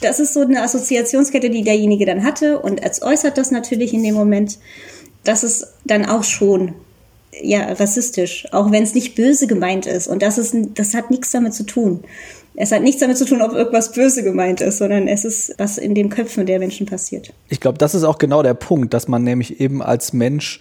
[0.00, 2.60] Das ist so eine Assoziationskette, die derjenige dann hatte.
[2.60, 4.58] Und als äußert das natürlich in dem Moment,
[5.22, 6.74] das ist dann auch schon
[7.42, 10.08] ja rassistisch, auch wenn es nicht böse gemeint ist.
[10.08, 12.04] Und das ist, das hat nichts damit zu tun.
[12.56, 15.76] Es hat nichts damit zu tun, ob irgendwas böse gemeint ist, sondern es ist, was
[15.76, 17.32] in den Köpfen der Menschen passiert.
[17.48, 20.60] Ich glaube, das ist auch genau der Punkt, dass man nämlich eben als Mensch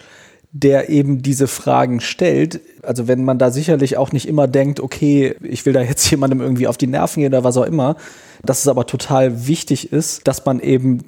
[0.56, 2.62] der eben diese Fragen stellt.
[2.84, 6.41] Also wenn man da sicherlich auch nicht immer denkt, okay, ich will da jetzt jemandem
[6.41, 7.98] irgendwie auf die Nerven gehen oder was auch immer,
[8.46, 11.00] dass es aber total wichtig ist, dass man eben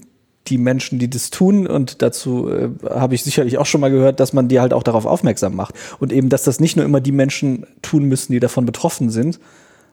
[0.48, 4.20] die Menschen, die das tun, und dazu äh, habe ich sicherlich auch schon mal gehört,
[4.20, 5.76] dass man die halt auch darauf aufmerksam macht.
[6.00, 9.40] Und eben, dass das nicht nur immer die Menschen tun müssen, die davon betroffen sind,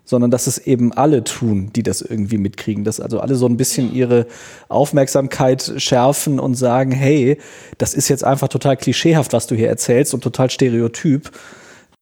[0.05, 2.85] sondern dass es eben alle tun, die das irgendwie mitkriegen.
[2.85, 4.27] Dass also alle so ein bisschen ihre
[4.69, 7.39] Aufmerksamkeit schärfen und sagen, hey,
[7.79, 11.31] das ist jetzt einfach total klischeehaft, was du hier erzählst und total stereotyp.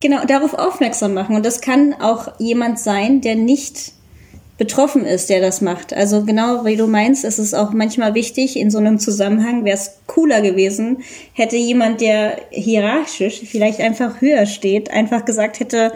[0.00, 1.36] Genau, darauf aufmerksam machen.
[1.36, 3.92] Und das kann auch jemand sein, der nicht
[4.60, 5.94] betroffen ist, der das macht.
[5.94, 9.76] Also genau wie du meinst, ist es auch manchmal wichtig, in so einem Zusammenhang wäre
[9.76, 10.98] es cooler gewesen,
[11.32, 15.92] hätte jemand, der hierarchisch vielleicht einfach höher steht, einfach gesagt hätte,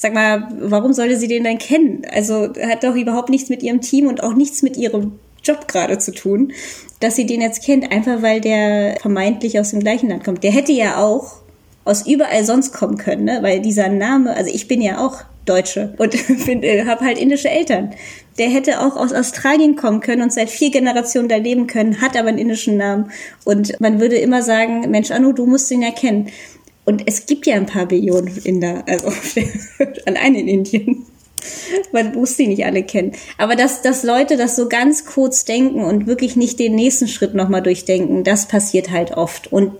[0.00, 2.06] sag mal, warum sollte sie den denn kennen?
[2.10, 5.98] Also hat doch überhaupt nichts mit ihrem Team und auch nichts mit ihrem Job gerade
[5.98, 6.52] zu tun,
[7.00, 10.42] dass sie den jetzt kennt, einfach weil der vermeintlich aus dem gleichen Land kommt.
[10.42, 11.42] Der hätte ja auch
[11.84, 13.40] aus überall sonst kommen können, ne?
[13.42, 16.14] weil dieser Name, also ich bin ja auch Deutsche und
[16.48, 17.90] äh, habe halt indische Eltern.
[18.38, 22.16] Der hätte auch aus Australien kommen können und seit vier Generationen da leben können, hat
[22.16, 23.10] aber einen indischen Namen.
[23.44, 26.28] Und man würde immer sagen, Mensch, Anu, du musst ihn ja kennen.
[26.90, 29.12] Und es gibt ja ein paar Billionen Inder, also
[30.06, 31.06] allein in Indien.
[31.92, 33.12] Man muss sie nicht alle kennen.
[33.38, 37.32] Aber dass, dass Leute das so ganz kurz denken und wirklich nicht den nächsten Schritt
[37.32, 39.52] nochmal durchdenken, das passiert halt oft.
[39.52, 39.74] Und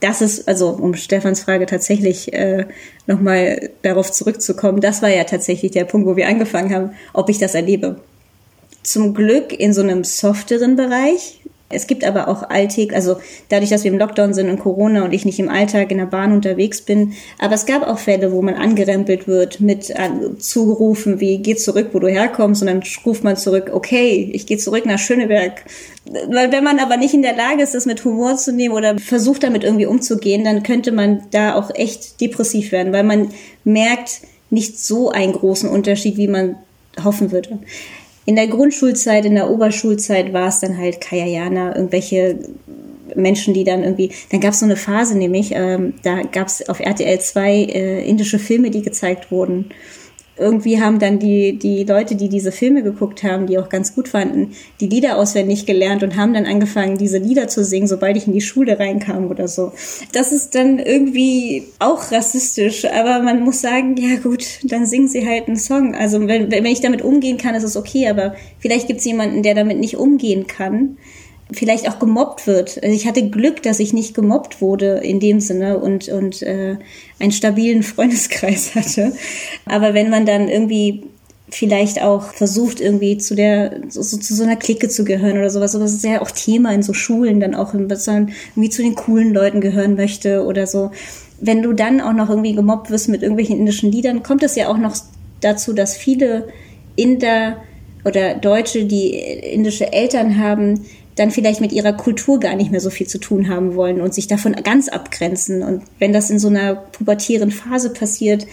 [0.00, 2.66] das ist, also um Stefans Frage tatsächlich äh,
[3.06, 7.38] nochmal darauf zurückzukommen, das war ja tatsächlich der Punkt, wo wir angefangen haben, ob ich
[7.38, 8.00] das erlebe.
[8.82, 11.39] Zum Glück in so einem softeren Bereich,
[11.72, 13.16] es gibt aber auch Alltag, also
[13.48, 16.06] dadurch, dass wir im Lockdown sind und Corona und ich nicht im Alltag in der
[16.06, 17.12] Bahn unterwegs bin.
[17.38, 19.94] Aber es gab auch Fälle, wo man angerempelt wird mit
[20.38, 24.58] Zugerufen wie geh zurück, wo du herkommst und dann ruft man zurück, okay, ich gehe
[24.58, 25.64] zurück nach Schöneberg.
[26.28, 28.98] Weil wenn man aber nicht in der Lage ist, das mit Humor zu nehmen oder
[28.98, 33.30] versucht damit irgendwie umzugehen, dann könnte man da auch echt depressiv werden, weil man
[33.62, 36.56] merkt nicht so einen großen Unterschied, wie man
[37.04, 37.60] hoffen würde.
[38.30, 42.38] In der Grundschulzeit, in der Oberschulzeit war es dann halt Kayayana, irgendwelche
[43.16, 46.68] Menschen, die dann irgendwie, dann gab es so eine Phase nämlich, ähm, da gab es
[46.68, 49.70] auf RTL 2 äh, indische Filme, die gezeigt wurden
[50.40, 54.08] irgendwie haben dann die, die Leute, die diese Filme geguckt haben, die auch ganz gut
[54.08, 58.26] fanden, die Lieder auswendig gelernt und haben dann angefangen, diese Lieder zu singen, sobald ich
[58.26, 59.72] in die Schule reinkam oder so.
[60.12, 65.26] Das ist dann irgendwie auch rassistisch, aber man muss sagen, ja gut, dann singen sie
[65.26, 65.94] halt einen Song.
[65.94, 69.42] Also wenn, wenn ich damit umgehen kann, ist es okay, aber vielleicht gibt es jemanden,
[69.42, 70.96] der damit nicht umgehen kann
[71.52, 72.82] vielleicht auch gemobbt wird.
[72.82, 76.76] Also ich hatte Glück, dass ich nicht gemobbt wurde in dem Sinne und, und äh,
[77.18, 79.12] einen stabilen Freundeskreis hatte.
[79.66, 81.04] Aber wenn man dann irgendwie
[81.52, 85.72] vielleicht auch versucht, irgendwie zu der, so, zu so einer Clique zu gehören oder sowas,
[85.72, 88.94] sowas ist ja auch Thema in so Schulen, dann auch, dass man irgendwie zu den
[88.94, 90.90] coolen Leuten gehören möchte oder so.
[91.40, 94.68] Wenn du dann auch noch irgendwie gemobbt wirst mit irgendwelchen indischen Liedern, kommt es ja
[94.68, 94.94] auch noch
[95.40, 96.48] dazu, dass viele
[96.96, 97.56] Inder
[98.04, 100.86] oder Deutsche, die indische Eltern haben,
[101.16, 104.14] dann vielleicht mit ihrer Kultur gar nicht mehr so viel zu tun haben wollen und
[104.14, 105.62] sich davon ganz abgrenzen.
[105.62, 108.46] Und wenn das in so einer pubertären Phase passiert,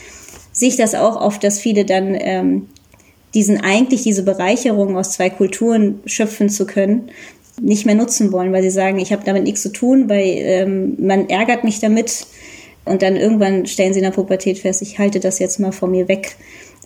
[0.51, 2.67] sehe ich das auch oft, dass viele dann ähm,
[3.33, 7.11] diesen eigentlich diese Bereicherung aus zwei Kulturen schöpfen zu können,
[7.61, 10.95] nicht mehr nutzen wollen, weil sie sagen, ich habe damit nichts zu tun, weil ähm,
[10.99, 12.27] man ärgert mich damit.
[12.85, 15.91] Und dann irgendwann stellen sie in der Pubertät fest, ich halte das jetzt mal von
[15.91, 16.37] mir weg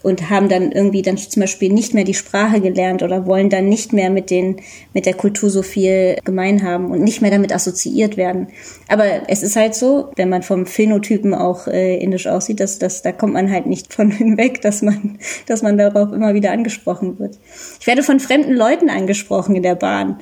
[0.04, 3.70] und haben dann irgendwie dann zum Beispiel nicht mehr die Sprache gelernt oder wollen dann
[3.70, 4.58] nicht mehr mit den
[4.94, 8.48] mit der Kultur so viel gemein haben und nicht mehr damit assoziiert werden.
[8.88, 13.02] Aber es ist halt so, wenn man vom Phänotypen auch äh, indisch aussieht, dass, dass
[13.02, 17.20] da kommt man halt nicht von hinweg, dass man dass man darauf immer wieder angesprochen
[17.20, 17.38] wird.
[17.80, 20.20] Ich werde von fremden Leuten angesprochen in der Bahn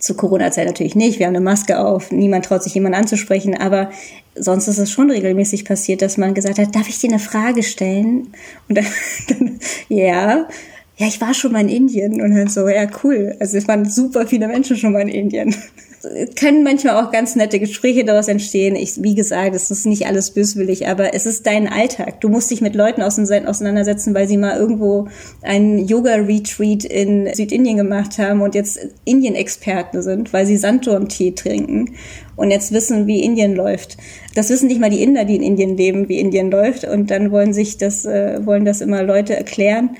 [0.00, 1.18] zu Corona-Zeit natürlich nicht.
[1.18, 3.90] Wir haben eine Maske auf, niemand traut sich jemand anzusprechen, aber
[4.34, 7.62] sonst ist es schon regelmäßig passiert, dass man gesagt hat, darf ich dir eine Frage
[7.62, 8.32] stellen?
[8.68, 8.78] Und
[9.28, 10.48] dann ja,
[10.96, 13.36] ja, ich war schon mal in Indien und dann so, ja, cool.
[13.40, 15.54] Also es waren super viele Menschen schon mal in Indien
[16.34, 18.74] können manchmal auch ganz nette Gespräche daraus entstehen.
[18.74, 22.22] Ich, wie gesagt, es ist nicht alles böswillig, aber es ist dein Alltag.
[22.22, 25.08] Du musst dich mit Leuten auseinandersetzen, weil sie mal irgendwo
[25.42, 31.96] einen Yoga-Retreat in Südindien gemacht haben und jetzt Indien-Experten sind, weil sie Sandturmtee trinken
[32.34, 33.98] und jetzt wissen, wie Indien läuft.
[34.34, 37.30] Das wissen nicht mal die Inder, die in Indien leben, wie Indien läuft und dann
[37.30, 39.90] wollen sich das, äh, wollen das immer Leute erklären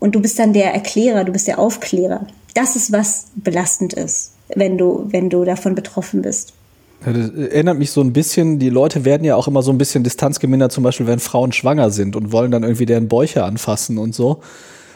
[0.00, 2.26] und du bist dann der Erklärer, du bist der Aufklärer.
[2.52, 6.52] Das ist was belastend ist wenn du, wenn du davon betroffen bist.
[7.04, 10.04] Das erinnert mich so ein bisschen, die Leute werden ja auch immer so ein bisschen
[10.04, 14.14] distanzgemindert, zum Beispiel wenn Frauen schwanger sind und wollen dann irgendwie deren Bäuche anfassen und
[14.14, 14.40] so.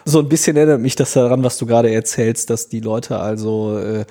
[0.04, 3.78] So ein bisschen erinnert mich das daran, was du gerade erzählst, dass die Leute also
[3.78, 4.04] äh,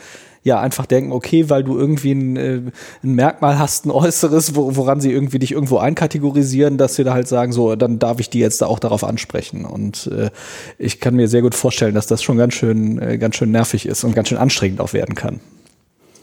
[0.44, 2.61] ja einfach denken, okay, weil du irgendwie ein, äh,
[3.03, 7.14] ein Merkmal hast, ein äußeres, wo, woran sie irgendwie dich irgendwo einkategorisieren, dass sie da
[7.14, 9.65] halt sagen, so, dann darf ich die jetzt da auch darauf ansprechen.
[9.65, 10.30] Und äh,
[10.78, 13.86] ich kann mir sehr gut vorstellen, dass das schon ganz schön, äh, ganz schön nervig
[13.86, 15.40] ist und ganz schön anstrengend auch werden kann.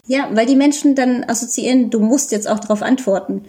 [0.07, 3.45] Ja, weil die Menschen dann assoziieren, du musst jetzt auch darauf antworten.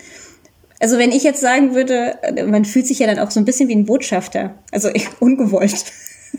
[0.79, 2.15] Also wenn ich jetzt sagen würde,
[2.47, 4.89] man fühlt sich ja dann auch so ein bisschen wie ein Botschafter, also
[5.19, 5.85] ungewollt.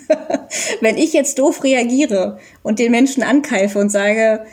[0.80, 4.44] Wenn ich jetzt doof reagiere und den Menschen ankeife und sage,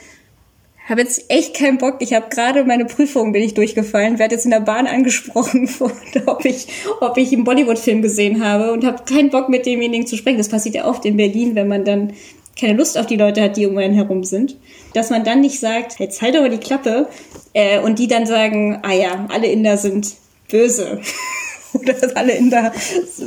[0.89, 4.45] habe jetzt echt keinen Bock, ich habe gerade meine Prüfung bin ich durchgefallen, werde jetzt
[4.45, 5.69] in der Bahn angesprochen,
[6.25, 6.67] ob ich,
[6.99, 10.39] ob ich einen Bollywood-Film gesehen habe und habe keinen Bock mit demjenigen zu sprechen.
[10.39, 12.13] Das passiert ja oft in Berlin, wenn man dann
[12.59, 14.57] keine Lust auf die Leute hat, die um einen herum sind.
[14.93, 17.07] Dass man dann nicht sagt, jetzt halt aber die Klappe
[17.53, 20.15] äh, und die dann sagen, ah ja, alle Inder sind
[20.49, 21.01] böse.
[21.73, 22.71] oder alle in da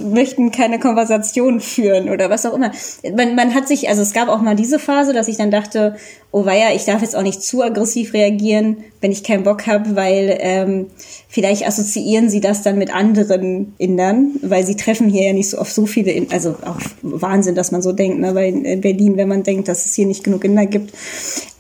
[0.05, 2.73] möchten keine Konversation führen oder was auch immer.
[3.15, 5.97] Man, man hat sich, also es gab auch mal diese Phase, dass ich dann dachte,
[6.33, 9.97] oh weia, ich darf jetzt auch nicht zu aggressiv reagieren, wenn ich keinen Bock habe,
[9.97, 10.87] weil ähm,
[11.29, 15.59] vielleicht assoziieren sie das dann mit anderen Indern, weil sie treffen hier ja nicht so
[15.59, 18.35] oft so viele, in also auch Wahnsinn, dass man so denkt, ne?
[18.35, 20.93] weil in Berlin, wenn man denkt, dass es hier nicht genug Inder gibt,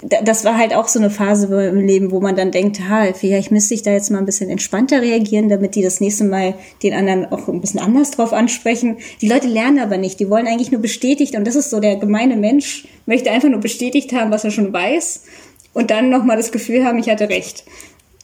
[0.02, 3.52] das war halt auch so eine Phase im Leben, wo man dann denkt, ha, vielleicht
[3.52, 6.94] müsste ich da jetzt mal ein bisschen entspannter reagieren, damit die das nächste Mal den
[6.94, 8.98] anderen auch ein bisschen anders drauf ansprechen.
[9.20, 11.96] Die Leute lernen aber nicht, die wollen eigentlich nur bestätigt und das ist so der
[11.96, 15.24] gemeine Mensch, möchte einfach nur bestätigt haben, was er schon weiß
[15.72, 17.64] und dann nochmal das Gefühl haben, ich hatte recht.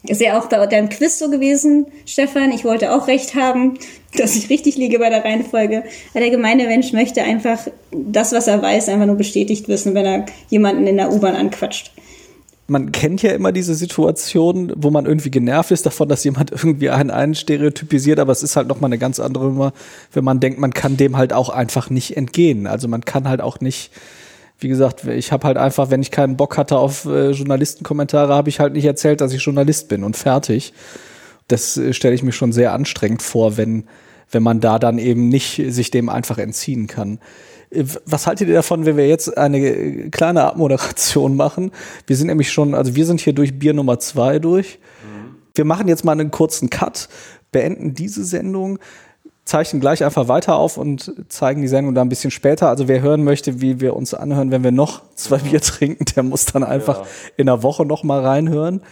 [0.06, 2.52] Ist ja auch bei deinem Quiz so gewesen, Stefan.
[2.52, 3.74] Ich wollte auch recht haben,
[4.16, 5.82] dass ich richtig liege bei der Reihenfolge.
[6.12, 10.06] Weil der gemeine Mensch möchte einfach das, was er weiß, einfach nur bestätigt wissen, wenn
[10.06, 11.90] er jemanden in der U-Bahn anquatscht.
[12.68, 16.90] Man kennt ja immer diese Situation, wo man irgendwie genervt ist davon, dass jemand irgendwie
[16.90, 19.72] einen, einen stereotypisiert, aber es ist halt nochmal eine ganz andere Nummer,
[20.12, 22.66] wenn man denkt, man kann dem halt auch einfach nicht entgehen.
[22.66, 23.90] Also man kann halt auch nicht
[24.60, 28.48] wie gesagt, ich habe halt einfach, wenn ich keinen Bock hatte auf äh, Journalistenkommentare, habe
[28.48, 30.72] ich halt nicht erzählt, dass ich Journalist bin und fertig.
[31.46, 33.84] Das äh, stelle ich mir schon sehr anstrengend vor, wenn
[34.30, 37.18] wenn man da dann eben nicht sich dem einfach entziehen kann.
[37.70, 41.72] Äh, was haltet ihr davon, wenn wir jetzt eine kleine Abmoderation machen?
[42.06, 44.78] Wir sind nämlich schon, also wir sind hier durch Bier Nummer zwei durch.
[45.02, 45.36] Mhm.
[45.54, 47.08] Wir machen jetzt mal einen kurzen Cut,
[47.52, 48.78] beenden diese Sendung,
[49.44, 52.68] zeichnen gleich einfach weiter auf und zeigen die Sendung da ein bisschen später.
[52.68, 56.22] Also wer hören möchte, wie wir uns anhören, wenn wir noch zwei Bier trinken, der
[56.22, 57.06] muss dann einfach ja.
[57.38, 58.82] in der Woche noch mal reinhören.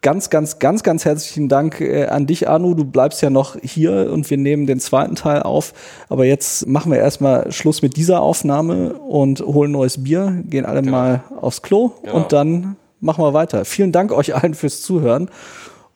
[0.00, 2.74] Ganz, ganz, ganz, ganz herzlichen Dank äh, an dich, Anu.
[2.74, 5.74] Du bleibst ja noch hier und wir nehmen den zweiten Teil auf.
[6.08, 10.82] Aber jetzt machen wir erstmal Schluss mit dieser Aufnahme und holen neues Bier, gehen alle
[10.82, 10.96] genau.
[10.96, 12.14] mal aufs Klo genau.
[12.14, 13.64] und dann machen wir weiter.
[13.64, 15.30] Vielen Dank euch allen fürs Zuhören.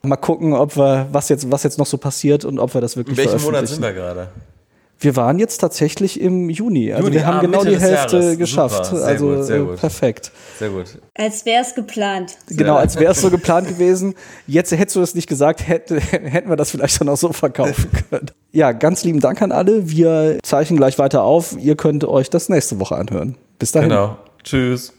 [0.02, 2.96] Mal gucken, ob wir, was jetzt, was jetzt noch so passiert und ob wir das
[2.96, 4.28] wirklich In welchem Monat sind wir gerade?
[5.02, 6.92] Wir waren jetzt tatsächlich im Juni.
[6.92, 8.86] Also Juni, wir haben ah, genau Mitte die Hälfte geschafft.
[8.86, 9.76] Super, also gut, sehr gut.
[9.76, 10.30] perfekt.
[10.58, 10.98] Sehr gut.
[11.14, 12.38] Als wäre es geplant.
[12.48, 14.14] Genau, als wäre es so geplant gewesen.
[14.46, 17.90] Jetzt hättest du das nicht gesagt, hätte, hätten wir das vielleicht dann auch so verkaufen
[18.10, 18.30] können.
[18.52, 19.90] Ja, ganz lieben Dank an alle.
[19.90, 21.56] Wir zeichnen gleich weiter auf.
[21.58, 23.36] Ihr könnt euch das nächste Woche anhören.
[23.58, 23.88] Bis dahin.
[23.88, 24.16] Genau.
[24.44, 24.92] Tschüss.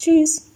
[0.00, 0.51] Tschüss.